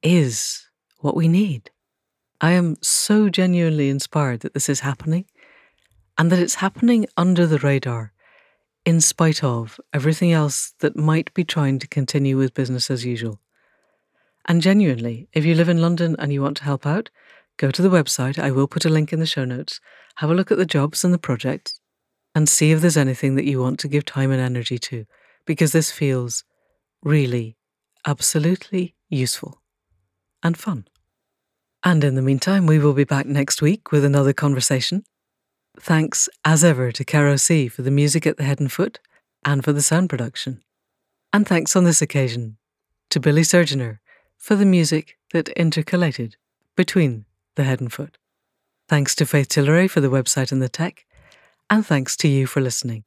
is 0.04 0.68
what 1.00 1.16
we 1.16 1.28
need. 1.28 1.70
I 2.42 2.52
am 2.52 2.76
so 2.82 3.30
genuinely 3.30 3.90
inspired 3.90 4.42
that 4.42 4.54
this 4.54 4.68
is 4.68 4.82
happening 4.82 5.26
and 6.18 6.32
that 6.32 6.40
it's 6.40 6.56
happening 6.56 7.06
under 7.16 7.46
the 7.46 7.60
radar, 7.60 8.12
in 8.86 9.02
spite 9.02 9.44
of 9.44 9.80
everything 9.94 10.32
else 10.32 10.74
that 10.80 10.96
might 10.96 11.34
be 11.34 11.44
trying 11.44 11.80
to 11.80 11.88
continue 11.88 12.38
with 12.38 12.54
business 12.54 12.92
as 12.92 13.06
usual. 13.06 13.40
And 14.48 14.62
genuinely, 14.62 15.28
if 15.34 15.46
you 15.46 15.56
live 15.56 15.70
in 15.70 15.82
London 15.82 16.16
and 16.20 16.32
you 16.32 16.42
want 16.42 16.58
to 16.58 16.64
help 16.64 16.86
out, 16.86 17.10
go 17.58 17.72
to 17.72 17.82
the 17.82 17.90
website. 17.90 18.38
I 18.38 18.52
will 18.52 18.68
put 18.68 18.86
a 18.86 18.90
link 18.90 19.12
in 19.12 19.20
the 19.20 19.26
show 19.26 19.46
notes. 19.46 19.80
Have 20.18 20.30
a 20.30 20.36
look 20.36 20.52
at 20.52 20.58
the 20.58 20.66
jobs 20.66 21.04
and 21.04 21.14
the 21.14 21.18
projects 21.18 21.80
and 22.36 22.48
see 22.48 22.72
if 22.72 22.82
there's 22.82 22.98
anything 22.98 23.36
that 23.36 23.46
you 23.46 23.60
want 23.60 23.80
to 23.80 23.88
give 23.88 24.06
time 24.06 24.32
and 24.32 24.42
energy 24.42 24.78
to, 24.78 25.06
because 25.46 25.72
this 25.72 25.90
feels 25.92 26.44
really, 27.06 27.56
absolutely 28.06 28.96
useful 29.10 29.62
and 30.44 30.58
fun. 30.58 30.88
And 31.84 32.04
in 32.04 32.16
the 32.16 32.22
meantime, 32.22 32.66
we 32.66 32.80
will 32.80 32.94
be 32.94 33.04
back 33.04 33.28
next 33.28 33.62
week 33.62 33.92
with 33.92 34.04
another 34.04 34.34
conversation. 34.34 35.06
Thanks, 35.80 36.28
as 36.44 36.64
ever, 36.64 36.92
to 36.92 37.06
Caro 37.06 37.36
C 37.36 37.68
for 37.68 37.84
the 37.84 37.92
music 37.92 38.26
at 38.26 38.38
the 38.38 38.44
head 38.44 38.60
and 38.60 38.72
foot 38.72 39.00
and 39.46 39.64
for 39.64 39.72
the 39.72 39.84
sound 39.84 40.10
production. 40.10 40.64
And 41.32 41.48
thanks 41.48 41.76
on 41.76 41.84
this 41.84 42.02
occasion 42.02 42.58
to 43.12 43.20
Billy 43.20 43.44
Surgeoner 43.44 44.00
for 44.38 44.56
the 44.56 44.66
music 44.66 45.18
that 45.32 45.56
intercalated 45.56 46.34
between 46.76 47.26
the 47.56 47.66
head 47.66 47.82
and 47.82 47.94
foot. 47.94 48.18
Thanks 48.90 49.14
to 49.16 49.26
Faith 49.26 49.50
Tilleray 49.50 49.90
for 49.90 50.02
the 50.02 50.10
website 50.10 50.52
and 50.52 50.62
the 50.62 50.70
tech. 50.70 51.06
And 51.70 51.86
thanks 51.86 52.18
to 52.18 52.28
you 52.28 52.48
for 52.48 52.62
listening. 52.62 53.04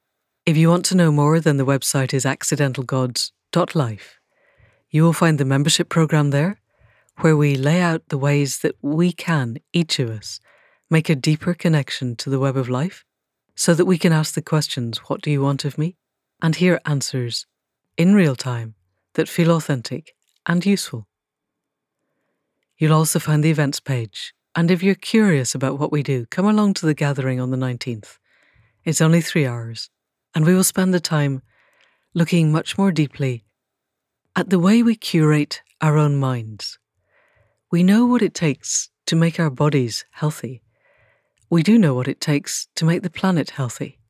If 0.46 0.56
you 0.56 0.68
want 0.68 0.84
to 0.86 0.96
know 0.96 1.10
more, 1.10 1.40
then 1.40 1.56
the 1.56 1.66
website 1.66 2.14
is 2.14 2.24
accidentalgods.com 2.24 3.37
life. 3.74 4.18
You 4.90 5.02
will 5.02 5.12
find 5.12 5.38
the 5.38 5.44
membership 5.44 5.88
program 5.88 6.30
there, 6.30 6.60
where 7.18 7.36
we 7.36 7.56
lay 7.56 7.80
out 7.80 8.08
the 8.08 8.18
ways 8.18 8.58
that 8.58 8.76
we 8.80 9.12
can, 9.12 9.58
each 9.72 9.98
of 9.98 10.10
us, 10.10 10.40
make 10.90 11.08
a 11.08 11.16
deeper 11.16 11.54
connection 11.54 12.16
to 12.16 12.30
the 12.30 12.38
web 12.38 12.56
of 12.56 12.68
life 12.68 13.04
so 13.54 13.74
that 13.74 13.86
we 13.86 13.98
can 13.98 14.12
ask 14.12 14.34
the 14.34 14.42
questions 14.42 14.98
What 15.08 15.20
do 15.20 15.30
you 15.30 15.42
want 15.42 15.64
of 15.64 15.78
me? 15.78 15.96
and 16.40 16.54
hear 16.54 16.80
answers 16.86 17.46
in 17.96 18.14
real 18.14 18.36
time 18.36 18.74
that 19.14 19.28
feel 19.28 19.50
authentic 19.50 20.14
and 20.46 20.64
useful. 20.64 21.08
You'll 22.78 22.94
also 22.94 23.18
find 23.18 23.42
the 23.42 23.50
events 23.50 23.80
page, 23.80 24.32
and 24.54 24.70
if 24.70 24.82
you're 24.82 24.94
curious 24.94 25.54
about 25.54 25.80
what 25.80 25.90
we 25.90 26.04
do, 26.04 26.26
come 26.26 26.46
along 26.46 26.74
to 26.74 26.86
the 26.86 26.94
gathering 26.94 27.40
on 27.40 27.50
the 27.50 27.56
19th. 27.56 28.18
It's 28.84 29.00
only 29.00 29.20
three 29.20 29.46
hours, 29.46 29.90
and 30.32 30.44
we 30.44 30.54
will 30.54 30.62
spend 30.62 30.94
the 30.94 31.00
time 31.00 31.42
looking 32.18 32.50
much 32.50 32.76
more 32.76 32.90
deeply 32.90 33.44
at 34.34 34.50
the 34.50 34.58
way 34.58 34.82
we 34.82 34.96
curate 34.96 35.62
our 35.80 35.96
own 35.96 36.16
minds. 36.16 36.76
We 37.70 37.84
know 37.84 38.06
what 38.06 38.22
it 38.22 38.34
takes 38.34 38.90
to 39.06 39.14
make 39.14 39.38
our 39.38 39.50
bodies 39.50 40.04
healthy. 40.10 40.62
We 41.48 41.62
do 41.62 41.78
know 41.78 41.94
what 41.94 42.08
it 42.08 42.20
takes 42.20 42.66
to 42.74 42.84
make 42.84 43.02
the 43.02 43.18
planet 43.18 43.50
healthy. 43.50 44.00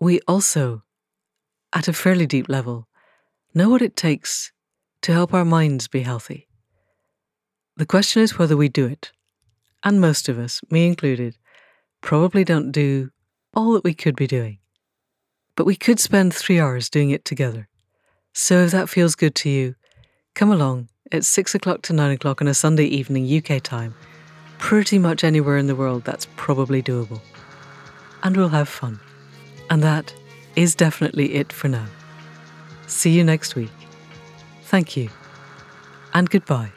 We 0.00 0.20
also, 0.26 0.84
at 1.74 1.86
a 1.86 1.92
fairly 1.92 2.26
deep 2.26 2.48
level, 2.48 2.88
know 3.54 3.68
what 3.68 3.82
it 3.82 3.94
takes 3.94 4.52
to 5.02 5.12
help 5.12 5.34
our 5.34 5.44
minds 5.44 5.88
be 5.88 6.00
healthy. 6.00 6.48
The 7.76 7.86
question 7.86 8.22
is 8.22 8.38
whether 8.38 8.56
we 8.56 8.70
do 8.70 8.86
it. 8.86 9.12
And 9.84 10.00
most 10.00 10.30
of 10.30 10.38
us, 10.38 10.62
me 10.70 10.86
included, 10.86 11.36
probably 12.00 12.42
don't 12.42 12.72
do 12.72 13.10
all 13.54 13.74
that 13.74 13.84
we 13.84 13.92
could 13.92 14.16
be 14.16 14.26
doing. 14.26 14.60
But 15.56 15.66
we 15.66 15.74
could 15.74 15.98
spend 15.98 16.34
three 16.34 16.60
hours 16.60 16.88
doing 16.90 17.10
it 17.10 17.24
together. 17.24 17.68
So 18.32 18.64
if 18.64 18.70
that 18.72 18.90
feels 18.90 19.14
good 19.14 19.34
to 19.36 19.48
you, 19.48 19.74
come 20.34 20.52
along 20.52 20.88
at 21.10 21.24
six 21.24 21.54
o'clock 21.54 21.82
to 21.82 21.92
nine 21.92 22.12
o'clock 22.12 22.42
on 22.42 22.48
a 22.48 22.54
Sunday 22.54 22.84
evening 22.84 23.26
UK 23.26 23.62
time. 23.62 23.94
Pretty 24.58 24.98
much 24.98 25.24
anywhere 25.24 25.56
in 25.56 25.66
the 25.66 25.74
world 25.74 26.04
that's 26.04 26.26
probably 26.36 26.82
doable. 26.82 27.20
And 28.22 28.36
we'll 28.36 28.48
have 28.50 28.68
fun. 28.68 29.00
And 29.70 29.82
that 29.82 30.14
is 30.54 30.74
definitely 30.74 31.34
it 31.34 31.52
for 31.52 31.68
now. 31.68 31.86
See 32.86 33.10
you 33.10 33.24
next 33.24 33.54
week. 33.56 33.70
Thank 34.62 34.96
you. 34.96 35.08
And 36.12 36.28
goodbye. 36.28 36.75